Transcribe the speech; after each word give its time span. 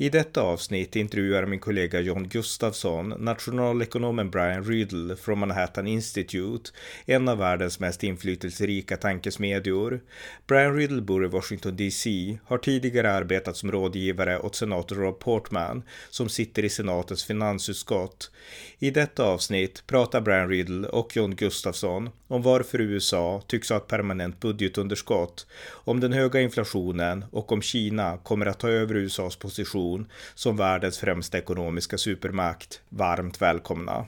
I 0.00 0.08
detta 0.08 0.42
avsnitt 0.42 0.96
intervjuar 0.96 1.46
min 1.46 1.60
kollega 1.60 2.00
John 2.00 2.28
Gustafsson 2.28 3.08
nationalekonomen 3.08 4.30
Brian 4.30 4.64
Riddle 4.64 5.16
från 5.16 5.38
Manhattan 5.38 5.86
Institute, 5.86 6.70
en 7.06 7.28
av 7.28 7.38
världens 7.38 7.80
mest 7.80 8.04
inflytelserika 8.04 8.96
tankesmedjor. 8.96 10.00
Brian 10.46 10.76
Riddle 10.76 11.02
bor 11.02 11.24
i 11.24 11.28
Washington 11.28 11.76
DC, 11.76 12.38
har 12.44 12.58
tidigare 12.58 13.12
arbetat 13.12 13.56
som 13.56 13.72
rådgivare 13.72 14.38
åt 14.38 14.54
senator 14.54 14.96
Rob 14.96 15.18
Portman, 15.18 15.82
som 16.10 16.28
sitter 16.28 16.64
i 16.64 16.68
senatens 16.68 17.24
finansutskott. 17.24 18.30
I 18.78 18.90
detta 18.90 19.24
avsnitt 19.24 19.86
pratar 19.86 20.20
Brian 20.20 20.48
Riddle 20.48 20.88
och 20.88 21.16
John 21.16 21.36
Gustafsson 21.36 22.10
om 22.28 22.42
varför 22.42 22.80
USA 22.80 23.42
tycks 23.46 23.70
ha 23.70 23.76
ett 23.76 23.86
permanent 23.86 24.40
budgetunderskott, 24.40 25.46
om 25.70 26.00
den 26.00 26.12
höga 26.12 26.40
inflationen 26.40 27.24
och 27.30 27.52
om 27.52 27.62
Kina 27.62 28.18
kommer 28.18 28.46
att 28.46 28.60
ta 28.60 28.68
över 28.68 28.94
USAs 28.94 29.36
position 29.36 29.87
position 29.88 30.08
som 30.34 30.56
världens 30.56 30.98
främsta 30.98 31.38
ekonomiska 31.38 31.98
supermakt. 31.98 32.80
Varmt 32.88 33.40
välkomna! 33.40 34.06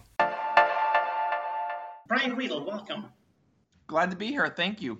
Brian 2.09 2.37
Riedl, 2.37 2.65
welcome. 2.65 3.03
Glad 3.87 4.11
to 4.11 4.16
be 4.16 4.27
here. 4.27 4.51
Thank 4.51 4.83
you. 4.83 4.97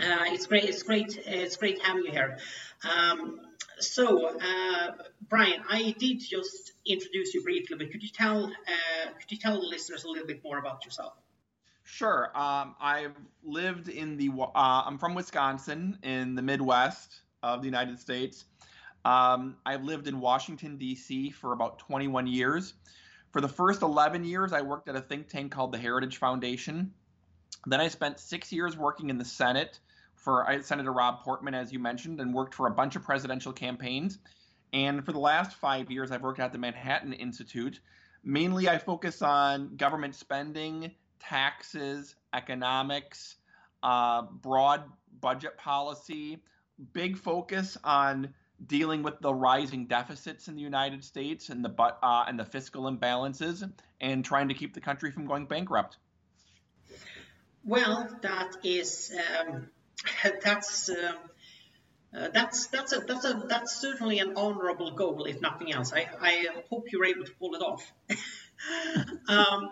Uh, 0.00 0.34
it's 0.34 0.46
great. 0.48 0.64
It's 0.64 0.82
great. 0.82 1.18
It's 1.26 1.56
great 1.56 1.82
having 1.82 2.04
you 2.04 2.12
here. 2.12 2.38
Um, 2.84 3.40
so, 3.78 4.28
uh, 4.28 4.92
Brian, 5.28 5.62
I 5.70 5.94
did 5.98 6.20
just 6.20 6.72
introduce 6.86 7.34
you 7.34 7.42
briefly, 7.42 7.76
but 7.76 7.90
could 7.92 8.02
you 8.02 8.08
tell 8.08 8.46
uh, 8.46 9.10
could 9.20 9.30
you 9.30 9.38
tell 9.38 9.60
the 9.60 9.66
listeners 9.66 10.04
a 10.04 10.08
little 10.08 10.26
bit 10.26 10.42
more 10.44 10.58
about 10.58 10.84
yourself? 10.84 11.12
Sure. 11.84 12.30
Um, 12.34 12.74
I've 12.80 13.16
lived 13.44 13.88
in 13.88 14.16
the. 14.16 14.30
Uh, 14.40 14.82
I'm 14.86 14.98
from 14.98 15.14
Wisconsin 15.14 15.98
in 16.02 16.34
the 16.34 16.42
Midwest 16.42 17.22
of 17.42 17.60
the 17.60 17.66
United 17.66 17.98
States. 17.98 18.44
Um, 19.04 19.56
I've 19.66 19.82
lived 19.82 20.06
in 20.06 20.20
Washington, 20.20 20.76
D.C. 20.76 21.30
for 21.30 21.52
about 21.52 21.78
21 21.80 22.26
years. 22.26 22.74
For 23.32 23.40
the 23.40 23.48
first 23.48 23.82
11 23.82 24.24
years, 24.24 24.52
I 24.52 24.62
worked 24.62 24.88
at 24.88 24.96
a 24.96 25.00
think 25.00 25.28
tank 25.28 25.52
called 25.52 25.72
the 25.72 25.78
Heritage 25.78 26.18
Foundation. 26.18 26.92
Then 27.66 27.80
I 27.80 27.88
spent 27.88 28.20
six 28.20 28.52
years 28.52 28.76
working 28.76 29.10
in 29.10 29.18
the 29.18 29.24
Senate 29.24 29.78
for 30.14 30.46
Senator 30.62 30.92
Rob 30.92 31.20
Portman, 31.20 31.54
as 31.54 31.72
you 31.72 31.78
mentioned, 31.78 32.20
and 32.20 32.32
worked 32.32 32.54
for 32.54 32.66
a 32.66 32.70
bunch 32.70 32.94
of 32.94 33.02
presidential 33.02 33.52
campaigns. 33.52 34.18
And 34.72 35.04
for 35.04 35.12
the 35.12 35.18
last 35.18 35.56
five 35.56 35.90
years, 35.90 36.10
I've 36.10 36.22
worked 36.22 36.40
at 36.40 36.52
the 36.52 36.58
Manhattan 36.58 37.12
Institute. 37.12 37.80
Mainly, 38.24 38.68
I 38.68 38.78
focus 38.78 39.20
on 39.20 39.76
government 39.76 40.14
spending, 40.14 40.92
taxes, 41.18 42.14
economics, 42.32 43.36
uh, 43.82 44.22
broad 44.22 44.84
budget 45.20 45.58
policy, 45.58 46.42
big 46.92 47.16
focus 47.16 47.76
on 47.82 48.32
dealing 48.66 49.02
with 49.02 49.20
the 49.20 49.34
rising 49.34 49.86
deficits 49.86 50.48
in 50.48 50.56
the 50.56 50.62
United 50.62 51.04
States 51.04 51.48
and 51.48 51.64
the 51.64 51.70
uh, 51.80 52.24
and 52.26 52.38
the 52.38 52.44
fiscal 52.44 52.84
imbalances, 52.84 53.68
and 54.00 54.24
trying 54.24 54.48
to 54.48 54.54
keep 54.54 54.74
the 54.74 54.80
country 54.80 55.10
from 55.10 55.26
going 55.26 55.46
bankrupt. 55.46 55.96
Well, 57.64 58.08
that 58.22 58.56
is 58.64 59.14
um, 59.40 59.68
that's. 60.44 60.88
Uh, 60.88 61.12
uh, 62.14 62.28
that's 62.34 62.66
that's 62.66 62.92
a 62.92 63.00
that's 63.00 63.24
a 63.24 63.42
that's 63.48 63.80
certainly 63.80 64.18
an 64.18 64.36
honourable 64.36 64.90
goal, 64.90 65.24
if 65.24 65.40
nothing 65.40 65.72
else. 65.72 65.94
I, 65.94 66.06
I 66.20 66.46
hope 66.68 66.92
you're 66.92 67.06
able 67.06 67.24
to 67.24 67.32
pull 67.40 67.54
it 67.54 67.62
off. 67.62 67.90
um, 69.28 69.70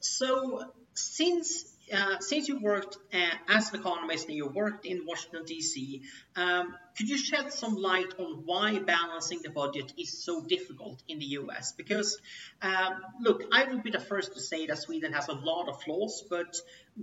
so, 0.00 0.62
since 0.94 1.73
uh, 1.92 2.18
since 2.20 2.48
you 2.48 2.58
worked 2.58 2.96
uh, 3.12 3.18
as 3.48 3.72
an 3.72 3.80
economist 3.80 4.28
and 4.28 4.36
you 4.36 4.46
worked 4.46 4.86
in 4.86 5.04
Washington, 5.06 5.44
D.C., 5.44 6.02
um, 6.36 6.74
could 6.96 7.08
you 7.08 7.18
shed 7.18 7.52
some 7.52 7.74
light 7.74 8.14
on 8.18 8.42
why 8.44 8.78
balancing 8.78 9.40
the 9.42 9.50
budget 9.50 9.92
is 9.98 10.24
so 10.24 10.42
difficult 10.42 11.02
in 11.08 11.18
the 11.18 11.26
U.S.? 11.40 11.72
Because, 11.72 12.18
um, 12.62 13.02
look, 13.20 13.42
I 13.52 13.64
would 13.64 13.82
be 13.82 13.90
the 13.90 14.00
first 14.00 14.34
to 14.34 14.40
say 14.40 14.66
that 14.66 14.78
Sweden 14.78 15.12
has 15.12 15.28
a 15.28 15.34
lot 15.34 15.68
of 15.68 15.82
flaws, 15.82 16.24
but 16.28 16.56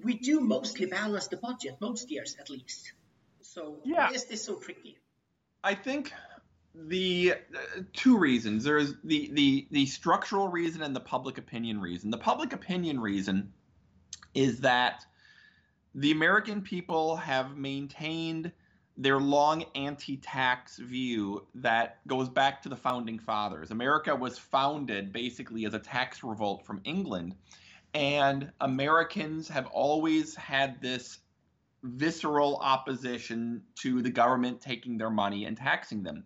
we 0.04 0.16
do 0.16 0.40
mostly 0.40 0.86
balance 0.86 1.28
the 1.28 1.38
budget, 1.38 1.78
most 1.80 2.10
years 2.10 2.36
at 2.40 2.50
least. 2.50 2.94
So, 3.42 3.80
yeah. 3.84 4.08
why 4.08 4.16
is 4.16 4.26
this 4.26 4.44
so 4.44 4.56
tricky? 4.56 4.98
I 5.64 5.76
think 5.76 6.14
the 6.74 7.34
uh, 7.34 7.82
two 7.94 8.18
reasons 8.18 8.64
there's 8.64 8.94
the, 9.04 9.30
the 9.34 9.68
the 9.72 9.86
structural 9.86 10.48
reason 10.48 10.82
and 10.82 10.96
the 10.96 11.02
public 11.02 11.38
opinion 11.38 11.82
reason 11.82 12.10
the 12.12 12.18
public 12.18 12.54
opinion 12.54 12.98
reason 12.98 13.52
is 14.34 14.62
that 14.62 15.06
the 15.96 16.12
American 16.12 16.62
people 16.62 17.18
have 17.18 17.58
maintained 17.58 18.52
their 18.98 19.20
long 19.20 19.64
anti 19.76 20.18
tax 20.18 20.78
view 20.78 21.46
that 21.56 22.06
goes 22.08 22.30
back 22.30 22.62
to 22.62 22.70
the 22.70 22.76
founding 22.76 23.20
fathers. 23.20 23.72
America 23.72 24.16
was 24.16 24.38
founded 24.38 25.12
basically 25.12 25.66
as 25.66 25.74
a 25.74 25.80
tax 25.80 26.24
revolt 26.24 26.66
from 26.66 26.82
England, 26.84 27.36
and 27.94 28.52
Americans 28.62 29.48
have 29.48 29.66
always 29.68 30.36
had 30.36 30.82
this 30.82 31.20
visceral 31.84 32.58
opposition 32.58 33.64
to 33.76 34.02
the 34.02 34.10
government 34.10 34.62
taking 34.62 34.98
their 34.98 35.10
money 35.10 35.46
and 35.46 35.58
taxing 35.58 36.04
them. 36.04 36.24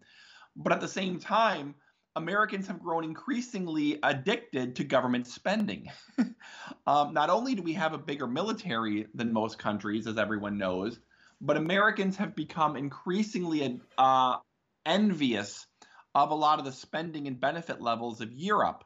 But 0.56 0.74
at 0.74 0.82
the 0.82 0.88
same 0.88 1.20
time, 1.20 1.76
Americans 2.16 2.68
have 2.68 2.82
grown 2.82 3.04
increasingly 3.04 4.00
addicted 4.02 4.78
to 4.78 4.84
government 4.84 5.28
spending. 5.28 5.92
um, 6.88 7.14
not 7.14 7.30
only 7.30 7.56
do 7.56 7.62
we 7.62 7.74
have 7.74 7.94
a 7.94 7.98
bigger 7.98 8.28
military 8.28 9.08
than 9.14 9.34
most 9.34 9.60
countries, 9.60 10.08
as 10.08 10.18
everyone 10.18 10.58
knows, 10.58 10.98
but 11.42 11.58
Americans 11.58 12.16
have 12.18 12.36
become 12.36 12.78
increasingly 12.78 13.82
uh, 13.98 14.38
envious 14.86 15.66
of 16.14 16.32
a 16.32 16.36
lot 16.36 16.60
of 16.60 16.66
the 16.66 16.72
spending 16.72 17.28
and 17.28 17.40
benefit 17.40 17.82
levels 17.82 18.22
of 18.22 18.32
Europe, 18.32 18.86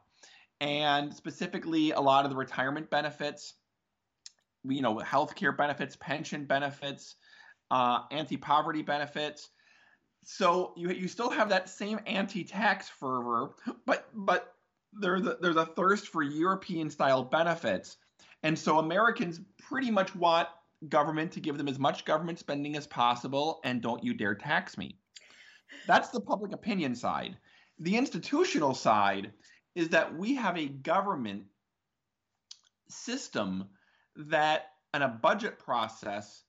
and 0.60 1.14
specifically 1.14 1.92
a 1.92 2.00
lot 2.00 2.24
of 2.24 2.30
the 2.30 2.36
retirement 2.36 2.90
benefits, 2.90 3.54
you 4.64 4.82
know, 4.82 4.96
healthcare 4.96 5.56
benefits, 5.56 5.94
pension 5.94 6.46
benefits, 6.46 7.14
uh, 7.70 8.00
anti-poverty 8.10 8.82
benefits 8.82 9.48
so 10.24 10.72
you 10.76 10.90
you 10.90 11.08
still 11.08 11.30
have 11.30 11.48
that 11.48 11.68
same 11.68 12.00
anti-tax 12.06 12.88
fervor, 12.88 13.50
but 13.86 14.08
but 14.14 14.54
there's 14.92 15.26
a, 15.26 15.36
there's 15.40 15.56
a 15.56 15.66
thirst 15.66 16.08
for 16.08 16.22
European 16.22 16.90
style 16.90 17.22
benefits, 17.22 17.96
and 18.42 18.58
so 18.58 18.78
Americans 18.78 19.40
pretty 19.58 19.90
much 19.90 20.14
want 20.14 20.48
government 20.88 21.32
to 21.32 21.40
give 21.40 21.58
them 21.58 21.68
as 21.68 21.78
much 21.78 22.04
government 22.04 22.38
spending 22.38 22.76
as 22.76 22.86
possible, 22.86 23.60
and 23.64 23.82
don't 23.82 24.02
you 24.02 24.14
dare 24.14 24.34
tax 24.34 24.78
me. 24.78 24.96
That's 25.86 26.08
the 26.08 26.20
public 26.20 26.52
opinion 26.52 26.94
side. 26.94 27.36
The 27.78 27.96
institutional 27.96 28.74
side 28.74 29.32
is 29.74 29.88
that 29.90 30.16
we 30.16 30.34
have 30.34 30.58
a 30.58 30.66
government 30.66 31.44
system 32.88 33.68
that 34.16 34.72
and 34.92 35.02
a 35.02 35.08
budget 35.08 35.58
process 35.58 36.42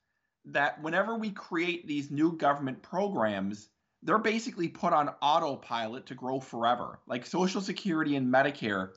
that 0.46 0.82
whenever 0.82 1.16
we 1.16 1.32
create 1.32 1.88
these 1.88 2.12
new 2.12 2.36
government 2.38 2.82
programs, 2.82 3.70
they're 4.04 4.18
basically 4.18 4.68
put 4.68 4.94
on 4.94 5.10
autopilot 5.22 6.08
to 6.08 6.16
grow 6.16 6.40
forever. 6.40 7.00
Like 7.08 7.26
Social 7.26 7.62
Security 7.62 8.16
and 8.16 8.34
Medicare 8.34 8.90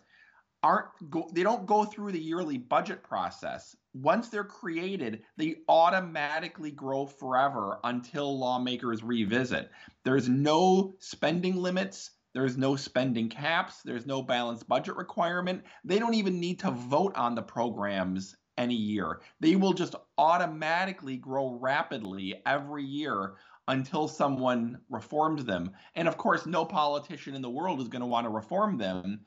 aren't 0.63 0.89
go, 1.11 1.29
they 1.33 1.43
don't 1.43 1.67
go 1.67 1.85
through 1.85 2.13
the 2.13 2.21
yearly 2.21 2.57
budget 2.57 3.03
process. 3.03 3.77
Once 3.93 4.29
they're 4.29 4.45
created, 4.45 5.23
they 5.37 5.57
automatically 5.69 6.71
grow 6.71 7.05
forever 7.07 7.79
until 7.85 8.39
lawmakers 8.39 9.03
revisit. 9.03 9.71
There's 10.05 10.29
no 10.29 10.95
spending 10.99 11.57
limits, 11.57 12.11
there's 12.33 12.57
no 12.57 12.75
spending 12.75 13.29
caps, 13.29 13.83
there's 13.83 14.07
no 14.07 14.23
balanced 14.23 14.67
budget 14.67 14.97
requirement. 14.97 15.63
They 15.85 15.99
don't 15.99 16.15
even 16.15 16.41
need 16.41 16.61
to 16.61 16.71
vote 16.71 17.15
on 17.15 17.35
the 17.35 17.43
programs 17.43 18.35
any 18.59 18.75
year. 18.75 19.21
They 19.41 19.57
will 19.57 19.73
just 19.73 19.95
automatically 20.19 21.17
grow 21.17 21.59
rapidly 21.61 22.43
every 22.47 22.85
year 22.85 23.35
until 23.69 24.09
someone 24.09 24.79
reforms 24.91 25.45
them. 25.45 25.71
And 25.95 26.07
of 26.07 26.17
course, 26.17 26.47
no 26.47 26.65
politician 26.65 27.35
in 27.35 27.43
the 27.43 27.51
world 27.51 27.81
is 27.81 27.89
going 27.89 28.01
to 28.01 28.07
want 28.07 28.27
to 28.27 28.31
reform 28.31 28.77
them. 28.77 29.21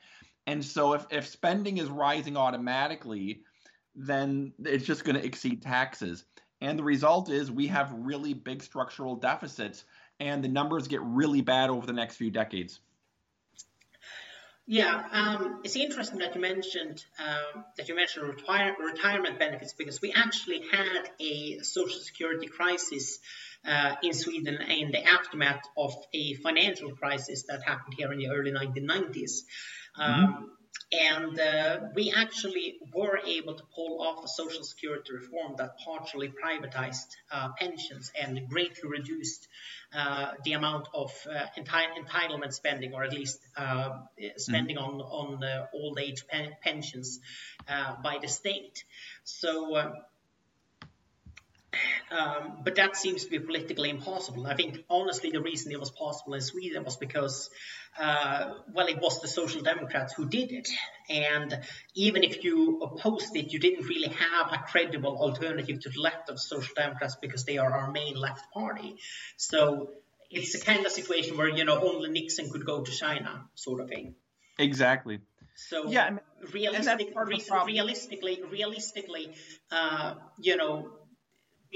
And 0.46 0.64
so 0.64 0.94
if, 0.94 1.06
if 1.10 1.28
spending 1.28 1.78
is 1.78 1.90
rising 1.90 2.38
automatically, 2.38 3.42
then 3.96 4.54
it's 4.60 4.86
just 4.86 5.04
going 5.04 5.16
to 5.16 5.26
exceed 5.26 5.62
taxes. 5.62 6.26
And 6.62 6.78
the 6.78 6.84
result 6.84 7.30
is 7.30 7.52
we 7.52 7.68
have 7.68 7.92
really 7.94 8.34
big 8.34 8.64
structural 8.64 9.16
deficits, 9.16 9.86
and 10.20 10.44
the 10.44 10.48
numbers 10.48 10.88
get 10.88 11.02
really 11.02 11.42
bad 11.42 11.70
over 11.70 11.86
the 11.86 11.94
next 11.94 12.16
few 12.16 12.32
decades. 12.32 12.80
Yeah, 14.70 15.02
um, 15.14 15.62
it's 15.64 15.78
interesting 15.78 16.20
that 16.20 16.36
you 16.36 16.42
mentioned 16.42 17.06
um, 17.20 17.64
that 17.78 17.88
you 17.88 17.96
mentioned 17.96 18.28
retire- 18.28 18.76
retirement 18.78 19.40
benefits 19.40 19.72
because 19.72 20.02
we 20.02 20.12
actually 20.12 20.62
had 20.70 21.10
a 21.22 21.60
social 21.60 22.02
security 22.02 22.48
crisis 22.48 23.20
uh, 23.66 23.96
in 24.04 24.14
Sweden 24.14 24.60
in 24.62 24.92
the 24.92 25.08
aftermath 25.08 25.62
of 25.78 25.96
a 26.14 26.34
financial 26.36 26.92
crisis 26.92 27.44
that 27.44 27.64
happened 27.64 27.94
here 27.98 28.12
in 28.12 28.20
the 28.20 28.28
early 28.30 28.52
1990s. 28.52 29.44
Um, 29.98 30.14
mm-hmm. 30.14 30.44
And 30.92 31.38
uh, 31.38 31.80
we 31.96 32.14
actually 32.16 32.78
were 32.96 33.20
able 33.26 33.56
to 33.56 33.64
pull 33.76 34.02
off 34.02 34.24
a 34.24 34.28
social 34.28 34.64
security 34.64 35.14
reform 35.14 35.56
that 35.58 35.78
partially 35.84 36.30
privatized 36.30 37.08
uh, 37.30 37.50
pensions 37.60 38.12
and 38.20 38.48
greatly 38.48 38.90
reduced 38.90 39.50
uh, 39.94 40.32
the 40.46 40.54
amount 40.54 40.88
of 40.94 41.12
uh, 41.30 41.46
enti- 41.58 42.06
entitlement 42.06 42.54
spending, 42.54 42.94
or 42.94 43.04
at 43.04 43.12
least 43.12 43.40
uh, 43.58 44.00
spending 44.38 44.78
mm-hmm. 44.78 45.02
on 45.02 45.42
on 45.42 45.68
old 45.74 46.00
age 46.00 46.26
pen- 46.28 46.56
pensions 46.62 47.20
uh, 47.68 47.96
by 48.02 48.18
the 48.22 48.28
state. 48.30 48.86
So 49.26 49.94
um, 52.12 52.60
but 52.64 52.76
that 52.76 52.96
seems 52.96 53.26
to 53.26 53.30
be 53.30 53.40
politically 53.40 53.90
impossible. 53.90 54.48
I 54.48 54.56
think, 54.56 54.84
honestly, 54.90 55.32
the 55.32 55.42
reason 55.42 55.72
it 55.72 55.80
was 55.80 55.92
possible 55.92 56.34
in 56.34 56.42
Sweden 56.42 56.84
was 56.84 56.96
because, 56.98 57.50
uh, 58.00 58.54
well, 58.74 58.88
it 58.88 59.00
was 59.02 59.22
the 59.22 59.28
Social 59.28 59.62
Democrats 59.62 60.14
who 60.14 60.28
did 60.28 60.52
it. 60.52 60.70
And 61.10 61.60
even 61.96 62.24
if 62.24 62.44
you 62.44 62.80
opposed 62.82 63.36
it, 63.36 63.52
you 63.52 63.60
didn't 63.60 63.86
really 63.86 64.10
have 64.10 64.54
a 64.54 64.64
credible 64.68 65.18
alternative 65.18 65.82
to 65.82 65.90
the 65.90 66.00
left 66.00 66.30
of 66.30 66.40
Social 66.40 66.74
Democrats 66.76 67.18
because 67.22 67.44
they 67.44 67.58
are 67.58 67.72
our 67.72 67.92
main 67.92 68.16
left 68.16 68.52
party. 68.54 68.96
So 69.36 69.90
it's 70.32 70.56
a 70.56 70.62
kind 70.62 70.86
of 70.86 70.92
situation 70.92 71.38
where, 71.38 71.50
you 71.50 71.66
know, 71.66 71.82
only 71.82 72.10
Nixon 72.10 72.50
could 72.50 72.66
go 72.66 72.84
to 72.84 72.92
China, 72.92 73.46
sort 73.56 73.82
of 73.82 73.90
thing. 73.90 74.16
Exactly. 74.58 75.20
So 75.58 75.90
yeah, 75.90 76.06
I 76.06 76.10
mean, 76.12 76.20
realistic, 76.54 77.14
realistically, 77.66 78.44
realistically, 78.48 79.34
uh, 79.72 80.14
you 80.40 80.56
know, 80.56 80.92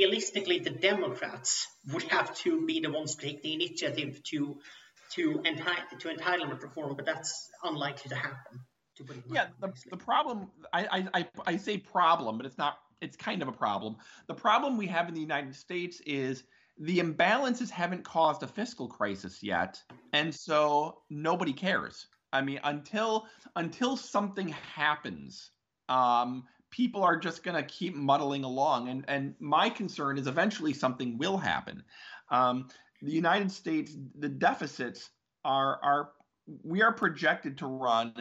realistically, 0.01 0.59
the 0.59 0.69
Democrats 0.69 1.68
would 1.92 2.03
have 2.03 2.36
to 2.39 2.65
be 2.65 2.80
the 2.80 2.92
ones 2.92 3.15
to 3.15 3.25
take 3.25 3.42
the 3.42 3.53
initiative 3.53 4.21
to 4.24 4.57
to, 5.15 5.42
enti- 5.45 6.00
to 6.00 6.07
entitlement 6.07 6.62
reform, 6.63 6.95
but 6.95 7.06
that's 7.06 7.50
unlikely 7.63 8.07
to 8.09 8.15
happen. 8.15 8.62
To 8.95 9.06
yeah, 9.30 9.48
the, 9.59 9.74
the 9.89 9.98
problem 9.98 10.50
I, 10.71 11.07
I 11.13 11.25
I 11.45 11.57
say 11.57 11.77
problem, 11.77 12.38
but 12.38 12.45
it's 12.45 12.57
not. 12.57 12.77
It's 13.01 13.18
kind 13.18 13.42
of 13.42 13.48
a 13.48 13.51
problem. 13.51 13.95
The 14.27 14.36
problem 14.36 14.77
we 14.77 14.88
have 14.88 15.07
in 15.07 15.15
the 15.15 15.21
United 15.21 15.56
States 15.56 16.01
is 16.06 16.44
the 16.77 17.00
imbalances 17.00 17.69
haven't 17.69 18.03
caused 18.03 18.44
a 18.44 18.48
fiscal 18.48 18.88
crisis 18.88 19.42
yet, 19.42 19.81
and 20.13 20.33
so 20.33 21.00
nobody 21.09 21.53
cares. 21.53 22.06
I 22.33 22.42
mean, 22.42 22.59
until 22.63 23.27
until 23.56 23.98
something 23.98 24.50
happens, 24.75 25.51
um, 25.89 26.44
people 26.71 27.03
are 27.03 27.18
just 27.18 27.44
going 27.44 27.56
to 27.56 27.63
keep 27.63 27.95
muddling 27.95 28.44
along. 28.44 28.89
And, 28.89 29.06
and 29.07 29.35
my 29.39 29.69
concern 29.69 30.18
is 30.18 30.27
eventually 30.27 30.73
something 30.73 31.18
will 31.18 31.38
happen. 31.38 31.83
Um, 32.29 32.69
the 33.01 33.12
United 33.12 33.51
States, 33.51 33.95
the 34.18 34.29
deficits 34.29 35.09
are, 35.44 35.79
are 35.83 36.09
we 36.63 36.81
are 36.81 36.94
projected 36.94 37.57
to 37.59 37.68
run 37.68 38.13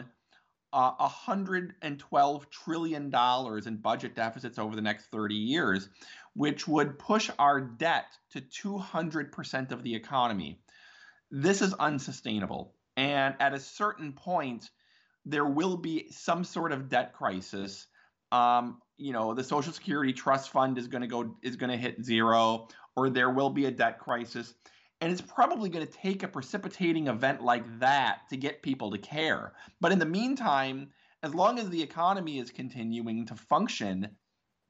uh, 0.73 0.91
112 0.99 2.49
trillion 2.49 3.09
dollars 3.09 3.67
in 3.67 3.77
budget 3.77 4.15
deficits 4.15 4.57
over 4.57 4.75
the 4.75 4.81
next 4.81 5.07
30 5.07 5.35
years, 5.35 5.89
which 6.35 6.67
would 6.67 6.97
push 6.97 7.29
our 7.39 7.59
debt 7.59 8.05
to 8.31 8.41
200% 8.41 9.71
of 9.71 9.83
the 9.83 9.93
economy. 9.93 10.61
This 11.29 11.61
is 11.61 11.73
unsustainable. 11.73 12.73
And 12.97 13.35
at 13.39 13.53
a 13.53 13.59
certain 13.59 14.13
point, 14.13 14.69
there 15.25 15.45
will 15.45 15.77
be 15.77 16.09
some 16.11 16.43
sort 16.43 16.71
of 16.71 16.89
debt 16.89 17.13
crisis 17.13 17.87
um, 18.31 18.81
you 18.97 19.13
know, 19.13 19.33
the 19.33 19.43
Social 19.43 19.73
Security 19.73 20.13
Trust 20.13 20.51
Fund 20.51 20.77
is 20.77 20.87
going 20.87 21.01
to 21.01 21.07
go 21.07 21.35
is 21.41 21.55
going 21.55 21.71
to 21.71 21.77
hit 21.77 22.03
zero, 22.03 22.67
or 22.95 23.09
there 23.09 23.29
will 23.29 23.49
be 23.49 23.65
a 23.65 23.71
debt 23.71 23.99
crisis, 23.99 24.53
and 25.01 25.11
it's 25.11 25.21
probably 25.21 25.69
going 25.69 25.85
to 25.85 25.91
take 25.91 26.23
a 26.23 26.27
precipitating 26.27 27.07
event 27.07 27.41
like 27.41 27.63
that 27.79 28.19
to 28.29 28.37
get 28.37 28.61
people 28.61 28.91
to 28.91 28.97
care. 28.97 29.53
But 29.79 29.91
in 29.91 29.99
the 29.99 30.05
meantime, 30.05 30.89
as 31.23 31.33
long 31.33 31.59
as 31.59 31.69
the 31.69 31.81
economy 31.81 32.39
is 32.39 32.51
continuing 32.51 33.25
to 33.25 33.35
function, 33.35 34.09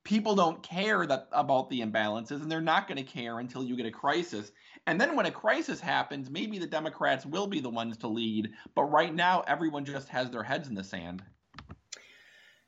people 0.04 0.36
don't 0.36 0.64
care 0.64 1.06
that 1.06 1.28
about 1.32 1.70
the 1.70 1.82
imbalances, 1.82 2.42
and 2.42 2.52
they're 2.52 2.62
not 2.62 2.88
going 2.88 2.98
to 2.98 3.04
care 3.04 3.40
until 3.40 3.64
you 3.64 3.76
get 3.76 3.86
a 3.86 3.92
crisis. 3.92 4.52
And 4.88 5.00
then 5.00 5.16
when 5.16 5.26
a 5.28 5.32
crisis 5.32 5.80
happens, 5.80 6.30
maybe 6.30 6.58
the 6.58 6.66
Democrats 6.66 7.26
will 7.26 7.48
be 7.48 7.60
the 7.60 7.70
ones 7.70 7.98
to 7.98 8.08
lead. 8.08 8.52
But 8.76 8.86
right 8.86 9.14
now, 9.14 9.42
everyone 9.42 9.86
just 9.86 10.10
has 10.10 10.32
their 10.32 10.44
heads 10.44 10.68
in 10.68 10.76
the 10.76 10.84
sand. 10.84 11.22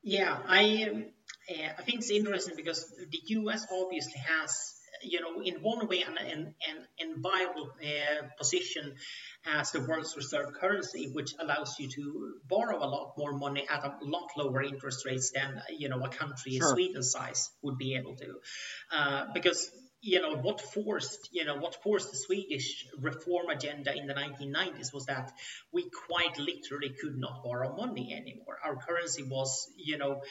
Yeah, 0.04 0.38
I 0.48 0.90
um, 0.92 1.06
uh, 1.50 1.70
I 1.78 1.82
think 1.82 2.00
it's 2.00 2.12
interesting 2.12 2.56
because 2.56 2.86
the 3.10 3.20
U.S. 3.40 3.66
obviously 3.72 4.20
has, 4.28 4.74
you 5.02 5.22
know, 5.22 5.42
in 5.42 5.56
one 5.62 5.88
way, 5.88 6.02
an, 6.02 6.18
an, 6.18 6.56
an 6.70 6.88
enviable 7.00 7.72
uh, 7.82 8.28
position 8.38 8.96
as 9.46 9.72
the 9.72 9.82
world's 9.82 10.16
reserve 10.16 10.54
currency, 10.60 11.10
which 11.14 11.34
allows 11.40 11.76
you 11.80 11.90
to 11.90 12.34
borrow 12.48 12.78
a 12.78 12.88
lot 12.88 13.14
more 13.18 13.34
money 13.34 13.66
at 13.70 13.84
a 13.84 13.94
lot 14.02 14.30
lower 14.38 14.62
interest 14.62 15.06
rates 15.06 15.32
than, 15.34 15.62
you 15.78 15.90
know, 15.90 16.04
a 16.04 16.10
country 16.10 16.58
sure. 16.58 16.74
Sweden 16.74 17.04
size 17.04 17.50
would 17.62 17.78
be 17.78 17.96
able 17.96 18.16
to. 18.16 18.36
Uh, 18.96 19.26
because 19.34 19.70
you 20.04 20.22
know 20.22 20.36
what 20.36 20.60
forced 20.60 21.30
you 21.32 21.46
know 21.46 21.56
what 21.56 21.82
forced 21.82 22.12
the 22.12 22.18
Swedish 22.18 22.86
reform 23.00 23.50
agenda 23.50 23.96
in 23.96 24.06
the 24.06 24.14
1990s 24.14 24.94
was 24.94 25.06
that 25.06 25.32
we 25.72 25.90
quite 26.08 26.38
literally 26.38 26.94
could 27.02 27.18
not 27.18 27.42
borrow 27.42 27.74
money 27.74 28.14
anymore. 28.14 28.58
Our 28.66 28.76
currency 28.76 29.24
was 29.24 29.72
you 29.78 29.98
know 29.98 30.22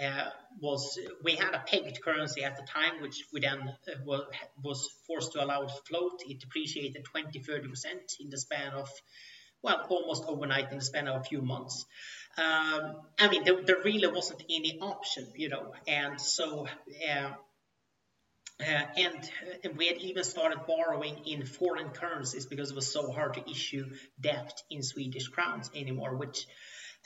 uh, 0.00 0.30
was 0.60 0.96
we 1.24 1.34
had 1.34 1.54
a 1.54 1.64
pegged 1.66 2.00
currency 2.02 2.44
at 2.44 2.56
the 2.56 2.62
time, 2.62 3.02
which 3.02 3.24
we 3.32 3.40
then 3.40 3.60
uh, 3.62 4.16
was 4.62 4.88
forced 5.08 5.32
to 5.32 5.44
allow 5.44 5.64
to 5.64 5.74
float. 5.88 6.20
It 6.28 6.38
depreciated 6.38 7.04
20, 7.04 7.40
30 7.40 7.68
percent 7.68 8.12
in 8.20 8.30
the 8.30 8.38
span 8.38 8.74
of 8.74 8.88
well 9.60 9.84
almost 9.88 10.22
overnight 10.28 10.70
in 10.70 10.78
the 10.78 10.84
span 10.84 11.08
of 11.08 11.20
a 11.20 11.24
few 11.24 11.42
months. 11.42 11.84
Um, 12.38 12.96
I 13.18 13.28
mean, 13.28 13.44
there, 13.44 13.60
there, 13.62 13.82
really 13.82 14.06
wasn't 14.06 14.42
any 14.48 14.78
option, 14.80 15.26
you 15.34 15.48
know, 15.48 15.72
and 15.88 16.20
so. 16.20 16.68
Uh, 17.10 17.30
and 18.58 19.30
uh, 19.64 19.68
we 19.76 19.86
had 19.86 19.98
even 19.98 20.24
started 20.24 20.60
borrowing 20.66 21.26
in 21.26 21.44
foreign 21.44 21.90
currencies 21.90 22.46
because 22.46 22.70
it 22.70 22.74
was 22.74 22.90
so 22.90 23.12
hard 23.12 23.34
to 23.34 23.50
issue 23.50 23.84
debt 24.20 24.62
in 24.70 24.82
Swedish 24.82 25.28
crowns 25.28 25.70
anymore, 25.74 26.16
which 26.16 26.46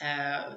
uh, 0.00 0.54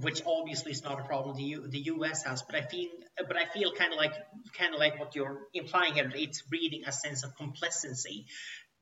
which 0.00 0.22
obviously 0.24 0.72
is 0.72 0.84
not 0.84 1.00
a 1.00 1.04
problem 1.04 1.36
the, 1.36 1.42
U- 1.42 1.66
the 1.66 1.78
US 1.78 2.22
has. 2.24 2.42
But 2.42 2.54
I 2.54 2.62
feel 2.62 2.88
but 3.16 3.36
I 3.36 3.44
feel 3.46 3.72
kind 3.72 3.92
of 3.92 3.98
like 3.98 4.14
kind 4.56 4.72
of 4.74 4.80
like 4.80 4.98
what 4.98 5.14
you're 5.14 5.40
implying 5.52 5.94
here. 5.94 6.10
It's 6.14 6.42
breeding 6.42 6.84
a 6.86 6.92
sense 6.92 7.24
of 7.24 7.36
complacency. 7.36 8.26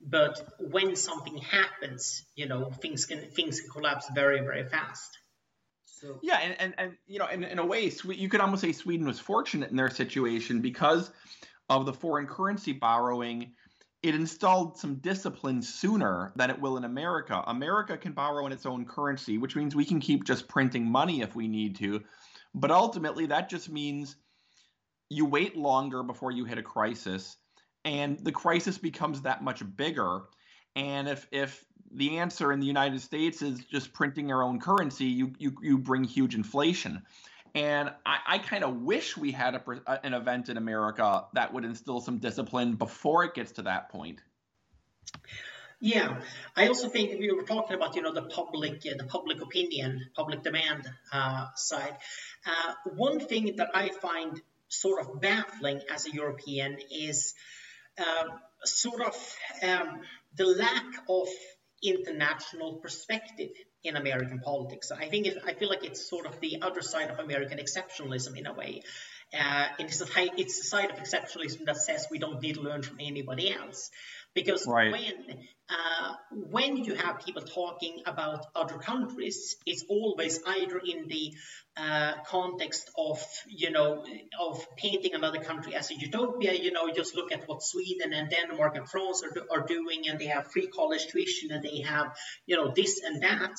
But 0.00 0.40
when 0.60 0.94
something 0.94 1.38
happens, 1.38 2.24
you 2.36 2.46
know, 2.46 2.70
things 2.70 3.06
can 3.06 3.30
things 3.30 3.60
can 3.60 3.70
collapse 3.70 4.08
very 4.14 4.40
very 4.40 4.64
fast. 4.68 5.18
So. 5.86 6.20
Yeah, 6.22 6.38
and, 6.38 6.60
and, 6.60 6.74
and 6.78 6.96
you 7.08 7.18
know, 7.18 7.26
in, 7.26 7.42
in 7.42 7.58
a 7.58 7.66
way, 7.66 7.90
you 8.04 8.28
could 8.28 8.40
almost 8.40 8.62
say 8.62 8.70
Sweden 8.70 9.04
was 9.04 9.18
fortunate 9.18 9.70
in 9.70 9.76
their 9.76 9.90
situation 9.90 10.60
because 10.60 11.10
of 11.68 11.86
the 11.86 11.92
foreign 11.92 12.26
currency 12.26 12.72
borrowing, 12.72 13.52
it 14.02 14.14
installed 14.14 14.78
some 14.78 14.96
discipline 14.96 15.60
sooner 15.60 16.32
than 16.36 16.50
it 16.50 16.60
will 16.60 16.76
in 16.76 16.84
America. 16.84 17.42
America 17.46 17.96
can 17.96 18.12
borrow 18.12 18.46
in 18.46 18.52
its 18.52 18.66
own 18.66 18.84
currency, 18.84 19.38
which 19.38 19.56
means 19.56 19.74
we 19.74 19.84
can 19.84 20.00
keep 20.00 20.24
just 20.24 20.48
printing 20.48 20.88
money 20.88 21.20
if 21.20 21.34
we 21.34 21.48
need 21.48 21.76
to. 21.76 22.02
But 22.54 22.70
ultimately, 22.70 23.26
that 23.26 23.48
just 23.48 23.68
means 23.68 24.16
you 25.10 25.24
wait 25.24 25.56
longer 25.56 26.02
before 26.02 26.30
you 26.30 26.44
hit 26.44 26.58
a 26.58 26.62
crisis, 26.62 27.36
and 27.84 28.18
the 28.20 28.32
crisis 28.32 28.78
becomes 28.78 29.22
that 29.22 29.42
much 29.42 29.62
bigger. 29.76 30.22
And 30.76 31.08
if 31.08 31.26
if 31.32 31.64
the 31.90 32.18
answer 32.18 32.52
in 32.52 32.60
the 32.60 32.66
United 32.66 33.00
States 33.00 33.42
is 33.42 33.64
just 33.64 33.92
printing 33.92 34.30
our 34.30 34.42
own 34.42 34.60
currency, 34.60 35.06
you 35.06 35.32
you 35.38 35.54
you 35.62 35.78
bring 35.78 36.04
huge 36.04 36.34
inflation. 36.34 37.02
And 37.54 37.90
I, 38.04 38.18
I 38.26 38.38
kind 38.38 38.64
of 38.64 38.82
wish 38.82 39.16
we 39.16 39.32
had 39.32 39.54
a, 39.54 40.06
an 40.06 40.14
event 40.14 40.48
in 40.48 40.56
America 40.56 41.24
that 41.34 41.52
would 41.52 41.64
instill 41.64 42.00
some 42.00 42.18
discipline 42.18 42.74
before 42.74 43.24
it 43.24 43.34
gets 43.34 43.52
to 43.52 43.62
that 43.62 43.90
point. 43.90 44.20
Yeah, 45.80 46.20
I 46.56 46.66
also 46.66 46.88
think 46.88 47.20
we 47.20 47.30
were 47.30 47.44
talking 47.44 47.76
about 47.76 47.94
you 47.94 48.02
know 48.02 48.12
the 48.12 48.22
public, 48.22 48.84
uh, 48.84 48.96
the 48.98 49.04
public 49.04 49.40
opinion, 49.40 50.06
public 50.14 50.42
demand 50.42 50.90
uh, 51.12 51.46
side. 51.54 51.96
Uh, 52.44 52.74
one 52.96 53.20
thing 53.20 53.56
that 53.56 53.70
I 53.74 53.90
find 53.90 54.40
sort 54.68 55.00
of 55.00 55.20
baffling 55.20 55.80
as 55.92 56.06
a 56.06 56.10
European 56.10 56.78
is 56.90 57.34
uh, 57.96 58.24
sort 58.64 59.02
of 59.02 59.36
um, 59.62 60.00
the 60.36 60.46
lack 60.46 60.84
of 61.08 61.28
international 61.82 62.74
perspective 62.78 63.50
in 63.84 63.96
American 63.96 64.40
politics. 64.40 64.90
I 64.90 65.08
think 65.08 65.26
it, 65.26 65.38
I 65.46 65.52
feel 65.54 65.68
like 65.68 65.84
it's 65.84 66.08
sort 66.08 66.26
of 66.26 66.40
the 66.40 66.62
other 66.62 66.82
side 66.82 67.10
of 67.10 67.18
American 67.18 67.58
exceptionalism 67.58 68.36
in 68.36 68.46
a 68.46 68.52
way. 68.52 68.82
Uh, 69.38 69.66
it's, 69.78 70.00
a, 70.00 70.06
it's 70.38 70.58
a 70.60 70.64
side 70.64 70.90
of 70.90 70.96
exceptionalism 70.96 71.66
that 71.66 71.76
says 71.76 72.06
we 72.10 72.18
don't 72.18 72.42
need 72.42 72.54
to 72.54 72.62
learn 72.62 72.82
from 72.82 72.96
anybody 73.00 73.52
else. 73.52 73.90
Because 74.38 74.66
right. 74.66 74.92
when 74.92 75.14
uh, 75.68 76.14
when 76.50 76.76
you 76.78 76.94
have 76.94 77.24
people 77.24 77.42
talking 77.42 78.02
about 78.06 78.46
other 78.54 78.78
countries, 78.78 79.56
it's 79.66 79.84
always 79.88 80.40
either 80.46 80.78
in 80.78 81.08
the 81.08 81.34
uh, 81.76 82.12
context 82.26 82.90
of 82.96 83.22
you 83.48 83.70
know 83.70 84.04
of 84.40 84.64
painting 84.76 85.14
another 85.14 85.40
country 85.40 85.74
as 85.74 85.90
a 85.90 85.94
utopia. 85.94 86.52
You 86.54 86.72
know, 86.72 86.90
just 86.92 87.16
look 87.16 87.32
at 87.32 87.48
what 87.48 87.62
Sweden 87.62 88.12
and 88.12 88.30
Denmark 88.30 88.76
and 88.76 88.88
France 88.88 89.22
are, 89.24 89.34
are 89.54 89.66
doing, 89.66 90.08
and 90.08 90.18
they 90.18 90.26
have 90.26 90.52
free 90.52 90.68
college 90.68 91.08
tuition, 91.08 91.50
and 91.50 91.62
they 91.62 91.80
have 91.80 92.16
you 92.46 92.56
know 92.56 92.72
this 92.74 93.02
and 93.02 93.22
that 93.22 93.54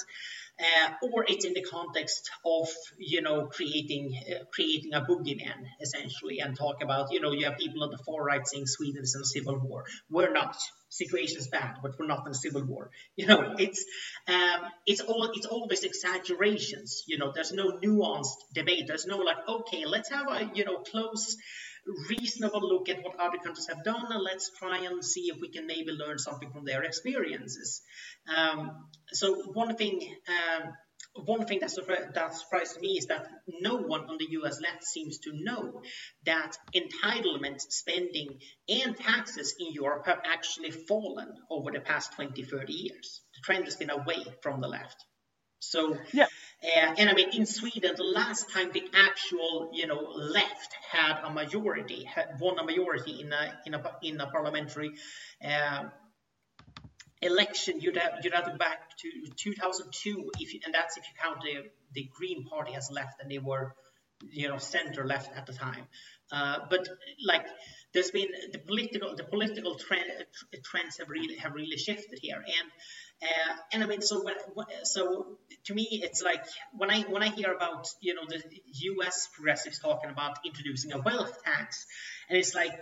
uh, 0.60 0.92
or 1.04 1.26
it's 1.28 1.46
in 1.46 1.54
the 1.54 1.64
context 1.64 2.30
of 2.46 2.70
you 2.98 3.22
know 3.22 3.48
creating 3.48 4.14
uh, 4.30 4.44
creating 4.54 4.94
a 4.94 5.02
boogeyman 5.02 5.60
essentially 5.82 6.40
and 6.40 6.58
talk 6.58 6.84
about 6.84 7.12
you 7.12 7.20
know 7.20 7.32
you 7.32 7.46
have 7.46 7.58
people 7.58 7.84
on 7.84 7.92
the 7.92 7.98
far 7.98 8.24
right 8.24 8.48
saying 8.48 8.66
Sweden 8.68 9.04
is 9.04 9.16
in 9.16 9.24
civil 9.24 9.58
war. 9.58 9.86
We're 10.10 10.32
not. 10.32 10.58
Situation 10.92 11.38
is 11.38 11.48
bad, 11.50 11.76
but 11.84 11.92
we're 12.00 12.08
not 12.08 12.26
in 12.26 12.34
civil 12.34 12.66
war. 12.66 12.90
You 13.16 13.28
know, 13.28 13.54
it's 13.60 13.86
um, 14.28 14.62
it's 14.88 15.02
all 15.02 15.30
it's 15.36 15.46
always 15.46 15.84
exaggerations. 15.84 17.04
You 17.06 17.20
know, 17.20 17.32
there's 17.32 17.52
no 17.52 17.74
nuanced 17.74 18.40
debate. 18.56 18.86
There's 18.88 19.06
no 19.06 19.18
like, 19.18 19.38
okay, 19.48 19.86
let's 19.86 20.10
have 20.10 20.28
a 20.28 20.50
you 20.56 20.66
know 20.66 20.78
close 20.80 21.38
reasonable 22.10 22.62
look 22.62 22.90
at 22.90 23.04
what 23.04 23.20
other 23.20 23.38
countries 23.38 23.68
have 23.68 23.84
done 23.84 24.12
and 24.12 24.24
let's 24.24 24.52
try 24.58 24.80
and 24.86 25.04
see 25.04 25.30
if 25.34 25.38
we 25.42 25.50
can 25.50 25.68
maybe 25.68 25.92
learn 25.92 26.18
something 26.18 26.52
from 26.52 26.66
their 26.66 26.84
experiences. 26.84 27.82
Um, 28.36 28.88
so 29.12 29.36
one 29.54 29.76
thing. 29.76 30.02
Um, 30.28 30.74
one 31.16 31.46
thing 31.46 31.60
that, 31.60 31.72
that 32.14 32.36
surprised 32.36 32.80
me 32.80 32.90
is 32.98 33.08
that 33.08 33.26
no 33.62 33.78
one 33.78 34.02
on 34.02 34.18
the 34.20 34.28
US 34.42 34.62
left 34.62 34.84
seems 34.84 35.18
to 35.20 35.32
know 35.34 35.82
that 36.26 36.56
entitlement 36.74 37.60
spending 37.62 38.40
and 38.68 38.96
taxes 38.96 39.56
in 39.60 39.74
Europe 39.74 40.06
have 40.06 40.20
actually 40.26 40.72
fallen 40.72 41.30
over 41.50 41.72
the 41.72 41.80
past 41.80 42.14
20, 42.14 42.44
30 42.44 42.74
years. 42.74 43.22
The 43.34 43.42
trend 43.44 43.66
has 43.66 43.76
been 43.76 43.90
away 43.90 44.24
from 44.44 44.62
the 44.62 44.68
left. 44.68 45.04
So, 45.60 45.98
yeah. 46.14 46.28
Uh, 46.62 46.94
and 46.98 47.10
I 47.10 47.14
mean, 47.14 47.30
in 47.32 47.46
Sweden, 47.46 47.94
the 47.96 48.04
last 48.04 48.52
time 48.52 48.72
the 48.74 48.84
actual, 48.94 49.72
you 49.74 49.88
know, 49.88 50.02
left 50.16 50.76
had 50.92 51.22
a 51.24 51.30
majority, 51.30 52.04
had 52.04 52.38
won 52.40 52.60
a 52.60 52.64
majority 52.66 53.22
in 53.22 53.32
a 53.32 53.60
in 53.66 53.74
a 53.74 53.92
in 54.04 54.20
a 54.20 54.28
parliamentary 54.28 54.92
uh, 55.44 55.86
election, 57.22 57.80
you'd 57.80 57.96
have 57.96 58.20
you'd 58.24 58.34
have 58.34 58.46
to 58.46 58.52
go 58.52 58.58
back 58.58 58.80
to 58.98 59.10
2002, 59.38 60.32
if 60.40 60.54
you, 60.54 60.60
and 60.66 60.74
that's 60.74 60.98
if 60.98 61.04
you 61.06 61.14
count 61.24 61.42
the 61.44 61.70
the 61.94 62.10
Green 62.18 62.46
Party 62.46 62.76
as 62.76 62.92
left, 62.92 63.22
and 63.22 63.32
they 63.32 63.40
were, 63.40 63.74
you 64.30 64.50
know, 64.50 64.58
center 64.58 65.06
left 65.06 65.36
at 65.38 65.46
the 65.46 65.54
time. 65.54 65.88
Uh, 66.32 66.60
but 66.70 66.88
like, 67.26 67.46
there's 67.94 68.12
been 68.12 68.28
the 68.52 68.60
political 68.60 69.16
the 69.16 69.24
political 69.24 69.76
trend, 69.76 70.06
trends 70.64 70.98
have 71.00 71.10
really 71.10 71.36
have 71.38 71.54
really 71.54 71.78
shifted 71.78 72.20
here, 72.22 72.38
and 72.38 72.72
uh, 73.22 73.56
and 73.74 73.84
I 73.84 73.88
mean, 73.88 74.02
so 74.02 74.24
when, 74.24 74.36
so 74.84 75.38
to 75.66 75.74
me, 75.74 75.88
it's 75.92 76.22
like 76.22 76.46
when 76.72 76.92
I 76.92 77.02
when 77.02 77.24
I 77.24 77.30
hear 77.30 77.52
about 77.52 77.88
you 78.00 78.14
know 78.14 78.22
the 78.28 78.42
U.S. 78.94 79.28
progressives 79.34 79.80
talking 79.80 80.12
about 80.12 80.38
introducing 80.46 80.94
a 80.94 81.00
wealth 81.00 81.44
tax, 81.44 81.86
and 82.30 82.38
it's 82.38 82.54
like 82.54 82.80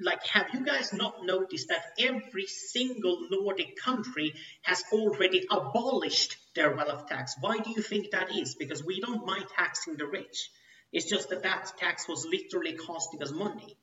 like 0.00 0.24
have 0.26 0.46
you 0.52 0.64
guys 0.64 0.92
not 0.92 1.24
noticed 1.24 1.68
that 1.68 1.84
every 1.98 2.46
single 2.46 3.28
Nordic 3.30 3.76
country 3.76 4.34
has 4.62 4.82
already 4.92 5.46
abolished 5.50 6.36
their 6.54 6.74
wealth 6.74 7.08
tax? 7.08 7.34
Why 7.40 7.58
do 7.58 7.70
you 7.70 7.82
think 7.82 8.10
that 8.10 8.34
is? 8.34 8.54
Because 8.54 8.84
we 8.84 9.00
don't 9.00 9.26
mind 9.26 9.46
taxing 9.56 9.96
the 9.96 10.06
rich. 10.06 10.50
It's 10.94 11.06
just 11.06 11.30
that 11.30 11.42
that 11.42 11.72
tax 11.76 12.08
was 12.08 12.24
literally 12.24 12.74
costing 12.74 13.20
us 13.20 13.32
money. 13.32 13.76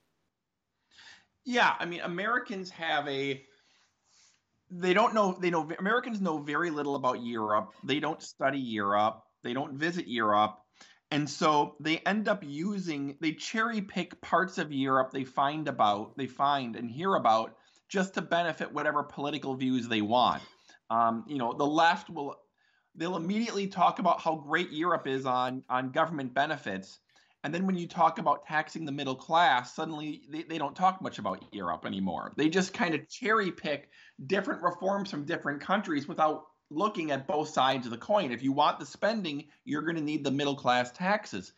Yeah, 1.44 1.72
I 1.78 1.86
mean, 1.86 2.00
Americans 2.00 2.70
have 2.72 3.06
a 3.08 3.44
they 4.70 4.94
don't 4.94 5.14
know 5.14 5.38
they 5.40 5.50
know 5.50 5.70
Americans 5.78 6.22
know 6.22 6.38
very 6.38 6.70
little 6.70 6.96
about 6.96 7.22
Europe. 7.22 7.74
They 7.84 8.00
don't 8.00 8.24
study 8.24 8.60
Europe. 8.60 9.24
They 9.44 9.52
don't 9.54 9.74
visit 9.74 10.08
Europe. 10.08 10.58
And 11.12 11.30
so 11.30 11.76
they 11.82 11.98
end 11.98 12.30
up 12.30 12.44
using 12.46 13.18
they 13.20 13.34
cherry 13.34 13.82
pick 13.82 14.22
parts 14.22 14.58
of 14.58 14.72
Europe 14.72 15.12
they 15.12 15.26
find 15.26 15.68
about, 15.68 16.18
they 16.18 16.28
find 16.28 16.78
and 16.78 16.90
hear 16.90 17.16
about 17.16 17.58
just 17.90 18.14
to 18.14 18.22
benefit 18.22 18.72
whatever 18.72 19.04
political 19.04 19.56
views 19.56 19.90
they 19.90 20.02
want. 20.02 20.42
Um, 20.90 21.26
you 21.28 21.38
know, 21.38 21.52
the 21.52 21.68
left 21.68 22.10
will 22.10 22.38
they'll 22.96 23.16
immediately 23.16 23.68
talk 23.68 24.00
about 24.00 24.22
how 24.22 24.36
great 24.36 24.72
Europe 24.72 25.08
is 25.08 25.26
on 25.26 25.64
on 25.70 25.92
government 25.92 26.34
benefits 26.34 27.00
and 27.44 27.54
then 27.54 27.66
when 27.66 27.76
you 27.76 27.88
talk 27.88 28.20
about 28.20 28.46
taxing 28.46 28.86
the 28.86 28.92
middle 28.92 29.16
class, 29.16 29.74
suddenly 29.74 30.22
they, 30.30 30.44
they 30.44 30.58
don't 30.58 30.76
talk 30.76 31.02
much 31.02 31.18
about 31.18 31.44
Europe 31.52 31.86
anymore. 31.86 32.34
They 32.38 32.50
just 32.50 32.74
kind 32.74 32.94
of 32.94 33.10
cherry 33.10 33.52
pick 33.52 33.90
different 34.28 34.62
reforms 34.62 35.10
from 35.10 35.26
different 35.26 35.62
countries 35.62 36.08
without 36.08 36.44
looking 36.70 37.12
at 37.12 37.28
both 37.28 37.50
sides 37.50 37.88
of 37.88 37.92
the 37.92 37.98
coin. 37.98 38.32
If 38.32 38.44
you 38.44 38.52
want 38.52 38.80
the 38.80 38.86
spending, 38.86 39.46
you're 39.66 39.82
going 39.82 39.96
to 39.96 40.04
need 40.04 40.24
the 40.24 40.32
middle 40.32 40.56
class 40.56 40.92
taxes. 40.92 41.54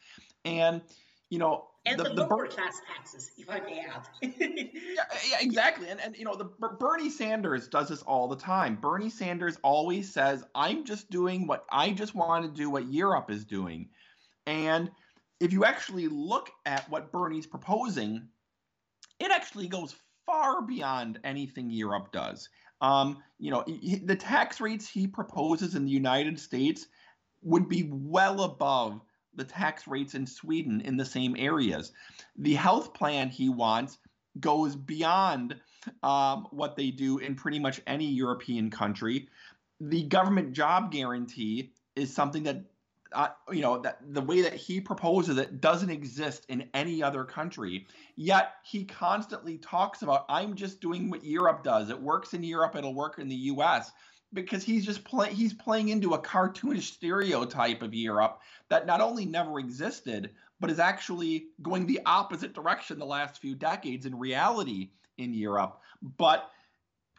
And, 0.45 0.81
you 1.30 1.39
know, 1.39 1.65
and 1.86 2.00
the, 2.00 2.03
the, 2.03 2.13
the 2.13 2.27
lower 2.27 2.48
class 2.48 2.80
taxes, 2.88 3.32
if 3.38 3.50
I 3.50 3.60
may 3.60 3.80
add. 3.80 4.08
yeah, 4.22 5.03
yeah, 5.30 5.38
exactly. 5.42 5.89
And 5.89 6.00
and 6.00 6.15
you 6.15 6.25
know, 6.25 6.36
the 6.36 6.46
Bernie 6.46 7.10
Sanders 7.10 7.68
does 7.68 7.89
this 7.89 8.01
all 8.03 8.27
the 8.27 8.38
time. 8.38 8.75
Bernie 8.75 9.10
Sanders 9.10 9.58
always 9.63 10.12
says, 10.12 10.44
"I'm 10.56 10.86
just 10.86 11.10
doing 11.10 11.48
what 11.48 11.65
I 11.72 11.92
just 11.92 12.15
want 12.15 12.46
to 12.46 12.51
do 12.51 12.70
what 12.70 12.88
Europe 12.88 13.30
is 13.30 13.44
doing," 13.46 13.89
and 14.46 14.89
if 15.39 15.51
you 15.51 15.65
actually 15.65 16.08
look 16.08 16.50
at 16.65 16.89
what 16.89 17.12
Bernie's 17.12 17.48
proposing, 17.48 18.30
it 19.20 19.32
actually 19.32 19.68
goes 19.68 19.96
far 20.25 20.62
beyond 20.62 21.20
anything 21.24 21.70
Europe 21.70 22.13
does. 22.13 22.48
Um, 22.80 23.22
you 23.39 23.51
know, 23.51 23.63
the 24.03 24.15
tax 24.15 24.62
rates 24.62 24.88
he 24.88 25.08
proposes 25.08 25.75
in 25.75 25.86
the 25.86 25.92
United 25.92 26.39
States 26.39 26.88
would 27.42 27.68
be 27.68 27.89
well 27.92 28.44
above 28.44 29.01
the 29.35 29.43
tax 29.43 29.87
rates 29.87 30.15
in 30.15 30.25
Sweden 30.25 30.81
in 30.81 30.97
the 30.97 31.05
same 31.05 31.35
areas. 31.37 31.91
The 32.37 32.55
health 32.55 32.93
plan 32.93 33.29
he 33.29 33.49
wants 33.49 33.97
goes 34.39 34.75
beyond 34.75 35.55
um, 36.01 36.47
what 36.51 36.75
they 36.75 36.91
do 36.91 37.19
in 37.19 37.35
pretty 37.35 37.59
much 37.59 37.81
any 37.87 38.07
European 38.07 38.69
country. 38.69 39.27
The 39.79 40.03
government 40.03 40.53
job 40.53 40.91
guarantee 40.91 41.73
is 41.95 42.13
something 42.13 42.43
that 42.43 42.63
uh, 43.13 43.29
you 43.51 43.61
know 43.61 43.79
that 43.79 43.99
the 44.13 44.21
way 44.21 44.41
that 44.41 44.53
he 44.53 44.81
proposes 44.81 45.37
it 45.37 45.61
doesn't 45.61 45.91
exist 45.91 46.45
in 46.49 46.67
any 46.73 47.03
other 47.03 47.23
country 47.23 47.85
yet 48.15 48.53
he 48.63 48.83
constantly 48.83 49.57
talks 49.59 50.01
about 50.01 50.25
i'm 50.29 50.55
just 50.55 50.81
doing 50.81 51.11
what 51.11 51.23
europe 51.23 51.63
does 51.63 51.91
it 51.91 52.01
works 52.01 52.33
in 52.33 52.43
europe 52.43 52.75
it'll 52.75 52.95
work 52.95 53.19
in 53.19 53.29
the 53.29 53.35
us 53.35 53.91
because 54.33 54.63
he's 54.63 54.85
just 54.85 55.03
playing 55.03 55.35
he's 55.35 55.53
playing 55.53 55.89
into 55.89 56.13
a 56.13 56.21
cartoonish 56.21 56.93
stereotype 56.93 57.81
of 57.81 57.93
europe 57.93 58.41
that 58.69 58.85
not 58.85 59.01
only 59.01 59.25
never 59.25 59.59
existed 59.59 60.31
but 60.59 60.69
is 60.69 60.79
actually 60.79 61.47
going 61.61 61.85
the 61.85 62.01
opposite 62.05 62.53
direction 62.53 62.99
the 62.99 63.05
last 63.05 63.39
few 63.39 63.55
decades 63.55 64.05
in 64.05 64.17
reality 64.17 64.89
in 65.17 65.33
europe 65.33 65.79
but 66.17 66.49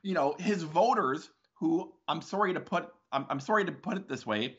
you 0.02 0.14
know 0.14 0.34
his 0.38 0.62
voters 0.62 1.30
who 1.54 1.92
i'm 2.08 2.22
sorry 2.22 2.52
to 2.54 2.60
put 2.60 2.88
I'm, 3.12 3.26
I'm 3.30 3.40
sorry 3.40 3.64
to 3.64 3.72
put 3.72 3.96
it 3.96 4.08
this 4.08 4.26
way 4.26 4.58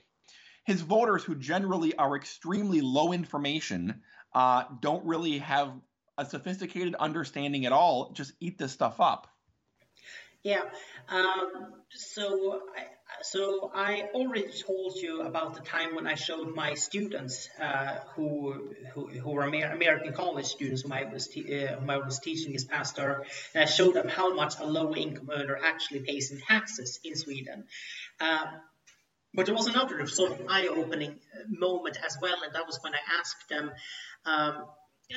his 0.65 0.81
voters, 0.81 1.23
who 1.23 1.35
generally 1.35 1.95
are 1.95 2.15
extremely 2.15 2.81
low 2.81 3.13
information, 3.13 4.01
uh, 4.33 4.63
don't 4.81 5.05
really 5.05 5.37
have 5.37 5.73
a 6.17 6.25
sophisticated 6.25 6.95
understanding 6.95 7.65
at 7.65 7.71
all, 7.71 8.11
just 8.13 8.33
eat 8.39 8.57
this 8.57 8.71
stuff 8.71 8.99
up. 8.99 9.27
Yeah. 10.45 10.61
Um, 11.09 11.73
so, 11.89 12.61
I, 12.77 12.83
so 13.23 13.71
I 13.73 14.09
already 14.13 14.51
told 14.51 14.95
you 14.95 15.23
about 15.23 15.55
the 15.55 15.61
time 15.61 15.95
when 15.95 16.05
I 16.05 16.13
showed 16.13 16.53
my 16.53 16.75
students 16.75 17.49
uh, 17.59 17.95
who, 18.13 18.75
who, 18.93 19.07
who 19.07 19.31
were 19.31 19.41
American 19.41 20.13
college 20.13 20.45
students 20.45 20.83
whom 20.83 20.91
I 20.91 21.05
was 21.05 21.35
uh, 21.35 21.77
whom 21.79 21.89
I 21.89 21.97
was 21.97 22.19
teaching 22.19 22.53
as 22.55 22.63
pastor, 22.63 23.25
and 23.55 23.63
I 23.63 23.65
showed 23.65 23.95
them 23.95 24.07
how 24.07 24.35
much 24.35 24.59
a 24.59 24.65
low 24.65 24.93
income 24.93 25.31
earner 25.33 25.57
actually 25.63 26.01
pays 26.01 26.31
in 26.31 26.39
taxes 26.41 26.99
in 27.03 27.15
Sweden. 27.15 27.63
Uh, 28.21 28.45
but 29.33 29.47
there 29.47 29.55
was 29.55 29.65
another 29.65 30.05
sort 30.05 30.33
of 30.33 30.45
eye-opening 30.47 31.15
moment 31.49 31.97
as 32.05 32.19
well, 32.21 32.37
and 32.45 32.53
that 32.53 32.67
was 32.67 32.77
when 32.83 32.93
I 32.93 32.99
asked 33.19 33.49
them. 33.49 33.71
Um, 34.25 34.65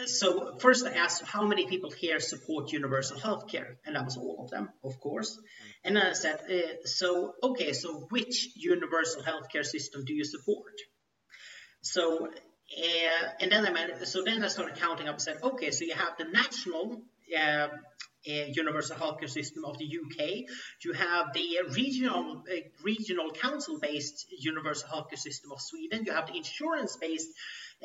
so 0.06 0.56
first 0.58 0.86
I 0.86 0.92
asked 0.94 1.22
how 1.24 1.46
many 1.46 1.66
people 1.66 1.90
here 1.90 2.20
support 2.20 2.72
universal 2.72 3.18
healthcare, 3.18 3.76
and 3.84 3.96
that 3.96 4.04
was 4.04 4.16
all 4.16 4.44
of 4.44 4.50
them, 4.50 4.70
of 4.84 5.00
course. 5.00 5.38
And 5.84 5.96
then 5.96 6.06
I 6.06 6.12
said, 6.12 6.40
uh, 6.50 6.86
so 6.86 7.34
okay, 7.42 7.72
so 7.72 8.06
which 8.10 8.48
universal 8.54 9.22
healthcare 9.22 9.64
system 9.64 10.04
do 10.04 10.12
you 10.14 10.24
support? 10.24 10.74
So 11.80 12.26
uh, 12.26 13.28
and 13.40 13.50
then 13.50 13.66
I 13.66 14.04
so 14.04 14.22
then 14.22 14.44
I 14.44 14.48
started 14.48 14.76
counting 14.76 15.08
up 15.08 15.14
and 15.14 15.22
said, 15.22 15.38
okay, 15.42 15.70
so 15.70 15.84
you 15.84 15.94
have 15.94 16.16
the 16.18 16.24
national 16.24 17.02
uh, 17.38 17.68
universal 18.28 18.96
healthcare 18.96 19.30
system 19.30 19.64
of 19.64 19.78
the 19.78 19.86
UK. 19.86 20.44
You 20.84 20.92
have 20.92 21.32
the 21.32 21.58
regional 21.72 22.44
regional 22.82 23.30
council-based 23.32 24.26
universal 24.38 24.88
healthcare 24.88 25.18
system 25.18 25.52
of 25.52 25.60
Sweden. 25.60 26.04
You 26.04 26.12
have 26.12 26.26
the 26.26 26.36
insurance-based 26.36 27.30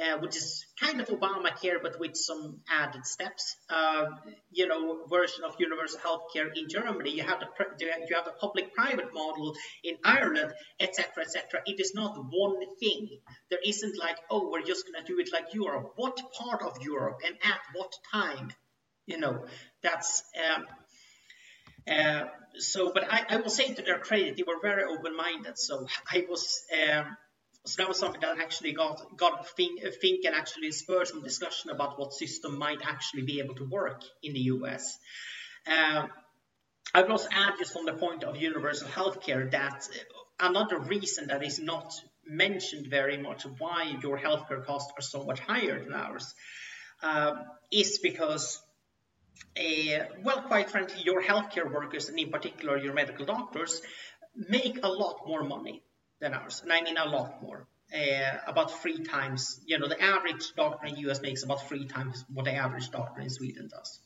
uh, 0.02 0.18
which 0.20 0.36
is 0.36 0.66
kind 0.80 1.00
of 1.02 1.08
Obamacare 1.08 1.82
but 1.82 2.00
with 2.00 2.16
some 2.16 2.62
added 2.68 3.06
steps. 3.06 3.56
Uh, 3.70 4.06
you 4.52 4.68
know, 4.68 5.06
version 5.08 5.44
of 5.44 5.56
universal 5.60 6.00
healthcare 6.00 6.50
in 6.56 6.68
Germany. 6.68 7.12
You 7.12 7.24
have 7.24 7.40
the 7.40 7.48
you 7.80 8.16
have 8.16 8.26
the 8.26 8.32
public-private 8.40 9.14
model 9.14 9.56
in 9.84 9.96
Ireland, 10.04 10.54
etc., 10.80 11.24
etc. 11.24 11.62
It 11.66 11.80
is 11.80 11.94
not 11.94 12.18
one 12.32 12.56
thing. 12.80 13.20
There 13.50 13.60
isn't 13.64 14.00
like, 14.00 14.18
oh, 14.30 14.50
we're 14.50 14.64
just 14.64 14.86
gonna 14.86 15.06
do 15.06 15.20
it 15.20 15.30
like 15.32 15.54
Europe. 15.54 15.94
What 15.96 16.20
part 16.34 16.64
of 16.64 16.82
Europe 16.82 17.20
and 17.26 17.36
at 17.44 17.60
what 17.74 17.94
time? 18.12 18.52
You 19.06 19.20
know, 19.20 19.46
that's. 19.84 20.24
Um, 20.56 20.66
uh, 21.86 22.24
so, 22.58 22.92
but 22.94 23.04
I, 23.12 23.25
I, 23.30 23.38
will 23.38 23.50
say 23.50 23.74
to 23.74 23.82
their 23.82 24.00
credit, 24.00 24.38
they 24.38 24.44
were 24.44 24.62
very 24.62 24.84
open-minded. 24.84 25.58
So 25.58 25.86
I 26.10 26.25
was 26.30 26.62
um, 26.72 27.18
so 27.66 27.82
that 27.82 27.88
was 27.88 27.98
something 27.98 28.22
that 28.22 28.38
actually 28.40 28.74
got 28.74 29.18
got 29.18 29.48
think, 29.56 29.82
think 30.02 30.25
and 30.25 30.36
actually 30.36 30.72
spurred 30.72 31.08
some 31.08 31.24
discussion 31.24 31.72
about 31.72 31.98
what 31.98 32.13
system 32.13 32.58
might 32.58 32.82
actually 32.84 33.22
be 33.24 33.40
able 33.40 33.56
to 33.56 33.66
work 33.66 34.02
in 34.22 34.34
the 34.34 34.42
US. 34.42 34.98
Uh, 35.66 36.08
I 36.94 37.02
will 37.02 37.13
also 37.13 37.30
add 37.32 37.54
just 37.58 37.72
from 37.72 37.86
the 37.86 37.94
point 37.94 38.24
of 38.24 38.36
universal 38.36 38.88
healthcare 38.88 39.50
that 39.52 39.88
another 40.40 40.78
reason 40.78 41.28
that 41.28 41.44
is 41.44 41.60
not 41.60 41.94
mentioned 42.25 42.88
very 42.88 43.18
much 43.18 43.44
why 43.60 43.98
your 44.02 44.20
healthcare 44.20 44.66
costs 44.66 44.92
are 44.98 45.02
so 45.02 45.24
much 45.24 45.40
higher 45.40 45.82
than 45.82 45.94
ours 45.94 46.34
uh, 47.02 47.34
is 47.72 48.00
because 48.00 48.62
uh, 49.58 50.06
well, 50.24 50.42
quite 50.44 50.70
frankly, 50.70 51.02
your 51.04 51.22
healthcare 51.22 51.72
workers, 51.72 52.10
and 52.10 52.20
in 52.20 52.30
particular 52.30 52.78
your 52.78 52.94
medical 52.94 53.25
doctors, 53.25 53.82
make 54.36 54.80
a 54.84 54.88
lot 54.88 55.22
more 55.28 55.44
money 55.44 55.84
than 56.20 56.34
ours, 56.34 56.62
and 56.63 56.72
I 56.72 56.82
mean 56.82 56.98
a 56.98 57.06
lot 57.06 57.42
more. 57.42 57.68
Uh, 57.94 58.38
about 58.48 58.82
three 58.82 59.04
times, 59.04 59.60
you 59.68 59.78
know, 59.78 59.88
the 59.88 60.02
average 60.02 60.54
doctor 60.56 60.88
in 60.88 60.96
the 60.96 61.02
US 61.12 61.22
makes 61.22 61.44
about 61.44 61.68
three 61.68 61.86
times 61.86 62.25
what 62.34 62.46
the 62.46 62.54
average 62.54 62.90
doctor 62.90 63.22
in 63.22 63.30
Sweden 63.30 63.70
does. 63.70 64.00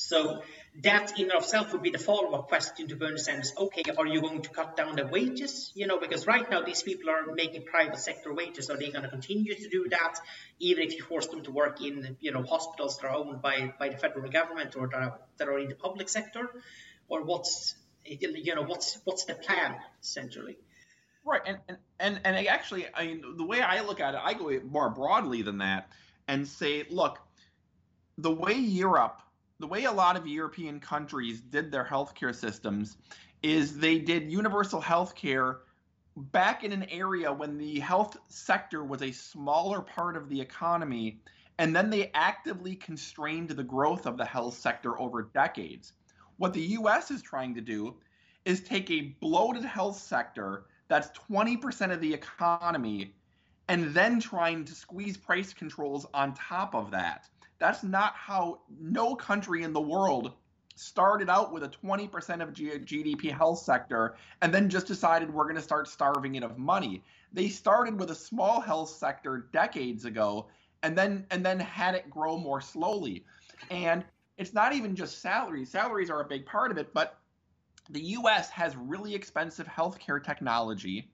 So 0.00 0.42
that 0.82 1.18
in 1.18 1.30
itself 1.30 1.72
would 1.72 1.82
be 1.82 1.90
the 1.90 1.98
follow-up 1.98 2.48
question 2.48 2.88
to 2.88 2.96
Bernie 2.96 3.18
Sanders. 3.18 3.52
Okay, 3.56 3.82
are 3.98 4.06
you 4.06 4.22
going 4.22 4.40
to 4.40 4.48
cut 4.48 4.74
down 4.74 4.96
the 4.96 5.06
wages? 5.06 5.70
You 5.74 5.86
know, 5.86 6.00
because 6.00 6.26
right 6.26 6.50
now 6.50 6.62
these 6.62 6.82
people 6.82 7.10
are 7.10 7.34
making 7.34 7.64
private 7.64 7.98
sector 7.98 8.32
wages. 8.32 8.70
Are 8.70 8.78
they 8.78 8.90
going 8.90 9.02
to 9.04 9.10
continue 9.10 9.54
to 9.54 9.68
do 9.68 9.88
that, 9.90 10.14
even 10.58 10.84
if 10.84 10.96
you 10.96 11.02
force 11.02 11.26
them 11.26 11.42
to 11.42 11.50
work 11.50 11.82
in, 11.82 12.16
you 12.20 12.32
know, 12.32 12.42
hospitals 12.42 12.96
that 12.98 13.08
are 13.08 13.14
owned 13.14 13.42
by, 13.42 13.74
by 13.78 13.90
the 13.90 13.98
federal 13.98 14.30
government 14.30 14.74
or 14.74 14.88
that 14.88 14.96
are, 14.96 15.20
that 15.36 15.48
are 15.48 15.58
in 15.58 15.68
the 15.68 15.74
public 15.74 16.08
sector? 16.08 16.48
Or 17.10 17.22
what's, 17.22 17.74
you 18.04 18.54
know, 18.54 18.62
what's 18.62 18.98
what's 19.04 19.26
the 19.26 19.34
plan 19.34 19.76
essentially? 20.02 20.56
Right, 21.26 21.42
and 21.44 21.58
and 21.68 21.78
and, 21.98 22.20
and 22.24 22.48
actually, 22.48 22.86
I 22.94 23.06
mean, 23.06 23.36
the 23.36 23.44
way 23.44 23.60
I 23.60 23.82
look 23.82 24.00
at 24.00 24.14
it, 24.14 24.20
I 24.22 24.32
go 24.32 24.58
more 24.64 24.88
broadly 24.88 25.42
than 25.42 25.58
that 25.58 25.90
and 26.26 26.48
say, 26.48 26.86
look, 26.88 27.18
the 28.16 28.30
way 28.30 28.54
Europe, 28.54 29.20
the 29.60 29.66
way 29.66 29.84
a 29.84 29.92
lot 29.92 30.16
of 30.16 30.26
European 30.26 30.80
countries 30.80 31.40
did 31.40 31.70
their 31.70 31.84
healthcare 31.84 32.34
systems, 32.34 32.96
is 33.42 33.78
they 33.78 33.98
did 33.98 34.32
universal 34.32 34.80
healthcare 34.80 35.58
back 36.16 36.64
in 36.64 36.72
an 36.72 36.84
area 36.84 37.32
when 37.32 37.56
the 37.58 37.78
health 37.78 38.16
sector 38.28 38.82
was 38.82 39.02
a 39.02 39.12
smaller 39.12 39.80
part 39.80 40.16
of 40.16 40.28
the 40.28 40.40
economy, 40.40 41.20
and 41.58 41.76
then 41.76 41.90
they 41.90 42.10
actively 42.14 42.74
constrained 42.74 43.50
the 43.50 43.62
growth 43.62 44.06
of 44.06 44.16
the 44.16 44.24
health 44.24 44.56
sector 44.58 44.98
over 44.98 45.30
decades. 45.34 45.92
What 46.38 46.54
the 46.54 46.60
U.S. 46.60 47.10
is 47.10 47.20
trying 47.20 47.54
to 47.54 47.60
do 47.60 47.96
is 48.46 48.62
take 48.62 48.90
a 48.90 49.14
bloated 49.20 49.64
health 49.64 49.98
sector 49.98 50.64
that's 50.88 51.10
20% 51.30 51.92
of 51.92 52.00
the 52.00 52.12
economy, 52.12 53.14
and 53.70 53.94
then 53.94 54.18
trying 54.18 54.64
to 54.64 54.74
squeeze 54.74 55.16
price 55.16 55.52
controls 55.52 56.04
on 56.12 56.34
top 56.34 56.74
of 56.74 56.90
that. 56.90 57.28
That's 57.60 57.84
not 57.84 58.14
how 58.16 58.62
no 58.80 59.14
country 59.14 59.62
in 59.62 59.72
the 59.72 59.80
world 59.80 60.32
started 60.74 61.30
out 61.30 61.52
with 61.52 61.62
a 61.62 61.68
20% 61.68 62.08
of 62.42 62.52
GDP 62.52 63.30
health 63.30 63.60
sector 63.60 64.16
and 64.42 64.52
then 64.52 64.68
just 64.68 64.88
decided 64.88 65.32
we're 65.32 65.44
going 65.44 65.54
to 65.54 65.62
start 65.62 65.86
starving 65.86 66.34
it 66.34 66.42
of 66.42 66.58
money. 66.58 67.04
They 67.32 67.48
started 67.48 68.00
with 68.00 68.10
a 68.10 68.14
small 68.14 68.60
health 68.60 68.90
sector 68.90 69.46
decades 69.52 70.04
ago 70.04 70.48
and 70.82 70.98
then 70.98 71.24
and 71.30 71.46
then 71.46 71.60
had 71.60 71.94
it 71.94 72.10
grow 72.10 72.36
more 72.36 72.60
slowly. 72.60 73.24
And 73.70 74.04
it's 74.36 74.52
not 74.52 74.72
even 74.72 74.96
just 74.96 75.22
salaries. 75.22 75.70
Salaries 75.70 76.10
are 76.10 76.22
a 76.22 76.28
big 76.28 76.44
part 76.44 76.72
of 76.72 76.78
it, 76.78 76.92
but 76.92 77.20
the 77.88 78.00
US 78.00 78.50
has 78.50 78.74
really 78.76 79.14
expensive 79.14 79.68
healthcare 79.68 80.20
technology. 80.20 81.08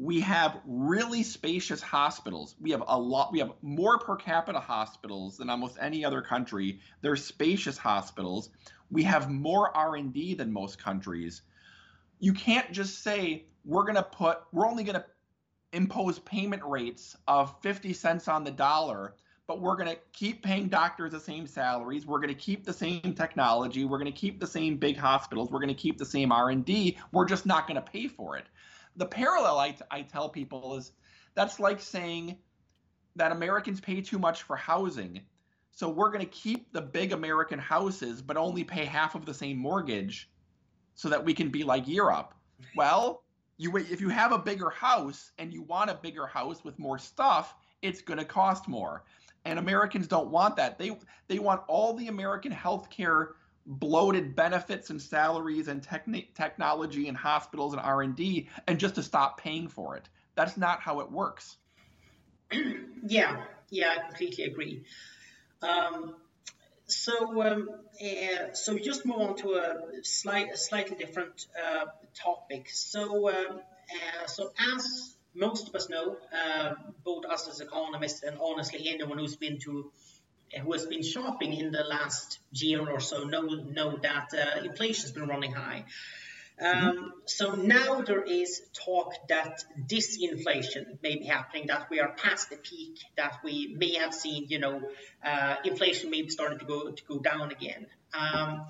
We 0.00 0.18
have 0.20 0.62
really 0.64 1.22
spacious 1.22 1.82
hospitals. 1.82 2.56
We 2.58 2.70
have 2.70 2.82
a 2.88 2.98
lot 2.98 3.32
we 3.32 3.38
have 3.38 3.52
more 3.60 3.98
per 3.98 4.16
capita 4.16 4.58
hospitals 4.58 5.36
than 5.36 5.50
almost 5.50 5.76
any 5.78 6.06
other 6.06 6.22
country. 6.22 6.80
They're 7.02 7.16
spacious 7.16 7.76
hospitals. 7.76 8.48
We 8.90 9.02
have 9.02 9.30
more 9.30 9.76
R&D 9.76 10.34
than 10.34 10.50
most 10.50 10.82
countries. 10.82 11.42
You 12.18 12.32
can't 12.32 12.72
just 12.72 13.02
say 13.02 13.44
we're 13.66 13.82
going 13.82 13.96
to 13.96 14.02
put 14.02 14.38
we're 14.52 14.66
only 14.66 14.84
going 14.84 14.96
to 14.96 15.04
impose 15.74 16.18
payment 16.20 16.62
rates 16.64 17.14
of 17.28 17.60
50 17.60 17.92
cents 17.92 18.26
on 18.26 18.42
the 18.42 18.50
dollar 18.50 19.14
but 19.46 19.60
we're 19.60 19.76
going 19.76 19.88
to 19.88 19.98
keep 20.12 20.42
paying 20.42 20.68
doctors 20.68 21.12
the 21.12 21.20
same 21.20 21.46
salaries 21.46 22.06
we're 22.06 22.18
going 22.18 22.28
to 22.28 22.34
keep 22.34 22.64
the 22.64 22.72
same 22.72 23.14
technology 23.14 23.84
we're 23.84 23.98
going 23.98 24.10
to 24.10 24.18
keep 24.18 24.40
the 24.40 24.46
same 24.46 24.76
big 24.76 24.96
hospitals 24.96 25.50
we're 25.50 25.60
going 25.60 25.68
to 25.68 25.74
keep 25.74 25.98
the 25.98 26.06
same 26.06 26.32
r&d 26.32 26.96
we're 27.12 27.26
just 27.26 27.46
not 27.46 27.68
going 27.68 27.76
to 27.76 27.82
pay 27.82 28.08
for 28.08 28.36
it 28.36 28.46
the 28.96 29.06
parallel 29.06 29.58
I, 29.58 29.76
I 29.90 30.02
tell 30.02 30.28
people 30.28 30.76
is 30.76 30.92
that's 31.34 31.60
like 31.60 31.80
saying 31.80 32.36
that 33.16 33.32
americans 33.32 33.80
pay 33.80 34.00
too 34.00 34.18
much 34.18 34.42
for 34.42 34.56
housing. 34.56 35.20
So 35.72 35.88
we're 35.88 36.10
going 36.10 36.24
to 36.24 36.30
keep 36.30 36.72
the 36.72 36.82
big 36.82 37.12
american 37.12 37.58
houses 37.58 38.22
but 38.22 38.36
only 38.36 38.64
pay 38.64 38.84
half 38.84 39.14
of 39.14 39.24
the 39.24 39.34
same 39.34 39.56
mortgage 39.56 40.30
so 40.94 41.08
that 41.08 41.24
we 41.24 41.34
can 41.34 41.48
be 41.48 41.62
like 41.64 41.88
europe. 41.88 42.34
Well 42.76 43.22
you 43.56 43.76
if 43.76 44.00
you 44.00 44.08
have 44.08 44.32
a 44.32 44.38
bigger 44.38 44.70
house 44.70 45.32
and 45.38 45.52
you 45.52 45.62
want 45.62 45.90
a 45.90 45.94
bigger 45.94 46.26
house 46.26 46.64
with 46.64 46.78
more 46.78 46.98
stuff 46.98 47.54
it's 47.82 48.00
going 48.00 48.18
to 48.18 48.24
cost 48.24 48.68
more. 48.68 49.04
And 49.44 49.58
Americans 49.58 50.06
don't 50.06 50.30
want 50.30 50.56
that. 50.56 50.78
They 50.78 50.96
they 51.28 51.38
want 51.38 51.62
all 51.66 51.94
the 51.94 52.08
American 52.08 52.52
healthcare 52.52 53.28
bloated 53.66 54.34
benefits 54.34 54.90
and 54.90 55.00
salaries 55.00 55.68
and 55.68 55.82
techni- 55.82 56.32
technology 56.34 57.08
and 57.08 57.16
hospitals 57.16 57.72
and 57.72 57.82
R&D 57.82 58.48
and 58.66 58.78
just 58.78 58.96
to 58.96 59.02
stop 59.02 59.40
paying 59.40 59.68
for 59.68 59.96
it. 59.96 60.08
That's 60.34 60.56
not 60.56 60.80
how 60.80 61.00
it 61.00 61.10
works. 61.10 61.56
yeah, 63.06 63.44
yeah, 63.70 63.94
I 63.96 64.06
completely 64.08 64.44
agree. 64.44 64.84
Um, 65.62 66.14
so, 66.86 67.42
um, 67.42 67.68
uh, 68.02 68.52
so 68.52 68.76
just 68.78 69.06
move 69.06 69.20
on 69.20 69.36
to 69.36 69.54
a, 69.54 70.02
slight, 70.02 70.48
a 70.52 70.56
slightly 70.56 70.96
different 70.96 71.46
uh, 71.56 71.86
topic. 72.14 72.68
So, 72.70 73.28
um, 73.28 73.60
uh, 73.60 74.26
so 74.26 74.50
as 74.74 75.14
most 75.34 75.68
of 75.68 75.74
us 75.74 75.88
know, 75.88 76.16
uh, 76.34 76.74
both 77.04 77.24
us 77.26 77.48
as 77.48 77.60
economists 77.60 78.22
and 78.22 78.38
honestly 78.42 78.88
anyone 78.88 79.18
who's 79.18 79.36
been 79.36 79.58
to 79.60 79.92
who 80.52 80.72
has 80.72 80.86
been 80.86 81.02
shopping 81.02 81.52
in 81.52 81.70
the 81.70 81.84
last 81.84 82.38
year 82.52 82.88
or 82.88 83.00
so 83.00 83.24
know 83.24 83.42
know 83.42 83.96
that 84.02 84.28
uh, 84.34 84.64
inflation 84.64 85.02
has 85.02 85.12
been 85.12 85.28
running 85.28 85.52
high. 85.52 85.84
Um, 86.60 86.76
mm-hmm. 86.76 87.06
So 87.24 87.52
now 87.54 88.02
there 88.02 88.22
is 88.22 88.60
talk 88.84 89.14
that 89.28 89.64
disinflation 89.86 91.02
may 91.02 91.16
be 91.16 91.24
happening, 91.24 91.68
that 91.68 91.88
we 91.90 92.00
are 92.00 92.12
past 92.12 92.50
the 92.50 92.56
peak, 92.56 92.98
that 93.16 93.38
we 93.42 93.74
may 93.78 93.94
have 93.94 94.12
seen, 94.12 94.46
you 94.48 94.58
know, 94.58 94.82
uh, 95.24 95.56
inflation 95.64 96.10
may 96.10 96.22
be 96.22 96.28
starting 96.28 96.58
to 96.58 96.66
go 96.66 96.90
to 96.90 97.04
go 97.04 97.18
down 97.18 97.50
again. 97.50 97.86
Um, 98.12 98.66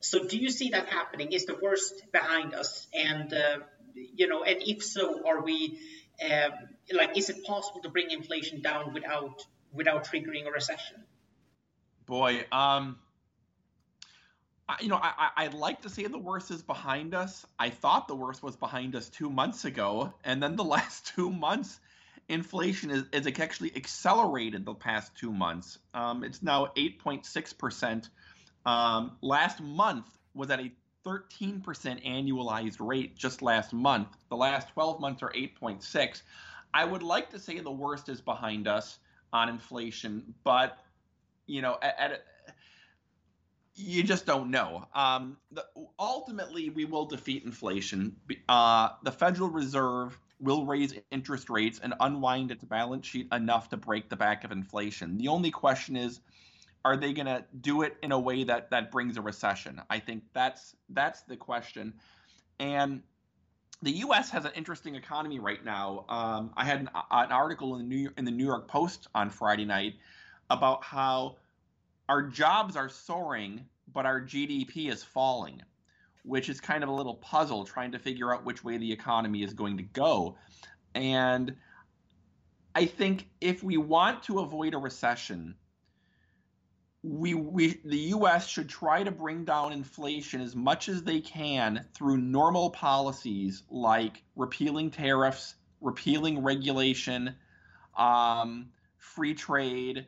so 0.00 0.24
do 0.24 0.36
you 0.36 0.50
see 0.50 0.70
that 0.70 0.90
happening? 0.90 1.32
Is 1.32 1.46
the 1.46 1.56
worst 1.62 1.94
behind 2.12 2.54
us? 2.54 2.86
And 2.92 3.32
uh, 3.32 3.58
you 3.94 4.26
know, 4.26 4.42
and 4.42 4.58
if 4.60 4.84
so, 4.84 5.26
are 5.26 5.42
we 5.42 5.78
um, 6.22 6.52
like, 6.92 7.16
is 7.16 7.30
it 7.30 7.44
possible 7.44 7.80
to 7.80 7.88
bring 7.88 8.10
inflation 8.10 8.60
down 8.60 8.92
without 8.92 9.46
without 9.74 10.06
triggering 10.06 10.46
a 10.46 10.50
recession? 10.50 11.02
Boy, 12.06 12.44
um, 12.52 12.98
I, 14.68 14.76
you 14.80 14.88
know, 14.88 15.00
I, 15.02 15.30
I'd 15.36 15.54
like 15.54 15.82
to 15.82 15.88
say 15.88 16.06
the 16.06 16.18
worst 16.18 16.50
is 16.50 16.62
behind 16.62 17.14
us. 17.14 17.44
I 17.58 17.70
thought 17.70 18.08
the 18.08 18.14
worst 18.14 18.42
was 18.42 18.56
behind 18.56 18.94
us 18.94 19.08
two 19.08 19.28
months 19.28 19.64
ago, 19.64 20.14
and 20.24 20.42
then 20.42 20.56
the 20.56 20.64
last 20.76 21.06
two 21.14 21.30
months, 21.30 21.80
inflation 22.28 22.90
is, 22.90 23.04
is 23.12 23.26
actually 23.26 23.76
accelerated 23.76 24.64
the 24.64 24.74
past 24.74 25.14
two 25.16 25.32
months. 25.32 25.78
Um, 25.92 26.24
it's 26.24 26.42
now 26.42 26.66
8.6 26.76 27.58
percent. 27.58 28.08
Um, 28.64 29.16
last 29.20 29.60
month 29.60 30.06
was 30.34 30.50
at 30.50 30.60
a 30.60 30.72
13% 31.04 31.62
annualized 31.62 32.76
rate 32.80 33.16
just 33.16 33.42
last 33.42 33.74
month. 33.74 34.08
The 34.30 34.36
last 34.36 34.68
12 34.72 35.00
months 35.00 35.22
are 35.22 35.30
8.6. 35.32 36.22
I 36.72 36.84
would 36.84 37.02
like 37.02 37.30
to 37.30 37.38
say 37.38 37.60
the 37.60 37.70
worst 37.70 38.08
is 38.08 38.22
behind 38.22 38.66
us 38.66 38.98
on 39.34 39.50
inflation, 39.50 40.34
but 40.44 40.78
you 41.46 41.60
know, 41.60 41.76
at, 41.82 41.98
at 41.98 42.24
you 43.74 44.04
just 44.04 44.24
don't 44.24 44.50
know. 44.50 44.86
Um, 44.94 45.36
the, 45.50 45.64
ultimately, 45.98 46.70
we 46.70 46.84
will 46.84 47.06
defeat 47.06 47.44
inflation. 47.44 48.16
Uh, 48.48 48.90
the 49.02 49.10
Federal 49.10 49.50
Reserve 49.50 50.18
will 50.40 50.64
raise 50.64 50.94
interest 51.10 51.50
rates 51.50 51.80
and 51.82 51.94
unwind 52.00 52.52
its 52.52 52.64
balance 52.64 53.06
sheet 53.06 53.28
enough 53.32 53.68
to 53.70 53.76
break 53.76 54.08
the 54.08 54.16
back 54.16 54.44
of 54.44 54.52
inflation. 54.52 55.18
The 55.18 55.28
only 55.28 55.50
question 55.50 55.96
is, 55.96 56.20
are 56.84 56.96
they 56.96 57.12
going 57.12 57.26
to 57.26 57.44
do 57.60 57.82
it 57.82 57.96
in 58.02 58.12
a 58.12 58.18
way 58.18 58.44
that 58.44 58.70
that 58.70 58.92
brings 58.92 59.16
a 59.16 59.22
recession? 59.22 59.80
I 59.90 59.98
think 59.98 60.22
that's 60.32 60.76
that's 60.90 61.22
the 61.22 61.36
question. 61.36 61.94
And 62.60 63.02
the 63.84 63.92
U.S. 63.98 64.30
has 64.30 64.46
an 64.46 64.52
interesting 64.56 64.94
economy 64.94 65.38
right 65.38 65.62
now. 65.62 66.06
Um, 66.08 66.50
I 66.56 66.64
had 66.64 66.80
an, 66.80 66.88
an, 67.10 67.30
article 67.30 67.76
in 67.76 67.82
the 67.82 67.94
New 67.94 68.10
in 68.16 68.24
the 68.24 68.30
New 68.30 68.46
York 68.46 68.66
Post 68.66 69.08
on 69.14 69.28
Friday 69.28 69.66
night 69.66 69.96
about 70.48 70.82
how 70.82 71.36
our 72.08 72.22
jobs 72.22 72.76
are 72.76 72.88
soaring, 72.88 73.66
but 73.92 74.06
our 74.06 74.22
GDP 74.22 74.90
is 74.90 75.04
falling, 75.04 75.60
which 76.22 76.48
is 76.48 76.62
kind 76.62 76.82
of 76.82 76.88
a 76.88 76.92
little 76.92 77.16
puzzle 77.16 77.64
trying 77.66 77.92
to 77.92 77.98
figure 77.98 78.32
out 78.34 78.44
which 78.44 78.64
way 78.64 78.78
the 78.78 78.90
economy 78.90 79.42
is 79.42 79.52
going 79.52 79.76
to 79.76 79.82
go. 79.82 80.36
And 80.94 81.54
I 82.74 82.86
think 82.86 83.28
if 83.42 83.62
we 83.62 83.76
want 83.76 84.22
to 84.24 84.38
avoid 84.38 84.72
a 84.72 84.78
recession, 84.78 85.56
we, 87.04 87.34
we 87.34 87.80
the 87.84 87.98
US 88.14 88.48
should 88.48 88.68
try 88.68 89.02
to 89.02 89.10
bring 89.10 89.44
down 89.44 89.72
inflation 89.72 90.40
as 90.40 90.56
much 90.56 90.88
as 90.88 91.02
they 91.02 91.20
can 91.20 91.84
through 91.92 92.16
normal 92.16 92.70
policies 92.70 93.62
like 93.68 94.22
repealing 94.36 94.90
tariffs, 94.90 95.56
repealing 95.82 96.42
regulation, 96.42 97.34
um, 97.98 98.70
free 98.96 99.34
trade, 99.34 100.06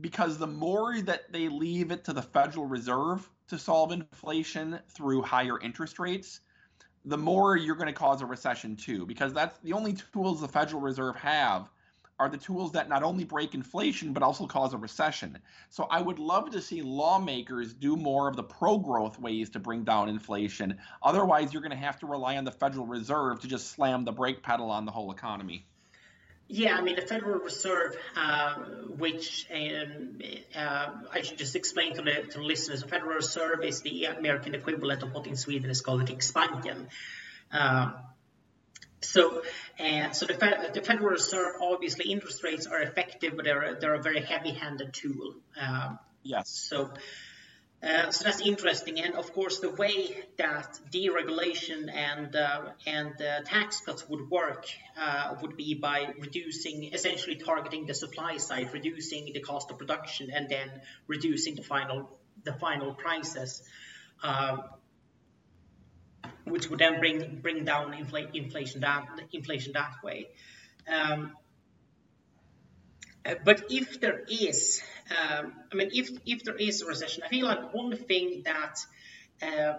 because 0.00 0.38
the 0.38 0.46
more 0.46 1.00
that 1.02 1.32
they 1.32 1.48
leave 1.48 1.90
it 1.90 2.04
to 2.04 2.12
the 2.12 2.22
Federal 2.22 2.66
Reserve 2.66 3.28
to 3.48 3.58
solve 3.58 3.90
inflation 3.90 4.78
through 4.88 5.20
higher 5.20 5.60
interest 5.60 5.98
rates, 5.98 6.40
the 7.04 7.18
more 7.18 7.56
you're 7.56 7.76
going 7.76 7.88
to 7.88 7.92
cause 7.92 8.22
a 8.22 8.26
recession 8.26 8.76
too, 8.76 9.04
because 9.04 9.32
that's 9.32 9.58
the 9.58 9.72
only 9.72 9.94
tools 10.12 10.40
the 10.40 10.48
Federal 10.48 10.80
Reserve 10.80 11.16
have 11.16 11.68
are 12.18 12.28
the 12.28 12.38
tools 12.38 12.72
that 12.72 12.88
not 12.88 13.02
only 13.02 13.24
break 13.24 13.54
inflation 13.54 14.12
but 14.12 14.22
also 14.22 14.46
cause 14.46 14.72
a 14.72 14.78
recession. 14.78 15.38
So 15.70 15.86
I 15.90 16.00
would 16.00 16.18
love 16.18 16.50
to 16.50 16.60
see 16.60 16.82
lawmakers 16.82 17.72
do 17.72 17.96
more 17.96 18.28
of 18.28 18.36
the 18.36 18.42
pro-growth 18.42 19.18
ways 19.18 19.50
to 19.50 19.58
bring 19.58 19.84
down 19.84 20.08
inflation. 20.08 20.78
Otherwise, 21.02 21.52
you're 21.52 21.62
going 21.62 21.72
to 21.72 21.76
have 21.76 21.98
to 22.00 22.06
rely 22.06 22.36
on 22.36 22.44
the 22.44 22.52
Federal 22.52 22.86
Reserve 22.86 23.40
to 23.40 23.48
just 23.48 23.70
slam 23.70 24.04
the 24.04 24.12
brake 24.12 24.42
pedal 24.42 24.70
on 24.70 24.84
the 24.84 24.92
whole 24.92 25.10
economy. 25.10 25.66
Yeah, 26.46 26.76
I 26.76 26.82
mean 26.82 26.96
the 26.96 27.02
Federal 27.02 27.40
Reserve, 27.40 27.96
uh, 28.16 28.54
which 28.98 29.46
um, 29.52 30.20
uh, 30.54 30.90
I 31.10 31.22
should 31.22 31.38
just 31.38 31.56
explain 31.56 31.94
to 31.94 32.02
the, 32.02 32.12
to 32.30 32.38
the 32.38 32.44
listeners, 32.44 32.82
the 32.82 32.88
Federal 32.88 33.16
Reserve 33.16 33.64
is 33.64 33.80
the 33.80 34.04
American 34.04 34.54
equivalent 34.54 35.02
of 35.02 35.12
what 35.12 35.26
in 35.26 35.36
Sweden 35.36 35.70
is 35.70 35.80
called 35.80 36.06
Riksbanken. 36.06 36.88
Uh, 37.50 37.92
so, 39.04 39.42
uh, 39.78 40.10
so 40.10 40.26
the, 40.26 40.70
the, 40.74 40.80
Federal 40.80 41.10
Reserve, 41.10 41.54
obviously, 41.60 42.10
interest 42.10 42.42
rates 42.42 42.66
are 42.66 42.80
effective, 42.80 43.34
but 43.36 43.44
they're 43.44 43.76
they're 43.80 43.94
a 43.94 44.02
very 44.02 44.20
heavy-handed 44.20 44.92
tool. 44.92 45.34
Um, 45.60 45.98
yes. 46.22 46.48
So, 46.50 46.90
uh, 47.82 48.10
so 48.10 48.24
that's 48.24 48.40
interesting, 48.40 49.00
and 49.00 49.14
of 49.14 49.32
course, 49.34 49.60
the 49.60 49.70
way 49.70 50.24
that 50.38 50.78
deregulation 50.90 51.92
and 51.92 52.34
uh, 52.34 52.62
and 52.86 53.20
uh, 53.20 53.42
tax 53.44 53.80
cuts 53.80 54.08
would 54.08 54.30
work 54.30 54.66
uh, 54.98 55.34
would 55.42 55.56
be 55.56 55.74
by 55.74 56.14
reducing, 56.18 56.92
essentially 56.94 57.36
targeting 57.36 57.86
the 57.86 57.94
supply 57.94 58.38
side, 58.38 58.72
reducing 58.72 59.32
the 59.34 59.40
cost 59.40 59.70
of 59.70 59.78
production, 59.78 60.30
and 60.30 60.48
then 60.48 60.70
reducing 61.06 61.56
the 61.56 61.62
final 61.62 62.18
the 62.44 62.54
final 62.54 62.94
prices. 62.94 63.62
Um, 64.22 64.62
which 66.44 66.68
would 66.68 66.78
then 66.78 67.00
bring 67.00 67.38
bring 67.40 67.64
down 67.64 67.92
infl- 67.92 68.34
inflation 68.34 68.80
that 68.80 69.06
inflation 69.32 69.72
that 69.72 69.94
way. 70.02 70.28
Um, 70.88 71.32
uh, 73.26 73.34
but 73.44 73.64
if 73.70 74.00
there 74.00 74.22
is, 74.28 74.82
um, 75.10 75.54
I 75.72 75.76
mean, 75.76 75.90
if 75.92 76.10
if 76.26 76.44
there 76.44 76.56
is 76.56 76.82
a 76.82 76.86
recession, 76.86 77.22
I 77.24 77.28
feel 77.28 77.46
like 77.46 77.72
one 77.72 77.96
thing 77.96 78.42
that, 78.44 78.78
uh, 79.42 79.78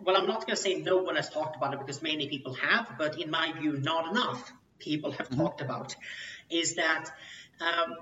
well, 0.00 0.16
I'm 0.16 0.26
not 0.26 0.46
going 0.46 0.56
to 0.56 0.62
say 0.62 0.74
no 0.74 0.98
one 0.98 1.16
has 1.16 1.30
talked 1.30 1.56
about 1.56 1.72
it 1.72 1.80
because 1.80 2.02
many 2.02 2.28
people 2.28 2.54
have, 2.54 2.92
but 2.98 3.18
in 3.18 3.30
my 3.30 3.52
view, 3.52 3.78
not 3.78 4.10
enough 4.10 4.52
people 4.78 5.12
have 5.12 5.28
mm-hmm. 5.28 5.40
talked 5.40 5.60
about, 5.62 5.96
is 6.50 6.74
that 6.74 7.10
um, 7.60 7.96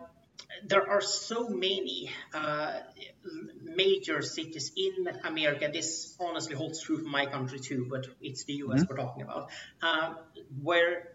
there 0.64 0.88
are 0.88 1.00
so 1.00 1.48
many 1.48 2.10
uh, 2.34 2.80
major 3.62 4.22
cities 4.22 4.72
in 4.76 5.08
America. 5.24 5.70
This 5.72 6.16
honestly 6.20 6.54
holds 6.54 6.82
true 6.82 6.98
for 6.98 7.08
my 7.08 7.26
country 7.26 7.60
too, 7.60 7.86
but 7.88 8.06
it's 8.20 8.44
the 8.44 8.54
US 8.54 8.80
mm-hmm. 8.80 8.84
we're 8.90 8.96
talking 8.96 9.22
about, 9.22 9.50
uh, 9.82 10.14
where 10.62 11.08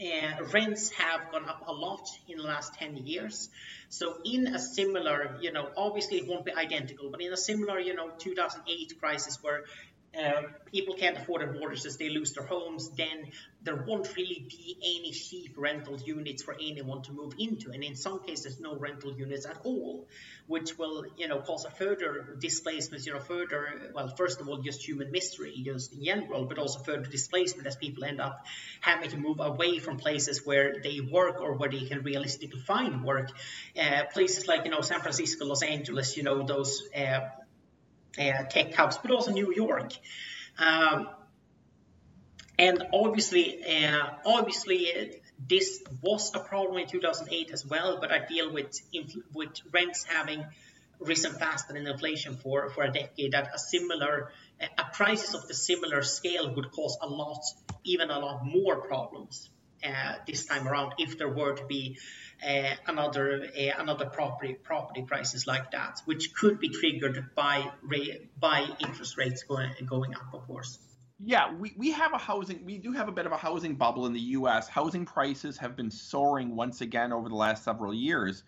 uh, 0.00 0.44
rents 0.52 0.90
have 0.90 1.32
gone 1.32 1.48
up 1.48 1.64
a 1.66 1.72
lot 1.72 2.08
in 2.28 2.38
the 2.38 2.44
last 2.44 2.74
10 2.74 2.98
years. 2.98 3.50
So 3.88 4.18
in 4.24 4.46
a 4.46 4.58
similar, 4.58 5.38
you 5.40 5.52
know, 5.52 5.68
obviously 5.76 6.18
it 6.18 6.28
won't 6.28 6.44
be 6.44 6.54
identical, 6.54 7.10
but 7.10 7.20
in 7.20 7.32
a 7.32 7.36
similar, 7.36 7.80
you 7.80 7.94
know, 7.94 8.10
2008 8.18 9.00
crisis 9.00 9.42
where 9.42 9.64
uh, 10.18 10.42
people 10.72 10.94
can't 10.94 11.16
afford 11.16 11.42
their 11.42 11.52
mortgages, 11.52 11.96
they 11.96 12.08
lose 12.08 12.32
their 12.32 12.44
homes, 12.44 12.90
then 12.90 13.30
there 13.62 13.76
won't 13.76 14.14
really 14.16 14.46
be 14.48 14.76
any 14.82 15.12
cheap 15.12 15.54
rental 15.56 15.96
units 15.98 16.42
for 16.42 16.54
anyone 16.54 17.02
to 17.02 17.12
move 17.12 17.34
into. 17.38 17.70
And 17.70 17.82
in 17.82 17.96
some 17.96 18.24
cases, 18.24 18.60
no 18.60 18.76
rental 18.76 19.12
units 19.12 19.46
at 19.46 19.58
all, 19.64 20.06
which 20.46 20.78
will, 20.78 21.04
you 21.16 21.28
know, 21.28 21.40
cause 21.40 21.64
a 21.64 21.70
further 21.70 22.36
displacement, 22.40 23.04
you 23.06 23.12
know, 23.12 23.20
further, 23.20 23.92
well, 23.94 24.08
first 24.08 24.40
of 24.40 24.48
all, 24.48 24.58
just 24.58 24.86
human 24.86 25.10
misery, 25.10 25.54
just 25.64 25.92
in 25.92 26.04
general, 26.04 26.44
but 26.44 26.58
also 26.58 26.80
further 26.80 27.06
displacement 27.06 27.66
as 27.66 27.76
people 27.76 28.04
end 28.04 28.20
up 28.20 28.44
having 28.80 29.10
to 29.10 29.16
move 29.16 29.40
away 29.40 29.78
from 29.78 29.96
places 29.98 30.46
where 30.46 30.80
they 30.82 31.00
work 31.00 31.40
or 31.40 31.54
where 31.54 31.70
they 31.70 31.84
can 31.84 32.02
realistically 32.02 32.60
find 32.60 33.04
work. 33.04 33.30
Uh, 33.80 34.04
places 34.12 34.46
like, 34.46 34.64
you 34.64 34.70
know, 34.70 34.80
San 34.80 35.00
Francisco, 35.00 35.44
Los 35.46 35.62
Angeles, 35.62 36.16
you 36.16 36.22
know, 36.22 36.44
those 36.44 36.82
uh, 36.96 36.98
uh, 36.98 37.28
tech 38.18 38.74
hubs, 38.74 38.98
but 38.98 39.10
also 39.10 39.32
New 39.32 39.52
York. 39.54 39.92
Um, 40.58 41.08
and 42.58 42.84
obviously, 42.92 43.64
uh, 43.64 44.08
obviously, 44.26 44.92
uh, 44.92 45.04
this 45.48 45.82
was 46.02 46.34
a 46.34 46.40
problem 46.40 46.78
in 46.78 46.88
2008 46.88 47.50
as 47.52 47.64
well. 47.64 47.98
But 48.00 48.10
I 48.12 48.26
feel 48.26 48.52
with 48.52 48.80
with 49.32 49.60
rents 49.72 50.04
having 50.04 50.44
risen 50.98 51.32
faster 51.32 51.72
than 51.72 51.86
inflation 51.86 52.36
for 52.36 52.70
for 52.70 52.82
a 52.84 52.92
decade, 52.92 53.32
that 53.32 53.50
a 53.54 53.58
similar 53.58 54.32
a 54.60 54.84
crisis 54.92 55.34
of 55.34 55.46
the 55.46 55.54
similar 55.54 56.02
scale 56.02 56.52
would 56.54 56.72
cause 56.72 56.98
a 57.00 57.06
lot, 57.06 57.42
even 57.84 58.10
a 58.10 58.18
lot 58.18 58.44
more 58.44 58.80
problems 58.80 59.48
uh, 59.52 59.57
this 60.26 60.46
time 60.46 60.66
around 60.66 60.94
if 60.98 61.18
there 61.18 61.28
were 61.28 61.54
to 61.54 61.64
be 61.66 61.98
uh, 62.46 62.74
another 62.86 63.48
uh, 63.58 63.82
another 63.82 64.06
property 64.06 64.54
property 64.54 65.02
crisis 65.02 65.46
like 65.46 65.72
that, 65.72 66.00
which 66.04 66.34
could 66.34 66.60
be 66.60 66.68
triggered 66.68 67.34
by 67.34 67.70
by 68.38 68.66
interest 68.80 69.16
rates 69.16 69.42
going 69.42 69.72
going 69.86 70.14
up, 70.14 70.32
of 70.34 70.46
course. 70.46 70.78
Yeah, 71.20 71.52
we, 71.52 71.74
we 71.76 71.90
have 71.90 72.12
a 72.12 72.18
housing 72.18 72.64
we 72.64 72.78
do 72.78 72.92
have 72.92 73.08
a 73.08 73.12
bit 73.12 73.26
of 73.26 73.32
a 73.32 73.36
housing 73.36 73.74
bubble 73.74 74.06
in 74.06 74.12
the 74.12 74.20
US. 74.20 74.68
Housing 74.68 75.04
prices 75.04 75.58
have 75.58 75.76
been 75.76 75.90
soaring 75.90 76.54
once 76.54 76.80
again 76.80 77.12
over 77.12 77.28
the 77.28 77.34
last 77.34 77.64
several 77.64 77.92
years. 77.92 78.44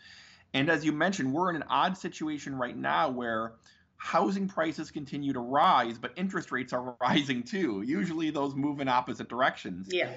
And 0.54 0.70
as 0.70 0.84
you 0.84 0.92
mentioned, 0.92 1.32
we're 1.32 1.50
in 1.50 1.56
an 1.56 1.64
odd 1.68 1.96
situation 1.96 2.54
right 2.56 2.76
now 2.76 3.10
where 3.10 3.54
housing 3.96 4.48
prices 4.48 4.90
continue 4.90 5.32
to 5.32 5.40
rise, 5.40 5.98
but 5.98 6.12
interest 6.16 6.50
rates 6.50 6.72
are 6.72 6.96
rising 7.00 7.42
too. 7.42 7.82
Usually 7.82 8.30
those 8.30 8.54
move 8.54 8.80
in 8.80 8.88
opposite 8.88 9.28
directions. 9.28 9.88
Yeah. 9.92 10.12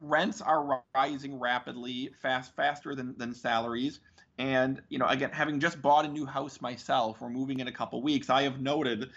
Rents 0.00 0.40
are 0.40 0.82
rising 0.94 1.38
rapidly, 1.38 2.10
fast 2.20 2.54
faster 2.54 2.94
than, 2.94 3.16
than 3.16 3.34
salaries. 3.34 4.00
And 4.38 4.80
you 4.88 4.98
know, 4.98 5.06
again, 5.06 5.30
having 5.32 5.60
just 5.60 5.82
bought 5.82 6.04
a 6.04 6.08
new 6.08 6.26
house 6.26 6.60
myself, 6.60 7.20
we're 7.20 7.28
moving 7.28 7.60
in 7.60 7.68
a 7.68 7.72
couple 7.72 8.02
weeks. 8.02 8.30
I 8.30 8.42
have 8.42 8.60
noted 8.60 9.10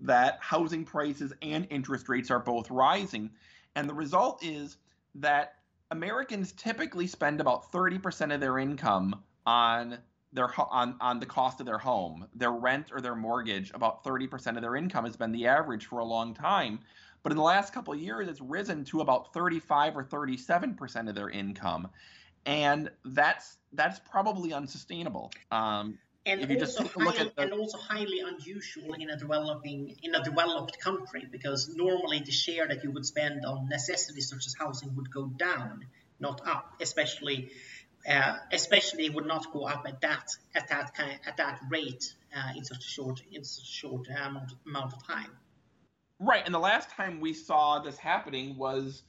that 0.00 0.38
housing 0.40 0.84
prices 0.84 1.32
and 1.42 1.66
interest 1.70 2.08
rates 2.08 2.30
are 2.30 2.38
both 2.38 2.70
rising, 2.70 3.30
and 3.74 3.88
the 3.88 3.94
result 3.94 4.44
is 4.44 4.78
that 5.16 5.54
Americans 5.90 6.52
typically 6.52 7.06
spend 7.06 7.40
about 7.40 7.70
30% 7.72 8.32
of 8.32 8.40
their 8.40 8.58
income 8.58 9.22
on 9.44 9.98
their 10.32 10.48
on 10.58 10.96
on 11.00 11.20
the 11.20 11.26
cost 11.26 11.60
of 11.60 11.66
their 11.66 11.78
home, 11.78 12.26
their 12.34 12.52
rent 12.52 12.90
or 12.92 13.00
their 13.00 13.16
mortgage, 13.16 13.70
about 13.74 14.04
30% 14.04 14.56
of 14.56 14.62
their 14.62 14.76
income 14.76 15.04
has 15.04 15.16
been 15.16 15.32
the 15.32 15.46
average 15.46 15.86
for 15.86 15.98
a 15.98 16.04
long 16.04 16.34
time. 16.34 16.80
But 17.22 17.32
in 17.32 17.36
the 17.36 17.44
last 17.44 17.74
couple 17.74 17.92
of 17.92 18.00
years, 18.00 18.28
it's 18.28 18.40
risen 18.40 18.84
to 18.86 19.00
about 19.00 19.34
35 19.34 19.96
or 19.96 20.04
37% 20.04 21.08
of 21.08 21.14
their 21.14 21.28
income, 21.28 21.88
and 22.46 22.90
that's 23.04 23.58
that's 23.72 23.98
probably 23.98 24.52
unsustainable. 24.52 25.30
Um, 25.50 25.98
and 26.26 26.40
also, 26.60 26.84
highly, 26.84 27.32
the... 27.34 27.42
and 27.42 27.52
also 27.52 27.78
highly 27.78 28.20
unusual 28.20 28.94
in 28.94 29.10
a 29.10 29.16
developing 29.16 29.96
in 30.02 30.14
a 30.14 30.22
developed 30.22 30.78
country 30.78 31.26
because 31.30 31.74
normally 31.74 32.20
the 32.20 32.32
share 32.32 32.68
that 32.68 32.84
you 32.84 32.90
would 32.90 33.06
spend 33.06 33.44
on 33.44 33.68
necessities 33.68 34.28
such 34.28 34.46
as 34.46 34.54
housing 34.58 34.94
would 34.96 35.10
go 35.10 35.26
down, 35.26 35.86
not 36.18 36.46
up, 36.46 36.74
especially 36.80 37.50
uh, 38.08 38.36
especially 38.52 39.10
would 39.10 39.26
not 39.26 39.52
go 39.52 39.64
up 39.64 39.84
at 39.86 40.00
that 40.00 40.28
at 40.54 40.68
that 40.68 40.94
kind 40.94 41.18
at 41.26 41.36
that 41.36 41.60
rate 41.68 42.14
uh, 42.34 42.52
in 42.56 42.64
such 42.64 42.78
a 42.78 42.88
short 42.88 43.22
in 43.30 43.44
such 43.44 43.64
a 43.64 43.66
short 43.66 44.08
amount, 44.08 44.52
amount 44.66 44.92
of 44.92 45.06
time. 45.06 45.30
Right, 46.18 46.42
and 46.44 46.54
the 46.54 46.60
last 46.60 46.90
time 46.90 47.20
we 47.20 47.32
saw 47.32 47.80
this 47.80 47.96
happening 47.96 48.56
was 48.56 49.02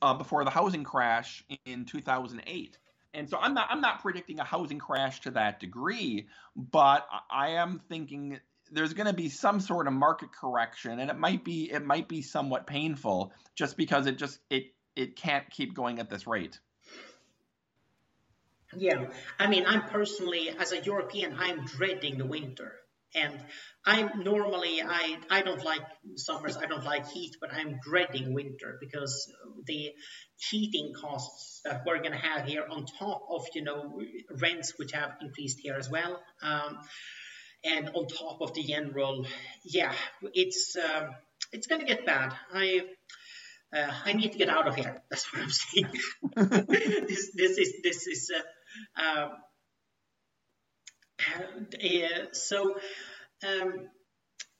uh, 0.00 0.14
before 0.14 0.44
the 0.44 0.50
housing 0.50 0.84
crash 0.84 1.44
in 1.64 1.84
2008. 1.84 2.78
And 3.14 3.28
so 3.28 3.36
I'm 3.38 3.54
not 3.54 3.68
I'm 3.70 3.80
not 3.80 4.00
predicting 4.00 4.40
a 4.40 4.44
housing 4.44 4.78
crash 4.78 5.20
to 5.22 5.32
that 5.32 5.60
degree, 5.60 6.28
but 6.56 7.06
I 7.30 7.50
am 7.50 7.80
thinking 7.88 8.40
there's 8.70 8.94
going 8.94 9.06
to 9.06 9.12
be 9.12 9.28
some 9.28 9.60
sort 9.60 9.86
of 9.86 9.92
market 9.92 10.30
correction, 10.32 10.98
and 10.98 11.10
it 11.10 11.18
might 11.18 11.44
be 11.44 11.70
it 11.70 11.84
might 11.84 12.08
be 12.08 12.22
somewhat 12.22 12.66
painful 12.66 13.32
just 13.54 13.76
because 13.76 14.06
it 14.06 14.16
just 14.16 14.38
it 14.48 14.72
it 14.96 15.16
can't 15.16 15.48
keep 15.50 15.74
going 15.74 15.98
at 15.98 16.08
this 16.08 16.26
rate. 16.26 16.58
Yeah, 18.76 19.06
I 19.38 19.48
mean, 19.48 19.64
I'm 19.66 19.82
personally, 19.82 20.50
as 20.50 20.72
a 20.72 20.80
European, 20.80 21.36
I'm 21.38 21.64
dreading 21.66 22.18
the 22.18 22.26
winter. 22.26 22.72
And 23.14 23.38
I'm 23.84 24.22
normally 24.24 24.80
I 24.80 25.18
I 25.28 25.42
don't 25.42 25.62
like 25.62 25.82
summers, 26.16 26.56
I 26.56 26.64
don't 26.64 26.82
like 26.82 27.06
heat, 27.10 27.32
but 27.42 27.52
I'm 27.52 27.78
dreading 27.82 28.32
winter 28.32 28.78
because 28.80 29.30
the 29.66 29.90
heating 30.48 30.94
costs 30.98 31.60
that 31.66 31.82
we're 31.86 31.98
going 31.98 32.12
to 32.12 32.18
have 32.18 32.46
here 32.46 32.64
on 32.70 32.86
top 32.98 33.20
of 33.28 33.46
you 33.54 33.64
know 33.64 34.00
rents 34.40 34.72
which 34.78 34.92
have 34.92 35.12
increased 35.20 35.58
here 35.60 35.74
as 35.76 35.90
well, 35.90 36.22
um, 36.42 36.78
and 37.64 37.90
on 37.90 38.06
top 38.06 38.40
of 38.40 38.54
the 38.54 38.64
general, 38.64 39.26
yeah, 39.62 39.92
it's 40.32 40.74
uh, 40.76 41.08
it's 41.52 41.66
going 41.66 41.82
to 41.82 41.86
get 41.86 42.06
bad. 42.06 42.32
I. 42.54 42.80
Uh, 43.74 43.90
I 44.04 44.12
need 44.12 44.32
to 44.32 44.38
get 44.38 44.48
out 44.50 44.68
of 44.68 44.74
here. 44.74 45.02
That's 45.08 45.32
what 45.32 45.42
I'm 45.42 45.50
saying. 45.50 45.86
this, 47.08 47.30
this 47.34 47.58
is 47.58 47.72
this 47.82 48.06
is 48.06 48.30
uh, 49.08 49.28
um, 51.26 51.66
uh, 51.74 52.32
so, 52.32 52.76
um, 53.46 53.88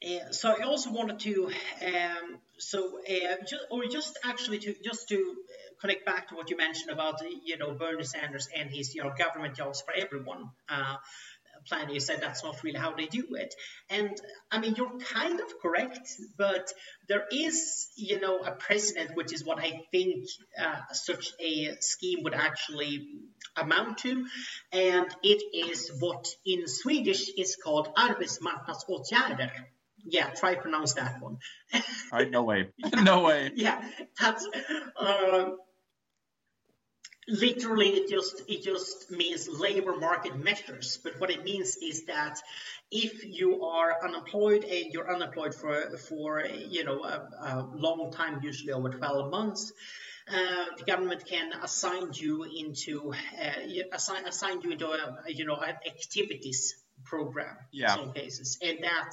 uh, 0.05 0.31
so 0.33 0.55
I 0.59 0.65
also 0.65 0.93
wanted 0.93 1.21
to, 1.21 1.51
um, 1.87 2.39
so 2.59 3.01
uh, 3.09 3.37
just, 3.49 3.65
or 3.71 3.85
just 3.87 4.19
actually 4.25 4.59
to 4.61 4.75
just 4.85 5.09
to 5.09 5.37
connect 5.81 6.07
back 6.07 6.29
to 6.29 6.35
what 6.35 6.51
you 6.51 6.57
mentioned 6.57 6.91
about 6.91 7.21
you 7.45 7.59
know 7.59 7.75
Bernie 7.75 8.05
Sanders 8.05 8.49
and 8.57 8.71
his 8.71 8.95
you 8.95 9.03
know 9.03 9.13
government 9.17 9.57
jobs 9.57 9.83
for 9.83 9.95
everyone. 9.95 10.51
Plan 11.69 11.91
you 11.91 12.01
said 12.01 12.21
that's 12.21 12.43
not 12.45 12.63
really 12.63 12.79
how 12.79 12.95
they 12.95 13.07
do 13.07 13.35
it. 13.35 13.55
And 13.91 14.17
i 14.51 14.59
mean 14.59 14.75
you're 14.77 14.99
kind 14.99 15.41
of 15.41 15.61
correct 15.61 16.09
but 16.37 16.73
there 17.09 17.25
is 17.31 17.89
you 17.97 18.21
know 18.21 18.39
a 18.39 18.53
precedent 18.53 19.17
which 19.17 19.33
is 19.33 19.45
what 19.45 19.59
i 19.59 19.83
think 19.91 20.27
uh, 20.61 20.81
such 20.93 21.33
a 21.41 21.77
scheme 21.81 22.23
would 22.23 22.35
actually 22.35 23.09
amount 23.57 23.99
to. 23.99 24.27
And 24.73 25.07
it 25.23 25.43
is 25.69 25.91
what 26.01 26.27
in 26.45 26.67
swedish 26.67 27.29
is 27.37 27.57
called 27.57 27.95
arbetsmarknadsåtgärder. 27.97 29.51
Yeah, 30.05 30.31
try 30.31 30.57
pronounce 30.57 30.95
that 30.95 31.21
one. 31.21 31.39
Right, 32.13 32.31
no 32.31 32.43
way, 32.43 32.71
no 33.03 33.23
way. 33.23 33.53
yeah, 33.55 33.83
that's 34.21 34.47
uh, 34.97 35.51
literally 37.29 37.91
it 37.91 38.11
just 38.11 38.43
it 38.49 38.63
just 38.63 39.11
means 39.11 39.49
labor 39.49 39.97
market 39.97 40.37
measures 40.37 40.99
but 41.05 41.21
what 41.21 41.31
it 41.31 41.45
means 41.45 41.77
is 41.77 42.07
that 42.07 42.41
if 42.91 43.25
you 43.25 43.65
are 43.65 44.05
unemployed 44.05 44.65
and 44.65 44.93
you're 44.93 45.13
unemployed 45.15 45.55
for 45.55 45.97
for 45.99 46.45
you 46.45 46.85
know 46.85 47.05
a, 47.05 47.29
a 47.41 47.71
long 47.75 48.11
time 48.13 48.41
usually 48.43 48.73
over 48.73 48.91
12 48.91 49.31
months 49.31 49.73
uh, 50.29 50.65
the 50.77 50.85
government 50.85 51.25
can 51.25 51.53
assign 51.63 52.11
you 52.15 52.43
into 52.45 53.13
uh, 53.13 53.83
assign 53.93 54.27
assign 54.27 54.61
you 54.63 54.73
into 54.73 54.91
a, 54.91 55.19
you 55.29 55.45
know 55.45 55.57
an 55.57 55.77
activities 55.87 56.75
program 57.05 57.57
yeah. 57.73 57.93
in 57.93 57.99
some 58.01 58.13
cases 58.13 58.59
and 58.63 58.79
that 58.83 59.13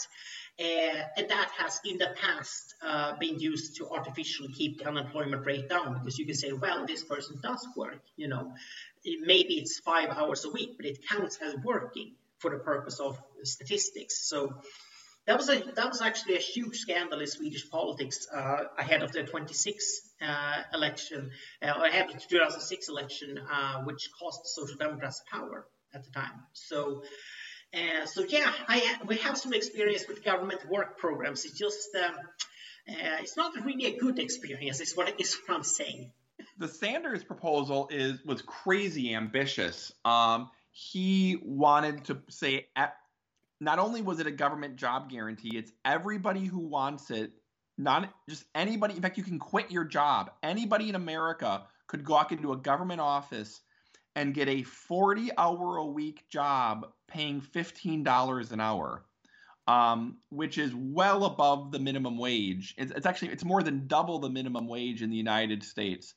and 0.60 1.30
that 1.30 1.50
has 1.58 1.80
in 1.86 1.98
the 1.98 2.10
past 2.22 2.76
uh, 2.86 3.16
been 3.18 3.40
used 3.40 3.78
to 3.78 3.90
artificially 3.90 4.50
keep 4.50 4.80
the 4.80 4.88
unemployment 4.88 5.46
rate 5.46 5.70
down 5.70 5.94
because 5.94 6.18
you 6.20 6.26
can 6.26 6.36
say, 6.36 6.52
well, 6.52 6.86
this 6.86 7.04
person 7.04 7.40
does 7.42 7.66
work, 7.78 8.02
you 8.18 8.28
know, 8.28 8.54
maybe 9.06 9.56
it's 9.56 9.80
five 9.80 10.10
hours 10.10 10.44
a 10.46 10.50
week, 10.50 10.72
but 10.78 10.86
it 10.86 11.00
counts 11.08 11.38
as 11.42 11.56
working 11.64 12.14
for 12.40 12.52
the 12.52 12.58
purpose 12.58 13.00
of 13.00 13.18
statistics. 13.44 14.28
So 14.28 14.54
that 15.28 15.38
was 15.38 15.50
a 15.50 15.60
that 15.76 15.88
was 15.88 16.02
actually 16.02 16.36
a 16.36 16.40
huge 16.40 16.78
scandal 16.78 17.20
in 17.20 17.28
Swedish 17.28 17.70
politics 17.70 18.28
uh, 18.34 18.64
ahead 18.78 19.04
of 19.04 19.12
the 19.12 19.24
26 19.24 20.02
uh, 20.22 20.64
election, 20.74 21.30
uh, 21.62 21.74
ahead 21.86 22.08
of 22.08 22.14
the 22.14 22.20
2006 22.20 22.90
election, 22.90 23.40
uh, 23.52 23.84
which 23.84 24.10
cost 24.20 24.42
the 24.44 24.50
Social 24.50 24.78
Democrats 24.78 25.22
power 25.32 25.68
at 25.94 26.04
the 26.04 26.12
time. 26.12 26.42
So 26.54 27.04
uh, 27.74 28.06
so 28.06 28.24
yeah, 28.24 28.52
I, 28.68 28.98
we 29.06 29.18
have 29.18 29.38
some 29.38 29.54
experience 29.54 30.06
with 30.08 30.24
government 30.24 30.62
work 30.70 30.98
programs. 30.98 31.46
It's 31.46 31.58
just 31.58 31.96
um, 31.96 32.16
uh, 32.90 33.18
it's 33.22 33.38
not 33.38 33.54
really 33.64 33.86
a 33.86 33.98
good 33.98 34.20
experience. 34.20 34.82
Is 34.82 34.96
what 34.96 35.20
is 35.20 35.38
what 35.46 35.58
I'm 35.58 35.64
saying. 35.64 36.12
The 36.58 36.68
Sanders 36.68 37.24
proposal 37.24 37.90
is 37.92 38.24
was 38.26 38.42
crazy 38.42 39.14
ambitious. 39.14 39.92
Um, 40.04 40.50
he 40.72 41.38
wanted 41.44 42.06
to 42.06 42.18
say 42.30 42.68
at, 42.76 42.96
not 43.62 43.80
only 43.80 44.02
was 44.02 44.20
it 44.20 44.28
a 44.28 44.32
government 44.32 44.78
job 44.78 45.10
guarantee, 45.10 45.58
it's 45.58 45.72
everybody 45.86 46.46
who 46.46 46.60
wants 46.60 47.12
it. 47.12 47.32
Not 47.78 48.12
just 48.28 48.44
anybody. 48.56 48.96
In 48.96 49.02
fact, 49.02 49.18
you 49.18 49.24
can 49.24 49.40
quit 49.40 49.72
your 49.72 49.86
job. 49.86 50.32
Anybody 50.44 50.90
in 50.90 50.96
America 50.96 51.64
could 51.88 52.08
walk 52.08 52.32
into 52.32 52.52
a 52.52 52.58
government 52.58 53.00
office 53.00 53.62
and 54.20 54.34
get 54.34 54.50
a 54.50 54.64
40 54.64 55.32
hour 55.38 55.78
a 55.78 55.86
week 55.86 56.28
job 56.30 56.88
paying 57.08 57.40
$15 57.42 58.52
an 58.52 58.60
hour 58.60 59.06
um, 59.66 60.18
which 60.30 60.58
is 60.58 60.74
well 60.76 61.26
above 61.26 61.72
the 61.72 61.78
minimum 61.78 62.18
wage. 62.18 62.74
It's, 62.80 62.92
it's, 62.92 63.06
actually 63.06 63.30
it's 63.30 63.46
more 63.46 63.62
than 63.62 63.86
double 63.88 64.18
the 64.18 64.30
minimum 64.30 64.68
wage 64.68 65.04
in 65.04 65.12
the 65.12 65.16
united 65.16 65.64
states. 65.64 66.16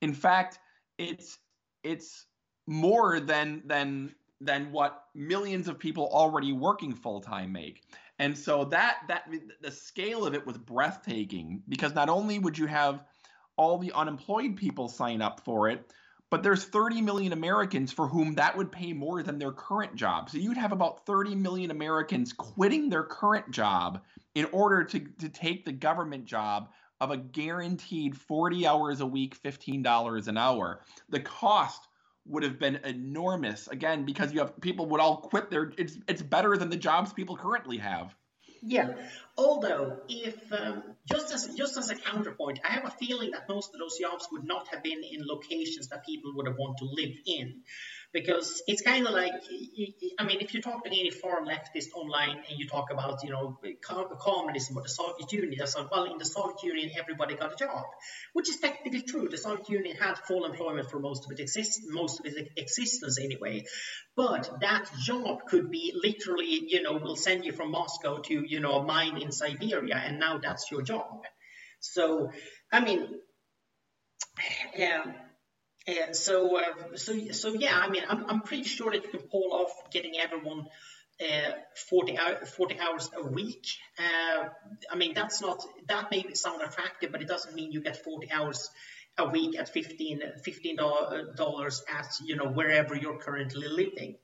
In 0.00 0.14
fact 0.14 0.60
it's 0.98 1.38
it's 1.82 2.26
more 2.66 3.18
than 3.18 3.62
than 3.66 4.14
than 4.40 4.70
what 4.70 5.06
millions 5.14 5.66
of 5.68 5.78
people 5.78 6.08
already 6.12 6.52
working 6.52 6.94
full 6.94 7.20
time 7.20 7.52
make. 7.52 7.82
And 8.20 8.38
so 8.38 8.64
that 8.66 8.98
that 9.08 9.28
the 9.60 9.70
scale 9.70 10.24
of 10.24 10.34
it 10.34 10.46
was 10.46 10.56
breathtaking 10.56 11.62
because 11.68 11.94
not 11.94 12.08
only 12.08 12.38
would 12.38 12.56
you 12.56 12.66
have 12.66 13.04
all 13.56 13.78
the 13.78 13.92
unemployed 13.92 14.56
people 14.56 14.88
sign 14.88 15.20
up 15.20 15.40
for 15.44 15.68
it 15.68 15.92
but 16.32 16.42
there's 16.42 16.64
30 16.64 17.02
million 17.02 17.34
Americans 17.34 17.92
for 17.92 18.08
whom 18.08 18.36
that 18.36 18.56
would 18.56 18.72
pay 18.72 18.94
more 18.94 19.22
than 19.22 19.38
their 19.38 19.52
current 19.52 19.94
job. 19.94 20.30
So 20.30 20.38
you'd 20.38 20.56
have 20.56 20.72
about 20.72 21.04
30 21.04 21.34
million 21.34 21.70
Americans 21.70 22.32
quitting 22.32 22.88
their 22.88 23.02
current 23.02 23.50
job 23.50 24.00
in 24.34 24.46
order 24.46 24.82
to, 24.82 25.00
to 25.18 25.28
take 25.28 25.66
the 25.66 25.72
government 25.72 26.24
job 26.24 26.70
of 27.02 27.10
a 27.10 27.18
guaranteed 27.18 28.16
40 28.16 28.66
hours 28.66 29.02
a 29.02 29.06
week, 29.06 29.42
$15 29.42 30.26
an 30.26 30.38
hour. 30.38 30.80
The 31.10 31.20
cost 31.20 31.86
would 32.24 32.44
have 32.44 32.58
been 32.58 32.76
enormous 32.76 33.68
again 33.68 34.06
because 34.06 34.32
you 34.32 34.38
have 34.38 34.58
people 34.62 34.86
would 34.86 35.02
all 35.02 35.18
quit 35.18 35.50
their 35.50 35.72
it's 35.76 35.98
it's 36.08 36.22
better 36.22 36.56
than 36.56 36.70
the 36.70 36.76
jobs 36.76 37.12
people 37.12 37.36
currently 37.36 37.76
have. 37.76 38.14
Yeah, 38.64 38.94
although 39.36 39.98
if 40.08 40.36
um, 40.52 40.84
just 41.10 41.34
as 41.34 41.52
just 41.56 41.76
as 41.76 41.90
a 41.90 41.96
counterpoint, 41.96 42.60
I 42.64 42.74
have 42.74 42.84
a 42.84 42.90
feeling 42.90 43.32
that 43.32 43.48
most 43.48 43.74
of 43.74 43.80
those 43.80 43.98
jobs 43.98 44.28
would 44.30 44.44
not 44.44 44.68
have 44.68 44.84
been 44.84 45.02
in 45.02 45.26
locations 45.26 45.88
that 45.88 46.06
people 46.06 46.32
would 46.36 46.46
have 46.46 46.56
wanted 46.56 46.78
to 46.78 46.84
live 46.84 47.10
in 47.26 47.62
because 48.12 48.62
it's 48.66 48.82
kind 48.82 49.06
of 49.06 49.12
like 49.12 49.32
I 50.18 50.24
mean, 50.24 50.38
if 50.40 50.52
you 50.54 50.60
talk 50.60 50.84
to 50.84 50.90
any 50.90 51.10
far 51.10 51.42
leftist 51.42 51.92
online 51.94 52.36
and 52.48 52.58
you 52.58 52.68
talk 52.68 52.90
about 52.90 53.24
you 53.24 53.30
know 53.30 53.58
communism 54.18 54.76
or 54.76 54.82
the 54.82 54.88
Soviet 54.88 55.32
Union, 55.32 55.54
they 55.58 55.64
say, 55.66 55.80
well, 55.90 56.04
in 56.04 56.18
the 56.18 56.24
Soviet 56.24 56.62
Union 56.62 56.90
everybody 56.98 57.34
got 57.34 57.52
a 57.52 57.56
job, 57.56 57.84
which 58.32 58.48
is 58.48 58.58
technically 58.58 59.02
true. 59.02 59.28
The 59.28 59.38
Soviet 59.38 59.68
Union 59.68 59.96
had 59.96 60.18
full 60.18 60.44
employment 60.44 60.90
for 60.90 60.98
most 60.98 61.24
of 61.24 61.32
its 61.32 61.40
exist 61.40 61.80
most 61.88 62.20
of 62.20 62.26
its 62.26 62.38
existence 62.56 63.18
anyway, 63.18 63.64
but 64.14 64.60
that 64.60 64.90
job 65.02 65.46
could 65.48 65.70
be 65.70 65.92
literally 65.94 66.62
you 66.68 66.82
know 66.82 66.94
will 66.94 67.16
send 67.16 67.44
you 67.44 67.52
from 67.52 67.70
Moscow 67.70 68.18
to 68.18 68.44
you 68.46 68.60
know 68.60 68.74
a 68.74 68.84
mine 68.84 69.20
in 69.20 69.32
Siberia, 69.32 69.96
and 69.96 70.18
now 70.18 70.38
that's 70.38 70.70
your 70.70 70.82
job. 70.82 71.22
So 71.80 72.30
I 72.70 72.80
mean. 72.80 73.08
Yeah, 74.76 75.04
and 75.86 76.14
so, 76.14 76.58
uh, 76.58 76.96
so, 76.96 77.18
so 77.32 77.54
yeah. 77.54 77.76
I 77.76 77.88
mean, 77.88 78.02
I'm, 78.08 78.24
I'm 78.28 78.40
pretty 78.40 78.64
sure 78.64 78.92
that 78.92 79.02
you 79.02 79.10
can 79.10 79.20
pull 79.20 79.52
off 79.52 79.90
getting 79.90 80.12
everyone 80.18 80.66
uh, 81.20 81.52
40, 81.88 82.18
hour, 82.18 82.46
40 82.46 82.78
hours 82.78 83.10
a 83.16 83.26
week. 83.26 83.66
Uh, 83.98 84.48
I 84.90 84.96
mean, 84.96 85.14
that's 85.14 85.40
not 85.40 85.64
that 85.88 86.10
may 86.10 86.24
sound 86.34 86.62
attractive, 86.62 87.10
but 87.12 87.22
it 87.22 87.28
doesn't 87.28 87.54
mean 87.54 87.72
you 87.72 87.80
get 87.80 88.02
40 88.02 88.30
hours 88.30 88.70
a 89.18 89.28
week 89.28 89.58
at 89.58 89.68
15 89.68 90.22
$15 90.46 91.80
at 91.94 92.06
you 92.24 92.36
know 92.36 92.46
wherever 92.46 92.94
you're 92.94 93.18
currently 93.18 93.68
living. 93.68 94.16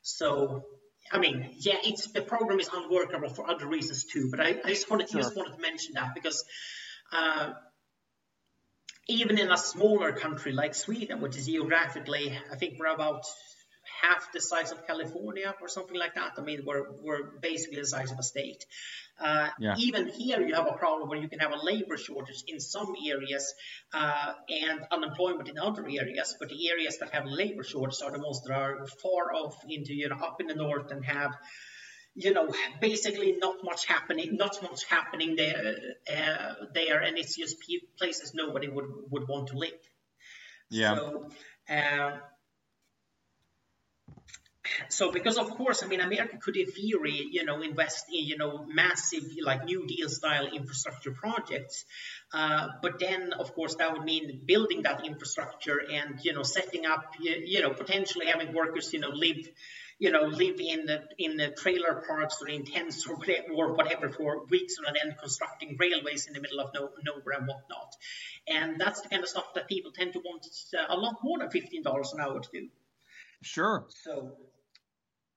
So, 0.00 0.64
I 1.12 1.18
mean, 1.18 1.50
yeah, 1.58 1.76
it's 1.84 2.10
the 2.12 2.22
program 2.22 2.58
is 2.58 2.68
unworkable 2.72 3.28
for 3.28 3.48
other 3.48 3.66
reasons 3.66 4.04
too. 4.04 4.28
But 4.30 4.40
I, 4.40 4.56
I 4.64 4.68
just 4.70 4.90
wanted 4.90 5.10
sure. 5.10 5.20
just 5.20 5.36
wanted 5.36 5.56
to 5.56 5.62
mention 5.62 5.94
that 5.94 6.14
because. 6.14 6.44
Uh, 7.12 7.52
even 9.08 9.38
in 9.38 9.50
a 9.50 9.56
smaller 9.56 10.12
country 10.12 10.52
like 10.52 10.74
Sweden, 10.74 11.20
which 11.20 11.36
is 11.36 11.46
geographically, 11.46 12.38
I 12.50 12.56
think 12.56 12.78
we're 12.78 12.86
about 12.86 13.24
half 14.02 14.32
the 14.32 14.40
size 14.40 14.72
of 14.72 14.86
California 14.86 15.54
or 15.60 15.68
something 15.68 15.96
like 15.96 16.14
that. 16.14 16.32
I 16.38 16.40
mean, 16.40 16.62
we're, 16.64 16.90
we're 17.02 17.38
basically 17.40 17.78
the 17.78 17.86
size 17.86 18.10
of 18.10 18.18
a 18.18 18.22
state. 18.22 18.64
Uh, 19.20 19.48
yeah. 19.58 19.74
Even 19.78 20.08
here, 20.08 20.40
you 20.40 20.54
have 20.54 20.66
a 20.66 20.76
problem 20.76 21.08
where 21.08 21.18
you 21.18 21.28
can 21.28 21.38
have 21.38 21.52
a 21.52 21.64
labor 21.64 21.96
shortage 21.96 22.42
in 22.48 22.58
some 22.58 22.94
areas 23.06 23.54
uh, 23.92 24.32
and 24.48 24.80
unemployment 24.90 25.48
in 25.48 25.58
other 25.58 25.82
areas. 25.82 26.34
But 26.38 26.48
the 26.48 26.70
areas 26.70 26.98
that 26.98 27.10
have 27.10 27.26
labor 27.26 27.62
shortage 27.62 28.00
are 28.04 28.10
the 28.10 28.18
ones 28.18 28.40
that 28.42 28.52
are 28.52 28.86
far 29.02 29.32
off 29.34 29.56
into, 29.68 29.94
you 29.94 30.08
know, 30.08 30.16
up 30.16 30.40
in 30.40 30.46
the 30.46 30.54
north 30.54 30.90
and 30.90 31.04
have 31.04 31.32
you 32.14 32.32
know, 32.32 32.52
basically 32.80 33.32
not 33.38 33.56
much 33.64 33.86
happening, 33.86 34.36
not 34.36 34.62
much 34.62 34.84
happening 34.84 35.36
there, 35.36 35.74
uh, 36.10 36.54
there, 36.74 37.00
and 37.00 37.16
it's 37.16 37.36
just 37.36 37.56
places 37.98 38.32
nobody 38.34 38.68
would 38.68 38.86
would 39.10 39.28
want 39.28 39.48
to 39.48 39.58
live. 39.58 39.80
Yeah. 40.68 40.94
So, 40.94 41.28
uh, 41.70 42.16
so 44.88 45.10
because 45.10 45.38
of 45.38 45.50
course, 45.50 45.82
I 45.82 45.86
mean, 45.86 46.00
America 46.00 46.36
could 46.36 46.56
in 46.56 46.70
theory, 46.70 47.28
you 47.30 47.44
know, 47.44 47.62
invest 47.62 48.06
in, 48.08 48.24
you 48.26 48.36
know, 48.36 48.66
massive 48.68 49.24
like 49.42 49.64
New 49.64 49.86
Deal 49.86 50.08
style 50.08 50.46
infrastructure 50.46 51.12
projects, 51.12 51.84
uh, 52.32 52.68
but 52.82 52.98
then 52.98 53.32
of 53.32 53.54
course 53.54 53.76
that 53.76 53.92
would 53.92 54.04
mean 54.04 54.42
building 54.46 54.82
that 54.82 55.04
infrastructure 55.06 55.80
and 55.90 56.20
you 56.22 56.32
know 56.32 56.42
setting 56.42 56.84
up, 56.86 57.14
you, 57.20 57.42
you 57.44 57.62
know, 57.62 57.70
potentially 57.70 58.26
having 58.26 58.52
workers, 58.52 58.92
you 58.92 59.00
know, 59.00 59.10
live 59.10 59.48
you 60.02 60.10
know, 60.10 60.22
live 60.22 60.58
in 60.58 60.84
the, 60.84 61.00
in 61.16 61.36
the 61.36 61.50
trailer 61.50 62.02
parks 62.04 62.42
or 62.42 62.48
in 62.48 62.64
tents 62.64 63.06
or 63.06 63.14
whatever, 63.14 63.52
or 63.54 63.74
whatever 63.74 64.10
for 64.10 64.44
weeks 64.46 64.74
and 64.84 64.96
then 65.00 65.14
constructing 65.16 65.76
railways 65.78 66.26
in 66.26 66.32
the 66.32 66.40
middle 66.40 66.58
of 66.58 66.70
no, 66.74 66.90
nowhere 67.04 67.38
and 67.38 67.46
whatnot. 67.46 67.94
And 68.48 68.80
that's 68.80 69.00
the 69.02 69.08
kind 69.08 69.22
of 69.22 69.28
stuff 69.28 69.54
that 69.54 69.68
people 69.68 69.92
tend 69.92 70.14
to 70.14 70.18
want 70.18 70.44
uh, 70.76 70.92
a 70.92 70.96
lot 70.96 71.18
more 71.22 71.38
than 71.38 71.50
fifteen 71.50 71.84
dollars 71.84 72.12
an 72.12 72.20
hour 72.20 72.40
to 72.40 72.48
do. 72.52 72.68
Sure. 73.42 73.86
So. 74.02 74.32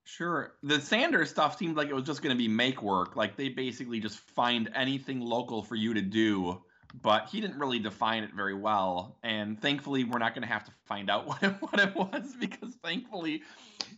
Sure. 0.06 0.56
The 0.64 0.82
Sanders 0.82 1.30
stuff 1.30 1.60
seemed 1.60 1.78
like 1.78 1.90
it 1.90 1.94
was 1.94 2.06
just 2.06 2.24
going 2.24 2.36
to 2.36 2.38
be 2.38 2.48
make 2.48 2.82
work. 2.82 3.16
Like 3.16 3.38
they 3.38 3.50
basically 3.50 4.00
just 4.00 4.18
find 4.18 4.72
anything 4.74 5.22
local 5.22 5.62
for 5.62 5.76
you 5.76 5.94
to 5.94 6.02
do 6.02 6.60
but 7.02 7.30
he 7.30 7.42
didn't 7.42 7.60
really 7.60 7.80
define 7.80 8.24
it 8.24 8.34
very 8.34 8.54
well. 8.54 9.18
And 9.24 9.60
thankfully, 9.60 10.04
we're 10.04 10.20
not 10.20 10.34
going 10.34 10.48
to 10.48 10.54
have 10.54 10.66
to 10.66 10.72
find 10.86 11.10
out 11.10 11.28
what 11.28 11.44
it, 11.44 11.54
what 11.60 11.80
it 11.80 11.96
was 11.96 12.36
because 12.40 12.74
thankfully 12.84 13.44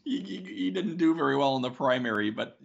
he, 0.04 0.22
he, 0.22 0.38
he, 0.38 0.72
didn't 0.72 0.98
do 0.98 1.16
very 1.16 1.36
well 1.36 1.56
in 1.56 1.62
the 1.62 1.70
primary. 1.70 2.32
But, 2.32 2.58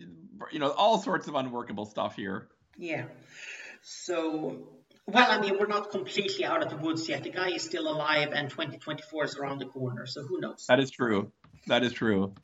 you 0.50 0.58
know, 0.58 0.70
all 0.70 0.98
sorts 0.98 1.28
of 1.28 1.34
unworkable 1.34 1.86
stuff 1.86 2.16
here. 2.16 2.48
Yeah. 2.76 3.04
So, 3.82 4.68
well, 5.06 5.30
I 5.30 5.40
mean, 5.40 5.58
we're 5.58 5.66
not 5.66 5.90
completely 5.90 6.44
out 6.44 6.62
of 6.62 6.70
the 6.70 6.76
woods 6.76 7.08
yet. 7.08 7.24
The 7.24 7.30
guy 7.30 7.50
is 7.50 7.62
still 7.64 7.88
alive, 7.88 8.30
and 8.32 8.48
2024 8.48 9.24
is 9.24 9.36
around 9.36 9.58
the 9.58 9.66
corner. 9.66 10.06
So 10.06 10.22
who 10.22 10.40
knows? 10.40 10.66
That 10.68 10.80
is 10.80 10.90
true. 10.90 11.32
That 11.66 11.82
is 11.82 11.92
true. 11.92 12.34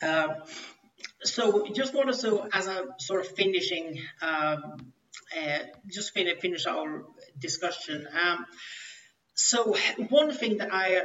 Uh, 0.00 0.28
so, 1.22 1.66
just 1.72 1.94
want 1.94 2.08
to, 2.08 2.14
so 2.14 2.48
as 2.52 2.66
a 2.66 2.84
sort 2.98 3.20
of 3.20 3.28
finishing 3.28 4.00
um, 4.22 4.92
uh, 5.36 5.58
just 5.88 6.14
finish, 6.14 6.38
finish 6.40 6.66
our 6.66 7.04
discussion. 7.38 8.06
Um, 8.20 8.46
so 9.34 9.76
one 10.08 10.32
thing 10.32 10.58
that 10.58 10.72
I 10.72 11.02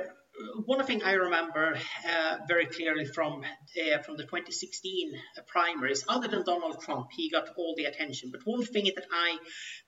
one 0.66 0.84
thing 0.86 1.04
I 1.04 1.14
remember 1.14 1.78
uh, 2.08 2.38
very 2.48 2.66
clearly 2.66 3.06
from 3.06 3.44
uh, 3.44 3.98
from 4.00 4.18
the 4.18 4.24
2016 4.24 5.14
primaries, 5.48 6.06
other 6.08 6.28
than 6.28 6.44
Donald 6.44 6.82
Trump, 6.82 7.08
he 7.12 7.30
got 7.30 7.50
all 7.58 7.76
the 7.76 7.86
attention. 7.86 8.32
But 8.32 8.42
one 8.46 8.66
thing 8.66 8.90
that 8.96 9.06
I 9.12 9.38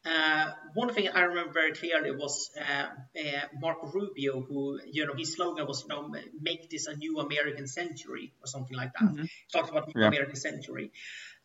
uh, 0.05 0.51
one 0.73 0.93
thing 0.93 1.09
I 1.09 1.21
remember 1.21 1.53
very 1.53 1.73
clearly 1.73 2.11
was 2.11 2.51
uh, 2.59 2.87
uh, 3.19 3.45
Marco 3.59 3.87
Rubio, 3.87 4.41
who 4.41 4.79
you 4.85 5.05
know 5.05 5.13
his 5.17 5.33
slogan 5.33 5.65
was 5.67 5.83
you 5.83 5.89
know 5.89 6.13
make 6.41 6.69
this 6.69 6.87
a 6.87 6.95
new 6.95 7.19
American 7.19 7.67
century 7.67 8.33
or 8.41 8.47
something 8.47 8.75
like 8.75 8.91
that. 8.93 9.09
Mm-hmm. 9.09 9.25
Talked 9.51 9.69
about 9.69 9.91
yeah. 9.95 10.07
American 10.07 10.35
century. 10.35 10.91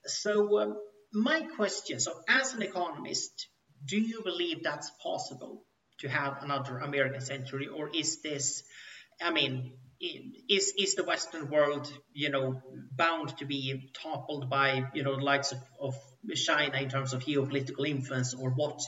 So. 0.07 0.61
Um, 0.61 0.77
my 1.11 1.41
question 1.57 1.99
so 1.99 2.13
as 2.29 2.53
an 2.53 2.61
economist 2.61 3.49
do 3.85 3.99
you 3.99 4.23
believe 4.23 4.63
that's 4.63 4.91
possible 5.03 5.65
to 5.99 6.09
have 6.09 6.43
another 6.43 6.79
american 6.79 7.21
century 7.21 7.69
or 7.69 7.91
is 7.95 8.23
this 8.23 8.63
i 9.23 9.31
mean 9.31 9.73
is 10.01 10.75
is 10.79 10.95
the 10.95 11.03
western 11.03 11.51
world 11.51 11.93
you 12.13 12.31
know 12.31 12.63
bound 12.93 13.37
to 13.39 13.45
be 13.45 13.91
toppled 14.01 14.49
by 14.49 14.85
you 14.95 15.03
know 15.03 15.17
the 15.17 15.25
likes 15.25 15.53
of, 15.53 15.59
of 15.81 15.95
china 16.37 16.79
in 16.79 16.89
terms 16.89 17.13
of 17.13 17.25
geopolitical 17.25 17.89
influence 17.89 18.35
or 18.35 18.51
what? 18.51 18.81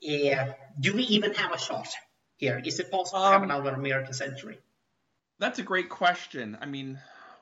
Yeah. 0.00 0.54
Do 0.78 0.94
we 0.94 1.02
even 1.02 1.34
have 1.34 1.52
a 1.52 1.58
shot 1.58 1.88
here? 2.36 2.60
Is 2.64 2.80
it 2.80 2.90
possible 2.90 3.20
um, 3.20 3.26
to 3.26 3.32
have 3.32 3.42
um, 3.42 3.50
another 3.50 3.74
american 3.74 4.12
century? 4.12 4.58
That's 5.38 5.58
a 5.58 5.62
great 5.62 5.88
question. 5.88 6.58
I 6.60 6.66
mean 6.66 6.98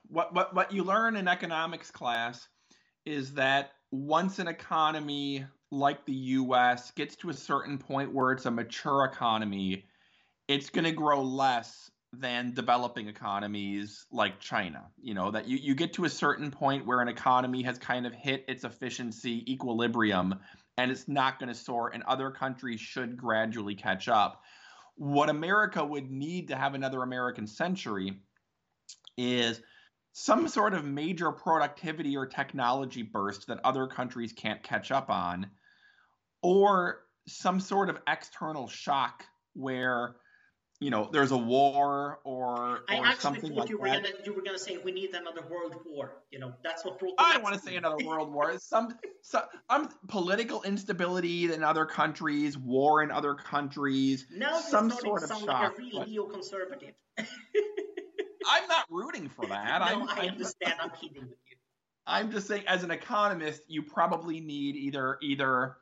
what 0.09 0.35
what 0.35 0.55
what 0.55 0.73
you 0.73 0.85
learn 0.85 1.17
in 1.17 1.29
economics 1.29 1.91
class 1.91 2.47
is 3.05 3.35
that 3.35 3.71
once 3.91 4.39
an 4.39 4.49
economy 4.49 5.47
like 5.71 6.05
the 6.07 6.13
US 6.13 6.91
gets 6.93 7.17
to 7.17 7.31
a 7.31 7.35
certain 7.35 7.79
point 7.79 8.15
where 8.15 8.33
it's 8.33 8.47
a 8.47 8.51
mature 8.51 9.05
economy, 9.05 9.85
it's 10.49 10.71
going 10.71 10.85
to 10.85 10.93
grow 10.93 11.23
less 11.23 11.91
than 12.13 12.55
developing 12.55 13.07
economies 13.09 14.07
like 14.11 14.41
China. 14.41 14.87
You 15.01 15.15
know, 15.15 15.31
that 15.31 15.47
you, 15.47 15.59
you 15.59 15.75
get 15.75 15.93
to 15.95 16.05
a 16.05 16.11
certain 16.11 16.51
point 16.51 16.87
where 16.87 17.01
an 17.01 17.09
economy 17.09 17.63
has 17.63 17.79
kind 17.79 18.07
of 18.07 18.15
hit 18.15 18.45
its 18.49 18.65
efficiency 18.65 19.45
equilibrium 19.53 20.35
and 20.79 20.93
it's 20.93 21.09
not 21.09 21.41
going 21.41 21.49
to 21.49 21.55
soar, 21.55 21.91
and 21.93 22.05
other 22.05 22.31
countries 22.31 22.81
should 22.81 23.17
gradually 23.17 23.75
catch 23.75 24.09
up. 24.09 24.43
What 24.95 25.29
America 25.29 25.85
would 25.85 26.09
need 26.09 26.49
to 26.49 26.57
have 26.57 26.75
another 26.75 27.03
American 27.03 27.49
century 27.49 28.21
is 29.17 29.61
some 30.13 30.47
sort 30.47 30.75
of 30.75 30.85
major 30.85 31.33
productivity 31.33 32.17
or 32.17 32.27
technology 32.27 33.03
burst 33.03 33.49
that 33.49 33.59
other 33.65 33.89
countries 33.89 34.33
can't 34.33 34.63
catch 34.63 34.93
up 34.93 35.11
on, 35.11 35.51
or 36.43 37.01
some 37.27 37.61
sort 37.61 37.91
of 37.91 37.99
external 38.07 38.69
shock 38.69 39.25
where 39.55 40.17
you 40.81 40.91
know 40.91 41.09
there's 41.13 41.33
a 41.33 41.37
war 41.37 42.21
or, 42.25 42.85
I 42.89 42.99
or 42.99 43.13
something 43.19 43.53
like 43.53 43.69
you 43.69 43.79
were 43.79 43.89
that. 43.89 44.05
Gonna, 44.05 44.15
you 44.25 44.33
were 44.33 44.43
going 44.43 44.57
to 44.57 44.63
say 44.63 44.79
we 44.79 44.93
need 44.93 45.15
another 45.15 45.43
world 45.51 45.75
war. 45.85 46.23
You 46.31 46.39
know 46.39 46.55
that's 46.63 46.85
what. 46.85 47.01
I 47.19 47.35
don't 47.35 47.43
want 47.43 47.57
to 47.57 47.61
say 47.61 47.77
another 47.77 47.97
world 48.07 48.33
war. 48.33 48.57
Some, 48.59 48.97
some 49.23 49.43
um, 49.69 49.89
political 50.07 50.63
instability 50.63 51.53
in 51.53 51.65
other 51.65 51.85
countries, 51.85 52.57
war 52.57 53.03
in 53.03 53.11
other 53.11 53.35
countries. 53.35 54.27
Now 54.31 54.59
some 54.59 54.91
sort 54.91 55.25
of 55.25 55.31
shock. 55.31 55.47
Like 55.47 55.73
a 55.73 55.77
really 55.77 55.99
but... 55.99 56.09
neoconservative. 56.09 56.95
I'm 58.49 58.67
not 58.69 58.87
rooting 58.91 59.29
for 59.29 59.47
that. 59.47 59.81
no, 59.81 59.85
I'm, 59.85 60.09
I 60.09 60.29
understand. 60.29 60.75
I'm, 60.81 60.91
I'm 60.91 60.97
kidding 60.97 61.23
with 61.23 61.39
you. 61.51 61.57
I'm 62.07 62.31
just 62.31 62.47
saying, 62.47 62.65
as 62.67 62.85
an 62.85 62.91
economist, 62.91 63.63
you 63.69 63.83
probably 63.83 64.41
need 64.41 64.77
either 64.77 65.19
either 65.21 65.77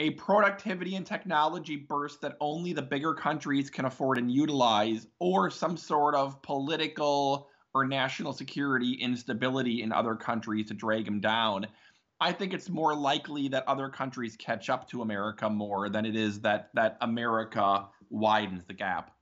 a 0.00 0.10
productivity 0.12 0.96
and 0.96 1.04
technology 1.04 1.76
burst 1.76 2.22
that 2.22 2.38
only 2.40 2.72
the 2.72 2.80
bigger 2.80 3.12
countries 3.12 3.68
can 3.68 3.84
afford 3.84 4.16
and 4.16 4.32
utilize, 4.32 5.06
or 5.18 5.50
some 5.50 5.76
sort 5.76 6.14
of 6.14 6.40
political 6.40 7.48
or 7.74 7.86
national 7.86 8.32
security 8.32 8.94
instability 8.94 9.82
in 9.82 9.92
other 9.92 10.14
countries 10.14 10.66
to 10.66 10.74
drag 10.74 11.04
them 11.04 11.20
down. 11.20 11.66
I 12.18 12.32
think 12.32 12.54
it's 12.54 12.70
more 12.70 12.94
likely 12.94 13.48
that 13.48 13.68
other 13.68 13.90
countries 13.90 14.36
catch 14.36 14.70
up 14.70 14.88
to 14.88 15.02
America 15.02 15.50
more 15.50 15.90
than 15.90 16.06
it 16.06 16.16
is 16.16 16.40
that 16.40 16.70
that 16.72 16.96
America 17.02 17.86
widens 18.08 18.64
the 18.64 18.74
gap. 18.74 19.14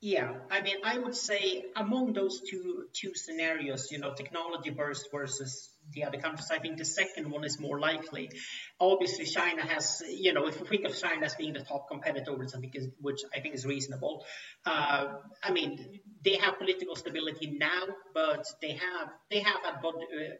Yeah, 0.00 0.32
I 0.48 0.60
mean, 0.60 0.76
I 0.84 0.96
would 0.96 1.16
say 1.16 1.64
among 1.74 2.12
those 2.12 2.40
two 2.48 2.84
two 2.92 3.14
scenarios, 3.16 3.90
you 3.90 3.98
know, 3.98 4.14
technology 4.14 4.70
burst 4.70 5.08
versus 5.10 5.70
the 5.92 6.04
other 6.04 6.18
countries, 6.18 6.48
I 6.52 6.60
think 6.60 6.78
the 6.78 6.84
second 6.84 7.28
one 7.28 7.42
is 7.42 7.58
more 7.58 7.80
likely. 7.80 8.30
Obviously, 8.78 9.24
China 9.24 9.66
has, 9.66 10.00
you 10.08 10.32
know, 10.34 10.46
if 10.46 10.60
we 10.60 10.68
think 10.68 10.84
of 10.84 10.96
China 10.96 11.26
as 11.26 11.34
being 11.34 11.52
the 11.52 11.64
top 11.64 11.88
competitor, 11.90 12.36
which 12.36 12.50
I 12.54 12.60
think 12.60 12.76
is, 12.76 12.86
which 13.00 13.22
I 13.34 13.40
think 13.40 13.56
is 13.56 13.66
reasonable. 13.66 14.24
Uh, 14.64 15.14
I 15.42 15.50
mean, 15.50 16.00
they 16.24 16.36
have 16.36 16.58
political 16.58 16.94
stability 16.94 17.56
now, 17.58 17.82
but 18.14 18.44
they 18.62 18.74
have 18.74 19.08
they 19.30 19.40
have 19.40 19.64
had 19.64 19.84
uh, 19.84 19.90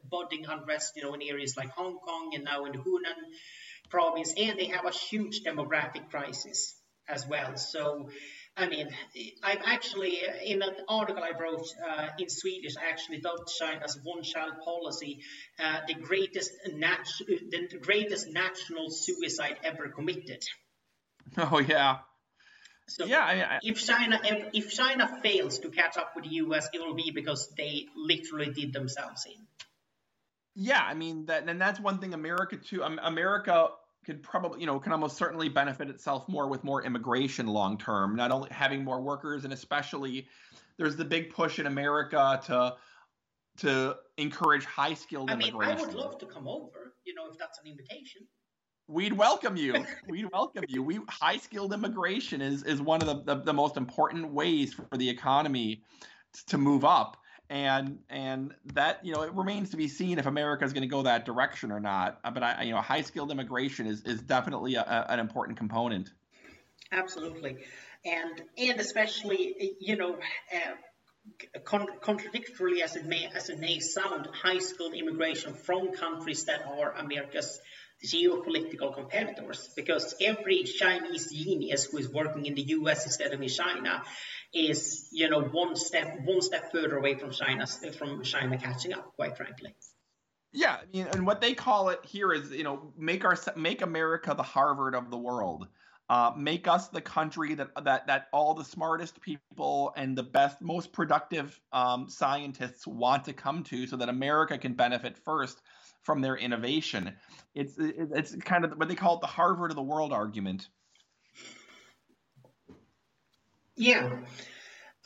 budding 0.09 0.47
unrest, 0.47 0.92
you 0.94 1.03
know, 1.03 1.14
in 1.14 1.23
areas 1.23 1.57
like 1.57 1.71
Hong 1.71 1.99
Kong 1.99 2.31
and 2.33 2.44
now 2.44 2.64
in 2.66 2.75
Hunan 2.75 3.18
province, 3.90 4.35
and 4.38 4.57
they 4.57 4.66
have 4.66 4.85
a 4.85 4.92
huge 4.92 5.42
demographic 5.42 6.11
crisis 6.11 6.77
as 7.09 7.27
well. 7.27 7.57
So 7.57 8.11
I 8.59 8.68
mean, 8.68 8.88
I've 9.42 9.62
actually, 9.64 10.18
in 10.44 10.62
an 10.62 10.75
article 10.88 11.23
I 11.23 11.31
wrote 11.40 11.66
uh, 11.88 12.09
in 12.18 12.29
Swedish, 12.29 12.77
I 12.77 12.90
actually 12.90 13.21
dubbed 13.21 13.49
China's 13.57 13.99
one-child 14.03 14.55
policy 14.64 15.21
uh, 15.62 15.81
the 15.87 15.94
greatest 15.94 16.51
nat- 16.75 17.07
the 17.27 17.79
greatest 17.81 18.29
national 18.29 18.90
suicide 18.90 19.57
ever 19.64 19.88
committed. 19.88 20.42
Oh 21.37 21.59
yeah. 21.59 21.99
So 22.88 23.05
yeah, 23.05 23.21
I, 23.21 23.33
I, 23.33 23.59
if 23.62 23.85
China 23.85 24.19
if 24.54 24.71
China 24.73 25.21
fails 25.23 25.59
to 25.61 25.69
catch 25.69 25.96
up 25.98 26.13
with 26.17 26.25
the 26.25 26.31
U.S., 26.46 26.69
it 26.73 26.81
will 26.81 26.94
be 26.94 27.11
because 27.15 27.52
they 27.56 27.87
literally 27.94 28.50
did 28.50 28.73
themselves 28.73 29.27
in. 29.27 29.46
Yeah, 30.54 30.83
I 30.83 30.94
mean 30.94 31.27
that, 31.27 31.48
and 31.48 31.61
that's 31.61 31.79
one 31.79 31.98
thing 31.98 32.15
America 32.15 32.56
too. 32.56 32.83
Um, 32.83 32.98
America 33.02 33.69
could 34.09 34.23
probably, 34.23 34.59
you 34.59 34.67
know, 34.67 34.81
can 34.81 34.92
almost 34.92 35.19
certainly 35.19 35.50
benefit 35.50 35.90
itself 35.90 36.27
more 36.31 36.48
with 36.48 36.65
more 36.65 36.83
immigration 36.83 37.46
long 37.46 37.77
term, 37.77 38.17
not 38.17 38.31
only 38.31 38.48
having 38.50 38.83
more 38.83 39.02
workers 39.02 39.44
and 39.44 39.52
especially 39.52 40.27
there's 40.79 40.96
the 40.96 41.04
big 41.04 41.29
push 41.29 41.59
in 41.59 41.67
America 41.67 42.40
to 42.46 42.75
to 43.59 43.96
encourage 44.17 44.65
high 44.65 44.94
skilled 44.94 45.31
I 45.31 45.35
mean, 45.35 45.48
immigration. 45.48 45.79
I 45.79 45.87
would 45.88 45.94
love 45.94 46.17
to 46.21 46.27
come 46.27 46.48
over, 46.48 46.94
you 47.04 47.13
know, 47.13 47.29
if 47.31 47.37
that's 47.37 47.59
an 47.63 47.71
invitation. 47.71 48.23
We'd 48.87 49.13
welcome 49.13 49.59
you. 49.59 49.85
We'd 50.09 50.31
welcome 50.33 50.65
you. 50.69 50.83
We 50.83 51.00
high 51.11 51.37
skilled 51.37 51.75
immigration 51.75 52.40
is 52.40 52.63
is 52.63 52.81
one 52.81 53.02
of 53.02 53.09
the, 53.09 53.35
the, 53.35 53.42
the 53.42 53.52
most 53.52 53.77
important 53.77 54.33
ways 54.33 54.73
for 54.73 54.96
the 54.96 55.06
economy 55.06 55.83
to 56.46 56.56
move 56.56 56.83
up. 56.83 57.19
And 57.51 58.01
and 58.11 58.55
that 58.75 59.05
you 59.05 59.15
know 59.15 59.23
it 59.23 59.33
remains 59.33 59.71
to 59.71 59.77
be 59.77 59.88
seen 59.88 60.19
if 60.19 60.27
America 60.27 60.65
is 60.65 60.73
going 60.73 60.83
to 60.83 60.88
go 60.88 61.03
that 61.03 61.25
direction 61.25 61.73
or 61.73 61.81
not. 61.81 62.19
Uh, 62.23 62.31
But 62.31 62.42
I 62.42 62.63
you 62.65 62.73
know 62.73 62.81
high 62.81 63.03
skilled 63.03 63.31
immigration 63.31 63.87
is 63.87 64.03
is 64.03 64.21
definitely 64.21 64.75
a, 64.75 64.83
a, 64.83 65.13
an 65.13 65.19
important 65.19 65.57
component. 65.57 66.11
Absolutely, 66.92 67.57
and 68.05 68.42
and 68.57 68.81
especially 68.81 69.77
you 69.81 69.96
know. 69.96 70.15
Uh, 70.15 70.75
con- 71.65 71.88
contradictorily 72.01 72.83
as 72.83 72.96
it 72.96 73.05
may 73.05 73.29
as 73.35 73.51
it 73.51 73.59
may 73.59 73.81
sound, 73.81 74.27
high 74.33 74.59
skilled 74.59 74.94
immigration 74.94 75.53
from 75.53 75.92
countries 75.92 76.44
that 76.46 76.63
are 76.67 76.92
America's 76.92 77.61
geopolitical 78.05 78.94
competitors 78.94 79.71
because 79.75 80.15
every 80.21 80.63
Chinese 80.63 81.33
genius 81.33 81.85
who 81.87 81.99
is 81.99 82.09
working 82.09 82.46
in 82.46 82.55
the 82.55 82.63
US 82.63 83.07
instead 83.07 83.33
of 83.33 83.42
in 83.42 83.49
China 83.49 84.03
is, 84.53 85.09
you 85.13 85.29
know, 85.29 85.42
one 85.42 85.77
step 85.77 86.21
one 86.25 86.40
step 86.40 86.73
further 86.73 86.96
away 86.96 87.15
from 87.15 87.31
China 87.31 87.67
from 87.67 88.23
China 88.23 88.59
catching 88.59 88.92
up, 88.92 89.15
quite 89.17 89.37
frankly. 89.37 89.75
Yeah, 90.53 90.77
I 90.77 90.96
mean, 90.96 91.07
and 91.13 91.27
what 91.27 91.40
they 91.40 91.55
call 91.55 91.90
it 91.90 92.01
here 92.05 92.33
is, 92.33 92.51
you 92.51 92.65
know, 92.65 92.92
make 92.96 93.25
our 93.25 93.37
make 93.57 93.83
America 93.83 94.35
the 94.35 94.42
Harvard 94.42 94.94
of 94.94 95.11
the 95.11 95.19
world. 95.19 95.69
Uh, 96.11 96.33
make 96.35 96.67
us 96.67 96.88
the 96.88 97.03
country 97.03 97.55
that 97.55 97.69
that 97.85 98.07
that 98.07 98.29
all 98.33 98.55
the 98.55 98.65
smartest 98.65 99.21
people 99.21 99.92
and 99.94 100.17
the 100.17 100.23
best, 100.23 100.63
most 100.63 100.90
productive 100.90 101.61
um, 101.71 102.09
scientists 102.09 102.87
want 102.87 103.27
to 103.27 103.35
come 103.35 103.63
to, 103.65 103.87
so 103.87 103.99
that 103.99 104.09
America 104.09 104.57
can 104.57 104.73
benefit 104.73 105.19
first 105.19 105.61
from 106.03 106.23
their 106.23 106.35
innovation. 106.35 107.13
It's 107.55 107.75
it's 107.79 108.35
kind 108.37 108.65
of 108.65 108.73
what 108.73 108.88
they 108.88 108.94
call 108.94 109.17
it 109.17 109.21
the 109.21 109.27
Harvard 109.27 109.71
of 109.71 109.77
the 109.77 109.83
world 109.83 110.15
argument. 110.15 110.71
Yeah. 113.79 114.10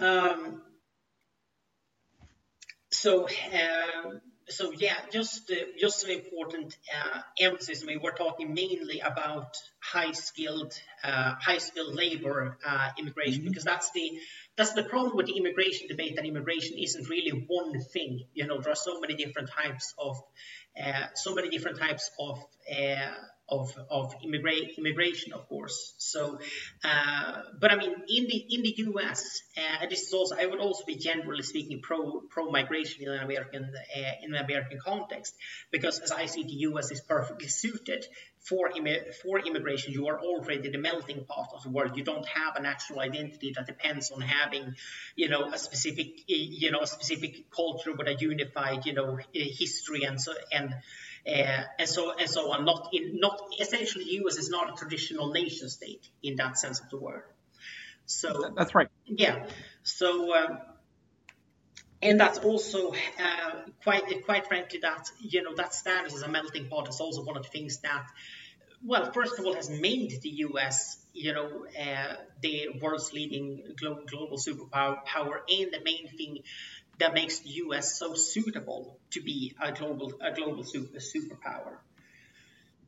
Um, 0.00 0.62
so. 2.90 3.26
Uh, 3.26 4.10
so 4.48 4.72
yeah, 4.72 4.96
just 5.10 5.50
uh, 5.50 5.54
just 5.78 6.04
an 6.04 6.10
important 6.10 6.76
uh, 6.94 7.20
emphasis. 7.40 7.82
I 7.82 7.86
mean, 7.86 8.00
we're 8.02 8.12
talking 8.12 8.54
mainly 8.54 9.00
about 9.00 9.56
high 9.80 10.12
skilled 10.12 10.74
uh, 11.02 11.34
high 11.40 11.58
skilled 11.58 11.94
labor 11.94 12.58
uh, 12.66 12.88
immigration 12.98 13.42
mm-hmm. 13.42 13.48
because 13.48 13.64
that's 13.64 13.90
the 13.92 14.18
that's 14.56 14.72
the 14.72 14.82
problem 14.82 15.16
with 15.16 15.26
the 15.26 15.36
immigration 15.36 15.88
debate. 15.88 16.16
That 16.16 16.26
immigration 16.26 16.76
isn't 16.78 17.08
really 17.08 17.46
one 17.46 17.80
thing. 17.80 18.24
You 18.34 18.46
know, 18.46 18.60
there 18.60 18.72
are 18.72 18.76
so 18.76 19.00
many 19.00 19.14
different 19.14 19.50
types 19.50 19.94
of 19.98 20.20
uh, 20.80 21.06
so 21.14 21.34
many 21.34 21.48
different 21.48 21.78
types 21.78 22.10
of 22.18 22.38
uh, 22.70 23.10
of, 23.48 23.76
of 23.90 24.14
immigra- 24.24 24.76
immigration, 24.78 25.32
of 25.32 25.48
course. 25.48 25.94
So, 25.98 26.38
uh, 26.84 27.42
but 27.60 27.70
I 27.70 27.76
mean, 27.76 27.92
in 28.08 28.26
the 28.26 28.46
in 28.50 28.62
the 28.62 28.74
U.S., 28.78 29.42
uh, 29.56 29.86
this 29.88 30.02
is 30.02 30.12
also 30.12 30.36
I 30.36 30.46
would 30.46 30.60
also 30.60 30.84
be 30.86 30.96
generally 30.96 31.42
speaking 31.42 31.80
pro 31.82 32.22
pro 32.30 32.50
migration 32.50 33.02
in 33.02 33.08
an 33.10 33.22
American 33.22 33.64
uh, 33.64 34.12
in 34.22 34.34
an 34.34 34.44
American 34.44 34.78
context 34.84 35.34
because 35.70 35.98
as 36.00 36.12
I 36.12 36.26
see 36.26 36.44
the 36.44 36.58
U.S. 36.70 36.90
is 36.90 37.00
perfectly 37.00 37.48
suited 37.48 38.06
for 38.40 38.70
Im- 38.76 39.12
for 39.22 39.38
immigration. 39.38 39.92
You 39.92 40.08
are 40.08 40.20
already 40.20 40.68
the 40.70 40.78
melting 40.78 41.24
pot 41.24 41.50
of 41.54 41.62
the 41.62 41.70
world. 41.70 41.96
You 41.96 42.04
don't 42.04 42.26
have 42.26 42.56
a 42.56 42.62
national 42.62 43.00
identity 43.00 43.52
that 43.56 43.66
depends 43.66 44.10
on 44.10 44.20
having, 44.20 44.74
you 45.14 45.28
know, 45.28 45.52
a 45.52 45.58
specific 45.58 46.08
you 46.26 46.70
know 46.70 46.80
a 46.80 46.86
specific 46.86 47.50
culture 47.50 47.92
with 47.92 48.08
a 48.08 48.14
unified 48.14 48.86
you 48.86 48.94
know 48.94 49.18
history 49.32 50.04
and 50.04 50.20
so 50.20 50.32
and 50.50 50.74
uh, 51.26 51.62
and 51.78 51.88
so 51.88 52.12
and 52.18 52.28
so 52.28 52.50
on. 52.52 52.64
Not 52.64 52.88
in 52.92 53.20
not 53.20 53.40
essentially, 53.60 54.04
U.S. 54.22 54.36
is 54.36 54.50
not 54.50 54.72
a 54.72 54.76
traditional 54.76 55.32
nation 55.32 55.68
state 55.68 56.08
in 56.22 56.36
that 56.36 56.58
sense 56.58 56.80
of 56.80 56.90
the 56.90 56.98
word. 56.98 57.24
So 58.06 58.52
that's 58.56 58.74
right. 58.74 58.88
Yeah. 59.06 59.46
So. 59.82 60.34
Um, 60.34 60.58
and 62.02 62.18
that's 62.18 62.38
also 62.38 62.90
uh, 62.90 63.52
quite 63.82 64.24
quite 64.24 64.46
frankly 64.48 64.80
that 64.82 65.08
you 65.20 65.42
know 65.42 65.54
that 65.54 65.72
status 65.72 66.14
as 66.14 66.22
a 66.22 66.28
melting 66.28 66.68
pot 66.68 66.88
is 66.88 67.00
also 67.00 67.22
one 67.22 67.36
of 67.36 67.44
the 67.44 67.48
things 67.48 67.78
that 67.78 68.04
well 68.84 69.12
first 69.12 69.38
of 69.38 69.46
all 69.46 69.54
has 69.54 69.70
made 69.70 70.20
the 70.20 70.30
US 70.48 71.04
you 71.12 71.32
know 71.32 71.64
uh, 71.80 72.14
the 72.42 72.68
world's 72.80 73.12
leading 73.12 73.62
global, 73.78 74.02
global 74.06 74.36
superpower 74.36 75.04
power 75.04 75.42
and 75.48 75.72
the 75.72 75.80
main 75.84 76.08
thing 76.08 76.38
that 77.02 77.14
makes 77.14 77.40
the 77.40 77.50
US 77.64 77.98
so 77.98 78.14
suitable 78.14 78.98
to 79.10 79.20
be 79.20 79.54
a 79.60 79.72
global 79.72 80.12
a 80.20 80.32
global 80.32 80.64
super, 80.64 80.98
superpower. 80.98 81.74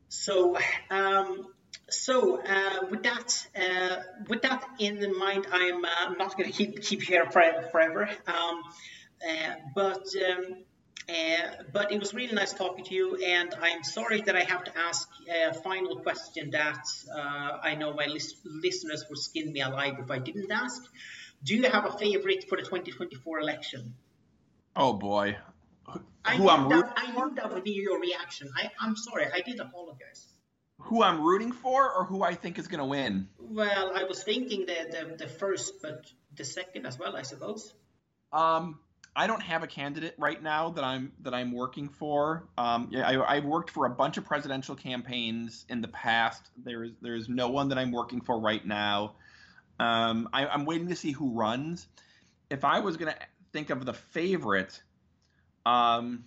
So 0.09 0.57
um, 0.89 1.47
so 1.89 2.41
uh, 2.41 2.87
with 2.89 3.03
that 3.03 3.47
uh, 3.55 3.97
with 4.27 4.41
that 4.43 4.63
in 4.79 5.17
mind, 5.17 5.47
I'm 5.51 5.83
uh, 5.85 6.13
not 6.17 6.37
going 6.37 6.51
to 6.51 6.57
keep 6.57 6.81
keep 6.81 7.01
here 7.01 7.25
forever. 7.29 8.09
Um, 8.27 8.63
uh, 9.29 9.55
but 9.73 10.05
um, 10.29 10.63
uh, 11.07 11.63
but 11.71 11.91
it 11.91 11.99
was 11.99 12.13
really 12.13 12.33
nice 12.33 12.53
talking 12.53 12.83
to 12.85 12.95
you, 12.95 13.15
and 13.23 13.53
I'm 13.61 13.83
sorry 13.83 14.21
that 14.21 14.35
I 14.35 14.43
have 14.43 14.63
to 14.63 14.77
ask 14.77 15.07
a 15.29 15.53
final 15.53 15.97
question 15.97 16.51
that 16.51 16.83
uh, 17.15 17.51
I 17.69 17.75
know 17.75 17.93
my 17.93 18.07
list- 18.07 18.37
listeners 18.45 19.05
would 19.09 19.19
skin 19.19 19.53
me 19.53 19.61
alive 19.61 19.95
if 19.99 20.09
I 20.09 20.17
didn't 20.19 20.51
ask. 20.51 20.81
Do 21.43 21.55
you 21.55 21.69
have 21.69 21.85
a 21.85 21.95
favorite 21.95 22.45
for 22.49 22.55
the 22.55 22.63
2024 22.63 23.39
election? 23.39 23.93
Oh 24.75 24.93
boy. 24.93 25.37
I 26.25 26.37
Who 26.37 26.49
I'm 26.49 26.69
that, 26.69 26.93
I 26.97 27.11
knew 27.11 27.35
that 27.35 27.53
would 27.53 27.63
be 27.63 27.71
your 27.71 27.99
reaction. 27.99 28.49
I, 28.57 28.71
I'm 28.79 28.95
sorry, 28.95 29.27
I 29.31 29.41
did 29.41 29.59
apologize. 29.59 30.25
Who 30.79 31.03
I'm 31.03 31.23
rooting 31.23 31.51
for 31.51 31.91
or 31.93 32.03
who 32.03 32.23
I 32.23 32.33
think 32.33 32.59
is 32.59 32.67
going 32.67 32.79
to 32.79 32.85
win? 32.85 33.29
Well, 33.39 33.93
I 33.95 34.03
was 34.03 34.23
thinking 34.23 34.65
the, 34.65 34.87
the, 34.91 35.25
the 35.25 35.27
first, 35.27 35.81
but 35.81 36.05
the 36.35 36.43
second 36.43 36.85
as 36.85 36.99
well, 36.99 37.15
I 37.15 37.21
suppose. 37.21 37.73
Um, 38.33 38.79
I 39.15 39.27
don't 39.27 39.41
have 39.41 39.63
a 39.63 39.67
candidate 39.67 40.15
right 40.17 40.41
now 40.41 40.71
that 40.71 40.83
I'm 40.83 41.13
that 41.21 41.33
I'm 41.33 41.53
working 41.53 41.87
for. 41.87 42.49
Um, 42.57 42.89
yeah, 42.91 43.23
I, 43.27 43.35
have 43.35 43.45
worked 43.45 43.69
for 43.69 43.85
a 43.85 43.89
bunch 43.89 44.17
of 44.17 44.25
presidential 44.25 44.75
campaigns 44.75 45.65
in 45.69 45.81
the 45.81 45.87
past. 45.87 46.49
There's 46.57 46.91
there's 47.01 47.29
no 47.29 47.49
one 47.49 47.69
that 47.69 47.77
I'm 47.77 47.91
working 47.91 48.19
for 48.19 48.39
right 48.39 48.65
now. 48.65 49.15
Um, 49.79 50.27
I, 50.33 50.47
I'm 50.47 50.65
waiting 50.65 50.89
to 50.89 50.95
see 50.95 51.11
who 51.11 51.31
runs. 51.31 51.87
If 52.49 52.65
I 52.65 52.81
was 52.81 52.97
gonna 52.97 53.15
think 53.55 53.69
of 53.69 53.85
the 53.85 53.93
favorite, 53.93 54.83
um, 55.65 56.25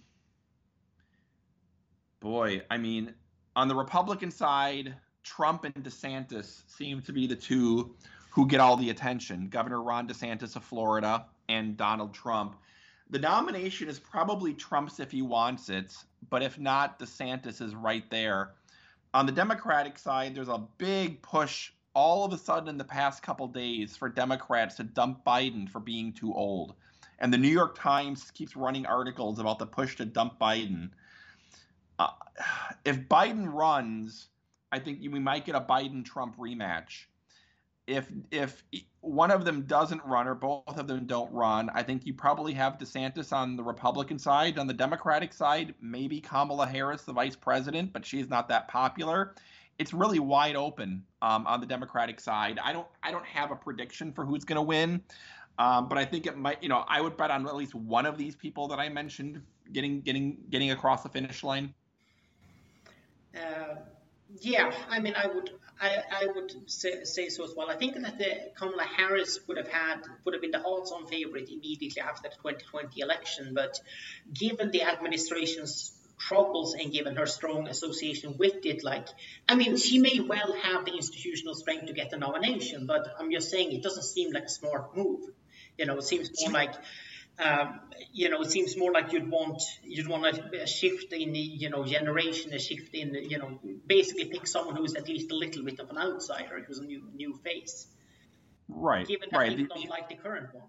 boy, 2.21 2.63
I 2.71 2.79
mean, 2.79 3.13
on 3.55 3.69
the 3.69 3.75
Republican 3.75 4.31
side, 4.31 4.95
Trump 5.23 5.65
and 5.65 5.75
DeSantis 5.75 6.63
seem 6.75 7.03
to 7.03 7.13
be 7.13 7.27
the 7.27 7.37
two 7.37 7.95
who 8.31 8.47
get 8.47 8.61
all 8.61 8.79
the 8.79 8.89
attention. 8.89 9.49
Governor 9.49 9.83
Ron 9.83 10.09
DeSantis 10.09 10.57
of 10.57 10.65
Florida 10.65 11.27
and 11.51 11.77
Donald 11.77 12.15
Trump. 12.15 12.57
The 13.11 13.19
nomination 13.19 13.91
is 13.91 13.99
probably 13.99 14.55
Trump's 14.55 14.99
if 14.99 15.11
he 15.11 15.21
wants 15.21 15.69
it, 15.69 15.95
but 16.31 16.43
if 16.43 16.59
not, 16.59 16.99
DeSantis 16.99 17.61
is 17.61 17.75
right 17.75 18.09
there. 18.11 18.53
On 19.13 19.27
the 19.27 19.33
Democratic 19.33 19.99
side, 19.99 20.35
there's 20.35 20.49
a 20.49 20.67
big 20.79 21.21
push 21.21 21.73
all 21.93 22.25
of 22.25 22.33
a 22.33 22.39
sudden 22.39 22.71
in 22.71 22.79
the 22.79 22.85
past 22.85 23.23
couple 23.23 23.49
days 23.49 23.99
for 23.99 24.09
Democrats 24.09 24.77
to 24.77 24.83
dump 24.83 25.27
Biden 25.27 25.69
for 25.69 25.81
being 25.81 26.15
too 26.15 26.33
old. 26.33 26.73
And 27.19 27.33
the 27.33 27.39
New 27.39 27.49
York 27.49 27.79
Times 27.79 28.31
keeps 28.31 28.57
running 28.57 28.87
articles 28.87 29.39
about 29.39 29.59
the 29.59 29.67
push 29.67 29.97
to 29.97 30.05
dump 30.05 30.39
Biden. 30.39 30.91
Uh, 31.99 32.11
if 32.85 33.09
Biden 33.09 33.53
runs, 33.53 34.29
I 34.71 34.79
think 34.79 35.01
we 35.01 35.19
might 35.19 35.45
get 35.45 35.55
a 35.55 35.61
Biden 35.61 36.05
Trump 36.05 36.37
rematch. 36.39 37.07
If 37.87 38.13
if 38.31 38.63
one 39.01 39.31
of 39.31 39.47
them 39.47 39.63
doesn't 39.63 40.05
run 40.05 40.29
or 40.29 40.35
both 40.35 40.77
of 40.79 40.87
them 40.87 41.07
don't 41.07 41.33
run, 41.33 41.71
I 41.73 41.83
think 41.83 42.05
you 42.05 42.13
probably 42.13 42.53
have 42.53 42.77
DeSantis 42.77 43.33
on 43.33 43.57
the 43.57 43.63
Republican 43.63 44.19
side. 44.19 44.59
On 44.59 44.67
the 44.67 44.75
Democratic 44.75 45.33
side, 45.33 45.75
maybe 45.81 46.21
Kamala 46.21 46.67
Harris, 46.67 47.03
the 47.03 47.15
vice 47.15 47.35
president, 47.35 47.93
but 47.93 48.05
she's 48.05 48.29
not 48.29 48.49
that 48.51 48.69
popular. 48.69 49.35
It's 49.79 49.95
really 49.95 50.19
wide 50.19 50.57
open 50.57 51.05
um, 51.23 51.47
on 51.47 51.61
the 51.61 51.67
Democratic 51.67 52.21
side. 52.21 52.59
I 52.63 52.73
don't 52.73 52.87
I 53.03 53.11
don't 53.11 53.25
have 53.25 53.51
a 53.51 53.57
prediction 53.57 54.13
for 54.13 54.25
who's 54.25 54.45
going 54.45 54.57
to 54.57 54.63
win. 54.63 55.03
Um, 55.59 55.89
but 55.89 55.99
I 55.99 56.05
think 56.05 56.27
it 56.27 56.37
might, 56.37 56.63
you 56.63 56.69
know, 56.69 56.85
I 56.87 57.01
would 57.01 57.17
bet 57.17 57.31
on 57.31 57.47
at 57.47 57.57
least 57.57 57.75
one 57.75 58.07
of 58.07 58.17
these 58.17 58.37
people 58.37 58.69
that 58.69 58.79
I 58.79 58.89
mentioned 58.89 59.43
getting 59.73 60.01
getting 60.03 60.39
getting 60.51 60.71
across 60.71 61.03
the 61.03 61.09
finish 61.09 61.43
line. 61.43 61.75
Uh, 63.35 63.75
yeah, 64.41 64.73
I 64.89 65.01
mean, 65.01 65.15
I 65.17 65.27
would 65.27 65.51
I, 65.81 65.97
I 66.23 66.27
would 66.27 66.71
say, 66.71 67.05
say, 67.05 67.29
so 67.29 67.45
as 67.45 67.55
well. 67.57 67.71
I 67.71 67.77
think 67.77 67.95
that 67.95 68.19
the 68.19 68.51
Kamala 68.57 68.85
Harris 68.85 69.41
would 69.49 69.57
have 69.57 69.69
had 69.69 70.03
would 70.25 70.35
have 70.35 70.43
been 70.43 70.53
the 70.53 70.63
odds-on 70.63 71.07
favorite 71.07 71.49
immediately 71.49 72.03
after 72.03 72.29
the 72.29 72.35
2020 72.37 73.01
election, 73.01 73.53
but 73.55 73.81
given 74.33 74.71
the 74.71 74.83
administration's 74.83 75.93
troubles 76.19 76.75
and 76.75 76.93
given 76.93 77.15
her 77.15 77.27
strong 77.27 77.69
association 77.69 78.37
with 78.39 78.65
it, 78.65 78.85
like 78.85 79.09
I 79.49 79.57
mean, 79.57 79.77
she 79.77 79.99
may 79.99 80.21
well 80.21 80.53
have 80.63 80.85
the 80.85 80.95
institutional 80.95 81.55
strength 81.55 81.87
to 81.87 81.93
get 81.93 82.11
the 82.11 82.17
nomination, 82.17 82.87
but 82.87 83.09
I'm 83.19 83.31
just 83.33 83.51
saying 83.51 83.73
it 83.73 83.83
doesn't 83.83 84.05
seem 84.05 84.33
like 84.33 84.45
a 84.45 84.49
smart 84.49 84.97
move 84.97 85.31
You 85.79 85.87
know, 85.87 85.97
it 85.97 86.03
seems 86.03 86.31
more 86.43 86.53
like 86.53 86.75
um, 87.39 87.81
you 88.13 88.29
know, 88.29 88.41
it 88.43 88.51
seems 88.51 88.77
more 88.77 88.93
like 88.93 89.13
you'd 89.13 89.31
want 89.31 89.63
you'd 89.85 90.09
want 90.09 90.25
a, 90.25 90.63
a 90.63 90.67
shift 90.67 91.13
in 91.13 91.33
the 91.33 91.39
you 91.39 91.71
know 91.71 91.85
generation, 91.85 92.53
a 92.53 92.59
shift 92.59 92.95
in 92.95 93.13
the, 93.13 93.29
you 93.29 93.39
know 93.39 93.59
basically 93.87 94.25
pick 94.25 94.47
someone 94.47 94.77
who's 94.77 94.95
at 94.95 95.09
least 95.09 95.31
a 95.31 95.37
little 95.37 95.65
bit 95.65 95.79
of 95.79 95.89
an 95.91 95.99
outsider, 95.99 96.65
who's 96.67 96.79
a 96.79 96.85
new 96.85 97.03
new 97.15 97.35
face. 97.45 97.87
Right. 98.69 99.07
Given 99.07 99.29
that 99.31 99.39
right. 99.39 99.57
people 99.57 99.77
don't 99.77 99.89
like 99.89 100.09
the 100.09 100.17
current 100.17 100.53
one. 100.53 100.65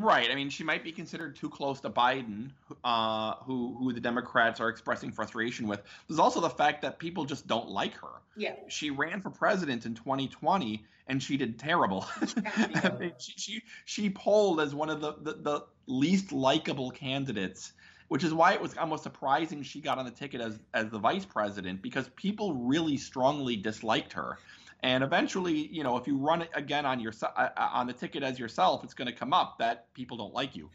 Right. 0.00 0.30
I 0.30 0.34
mean, 0.34 0.48
she 0.48 0.64
might 0.64 0.82
be 0.82 0.92
considered 0.92 1.36
too 1.36 1.50
close 1.50 1.80
to 1.80 1.90
Biden, 1.90 2.50
uh, 2.84 3.34
who 3.44 3.76
who 3.78 3.92
the 3.92 4.00
Democrats 4.00 4.58
are 4.58 4.68
expressing 4.70 5.12
frustration 5.12 5.68
with. 5.68 5.82
There's 6.08 6.18
also 6.18 6.40
the 6.40 6.50
fact 6.50 6.82
that 6.82 6.98
people 6.98 7.26
just 7.26 7.46
don't 7.46 7.68
like 7.68 7.94
her. 7.96 8.08
Yeah. 8.36 8.54
She 8.68 8.90
ran 8.90 9.20
for 9.20 9.28
president 9.30 9.84
in 9.84 9.94
2020, 9.94 10.82
and 11.06 11.22
she 11.22 11.36
did 11.36 11.58
terrible. 11.58 12.06
I 12.56 12.92
mean, 12.98 13.12
she, 13.18 13.32
she 13.36 13.62
she 13.84 14.10
polled 14.10 14.60
as 14.60 14.74
one 14.74 14.88
of 14.88 15.02
the, 15.02 15.14
the, 15.20 15.32
the 15.34 15.64
least 15.86 16.32
likable 16.32 16.90
candidates, 16.90 17.72
which 18.08 18.24
is 18.24 18.32
why 18.32 18.54
it 18.54 18.60
was 18.60 18.76
almost 18.78 19.02
surprising 19.02 19.62
she 19.62 19.82
got 19.82 19.98
on 19.98 20.06
the 20.06 20.10
ticket 20.10 20.40
as 20.40 20.58
as 20.72 20.88
the 20.88 20.98
vice 20.98 21.26
president 21.26 21.82
because 21.82 22.08
people 22.16 22.54
really 22.54 22.96
strongly 22.96 23.56
disliked 23.56 24.14
her. 24.14 24.38
And 24.82 25.04
eventually, 25.04 25.66
you 25.66 25.84
know, 25.84 25.98
if 25.98 26.06
you 26.06 26.16
run 26.16 26.42
it 26.42 26.50
again 26.54 26.86
on 26.86 27.00
your 27.00 27.12
uh, 27.22 27.48
on 27.56 27.86
the 27.86 27.92
ticket 27.92 28.22
as 28.22 28.38
yourself, 28.38 28.82
it's 28.84 28.94
going 28.94 29.08
to 29.08 29.14
come 29.14 29.32
up 29.32 29.58
that 29.58 29.92
people 29.94 30.16
don't 30.16 30.32
like 30.32 30.56
you. 30.56 30.70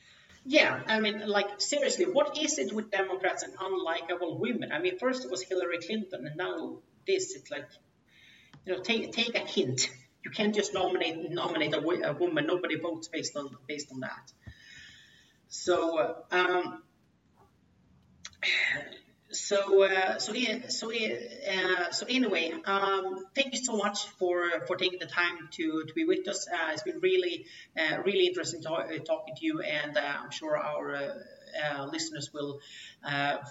Yeah, 0.45 0.80
I 0.88 0.99
mean, 0.99 1.28
like 1.28 1.60
seriously, 1.60 2.06
what 2.06 2.38
is 2.38 2.60
it 2.60 2.72
with 2.72 2.91
Democrats 2.91 3.41
and 3.41 3.58
unlikable 3.58 4.39
women? 4.39 4.72
I 4.72 4.80
mean, 4.80 4.99
first 4.99 5.26
it 5.26 5.32
was 5.32 5.41
Hillary 5.41 5.80
Clinton, 5.80 6.28
and 6.28 6.38
now 6.38 6.78
this. 7.08 7.36
It's 7.36 7.49
like, 7.49 7.68
you 8.66 8.74
know, 8.74 8.84
take 8.84 9.12
take 9.12 9.36
a 9.36 9.39
hint. 9.39 9.89
You 10.24 10.30
can't 10.30 10.53
just 10.53 10.72
nominate 10.74 11.32
nominate 11.32 11.74
a, 11.74 11.80
a 11.80 12.14
woman. 12.14 12.45
Nobody 12.45 12.80
votes 12.80 13.08
based 13.08 13.36
on 13.36 13.58
based 13.68 13.91
on 13.91 14.01
that. 14.01 14.32
So, 15.47 15.97
uh, 15.97 16.14
um, 16.32 16.84
so 19.36 19.84
uh, 19.84 20.20
so 20.20 20.34
so 20.68 20.92
uh, 20.92 21.92
so 21.92 22.06
anyway, 22.08 22.54
um, 22.66 23.26
thank 23.36 23.54
you 23.54 23.64
so 23.64 23.78
much 23.78 24.08
for 24.20 24.66
for 24.68 24.76
taking 24.76 25.00
the 25.00 25.06
time 25.06 25.50
to 25.52 25.84
to 25.88 25.94
be 25.94 26.06
with 26.06 26.28
us. 26.28 26.48
Uh, 26.48 26.72
it's 26.72 26.84
been 26.84 27.00
really 27.00 27.46
uh, 27.78 27.98
really 28.06 28.28
interesting 28.28 28.62
uh, 28.66 28.84
talking 29.06 29.36
to 29.36 29.46
you, 29.46 29.62
and 29.62 29.98
uh, 29.98 30.02
I'm 30.02 30.32
sure 30.32 30.58
our 30.58 31.88
listeners 31.92 32.32
will 32.34 32.60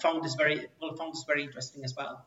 found 0.02 0.24
this 0.24 0.34
very 0.34 0.66
will 0.80 0.96
found 0.96 1.14
this 1.14 1.24
very 1.26 1.44
interesting 1.44 1.84
as 1.84 1.94
well. 1.96 2.26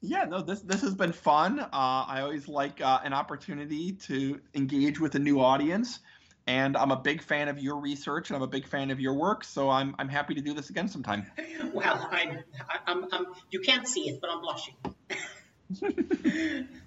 Yeah, 0.00 0.24
no, 0.24 0.42
this 0.42 0.60
this 0.60 0.80
has 0.80 0.94
been 0.94 1.12
fun. 1.12 1.64
I 1.72 2.22
always 2.22 2.48
like 2.48 2.80
an 2.80 3.12
opportunity 3.12 3.92
to 4.08 4.40
engage 4.54 4.98
with 4.98 5.14
a 5.14 5.20
new 5.20 5.40
audience, 5.40 6.00
and 6.46 6.76
I'm 6.76 6.90
a 6.90 6.96
big 6.96 7.22
fan 7.22 7.48
of 7.48 7.58
your 7.58 7.76
research 7.78 8.30
and 8.30 8.36
I'm 8.36 8.42
a 8.42 8.48
big 8.48 8.66
fan 8.66 8.90
of 8.90 9.00
your 9.00 9.14
work. 9.14 9.44
So 9.44 9.70
I'm 9.70 9.94
I'm 9.98 10.08
happy 10.08 10.34
to 10.34 10.40
do 10.40 10.54
this 10.54 10.70
again 10.70 10.88
sometime. 10.88 11.26
Well, 11.72 12.08
I'm, 12.10 12.40
I- 12.68 12.90
I'm, 12.90 13.06
I'm 13.12 13.26
you 13.50 13.60
can't 13.60 13.86
see 13.86 14.08
it, 14.08 14.20
but 14.20 14.28
I'm 14.30 14.40
blushing. 14.40 14.74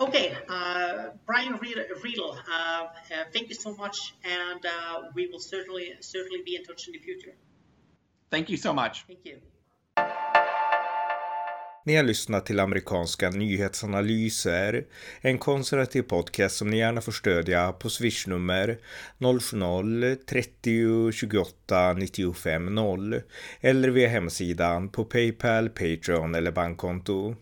Okay, 0.00 0.34
uh, 0.48 1.10
Brian 1.26 1.58
Riedl, 1.58 1.84
Riedl 2.02 2.34
uh, 2.34 2.52
uh, 2.54 2.86
thank 3.34 3.50
you 3.50 3.54
so 3.54 3.74
much, 3.74 4.14
and 4.24 4.64
uh, 4.64 5.02
we 5.14 5.26
will 5.26 5.40
certainly 5.40 5.92
certainly 6.00 6.40
be 6.42 6.56
in 6.56 6.64
touch 6.64 6.86
in 6.86 6.94
the 6.94 6.98
future. 6.98 7.34
Thank 8.30 8.48
you 8.48 8.56
so 8.56 8.72
much. 8.72 9.04
Thank 9.06 9.26
you. 9.26 9.40
Ni 11.84 11.96
har 11.96 12.02
lyssnat 12.02 12.46
till 12.46 12.60
amerikanska 12.60 13.30
nyhetsanalyser, 13.30 14.84
en 15.20 15.38
konservativ 15.38 16.02
podcast 16.02 16.56
som 16.56 16.70
ni 16.70 16.78
gärna 16.78 17.00
får 17.00 17.12
stödja 17.12 17.72
på 17.72 17.90
swishnummer 17.90 18.78
070-30 19.18 21.12
28 21.12 21.92
95 21.92 22.74
0 22.74 23.22
eller 23.60 23.88
via 23.88 24.08
hemsidan 24.08 24.88
på 24.88 25.04
Paypal, 25.04 25.68
Patreon 25.68 26.34
eller 26.34 26.50
bankkonto. 26.50 27.36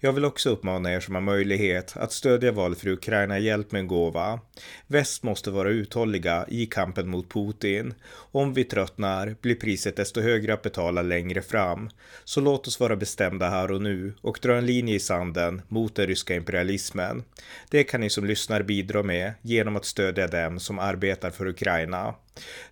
Jag 0.00 0.12
vill 0.12 0.24
också 0.24 0.50
uppmana 0.50 0.92
er 0.92 1.00
som 1.00 1.14
har 1.14 1.22
möjlighet 1.22 1.96
att 1.96 2.12
stödja 2.12 2.52
valfri 2.52 2.90
Ukraina 2.90 3.38
Hjälp 3.38 3.72
med 3.72 3.80
en 3.80 3.86
gåva. 3.86 4.40
Väst 4.86 5.22
måste 5.22 5.50
vara 5.50 5.70
uthålliga 5.70 6.46
i 6.48 6.66
kampen 6.66 7.08
mot 7.08 7.32
Putin. 7.32 7.94
Om 8.12 8.54
vi 8.54 8.64
tröttnar 8.64 9.36
blir 9.40 9.54
priset 9.54 9.96
desto 9.96 10.20
högre 10.20 10.54
att 10.54 10.62
betala 10.62 11.02
längre 11.02 11.42
fram. 11.42 11.90
Så 12.24 12.40
låt 12.40 12.66
oss 12.66 12.80
vara 12.80 12.96
bestämda 12.96 13.48
här 13.48 13.70
och 13.70 13.81
nu 13.82 14.14
och 14.20 14.38
dra 14.42 14.56
en 14.56 14.66
linje 14.66 14.94
i 14.94 15.00
sanden 15.00 15.62
mot 15.68 15.94
den 15.94 16.06
ryska 16.06 16.34
imperialismen. 16.34 17.24
Det 17.70 17.84
kan 17.84 18.00
ni 18.00 18.10
som 18.10 18.24
lyssnar 18.24 18.62
bidra 18.62 19.02
med 19.02 19.32
genom 19.42 19.76
att 19.76 19.84
stödja 19.84 20.26
dem 20.26 20.60
som 20.60 20.78
arbetar 20.78 21.30
för 21.30 21.46
Ukraina. 21.46 22.14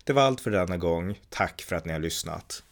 Det 0.03 0.13
var 0.13 0.21
allt 0.21 0.41
för 0.41 0.51
denna 0.51 0.77
gång. 0.77 1.19
Tack 1.29 1.61
för 1.61 1.75
att 1.75 1.85
ni 1.85 1.93
har 1.93 1.99
lyssnat. 1.99 2.63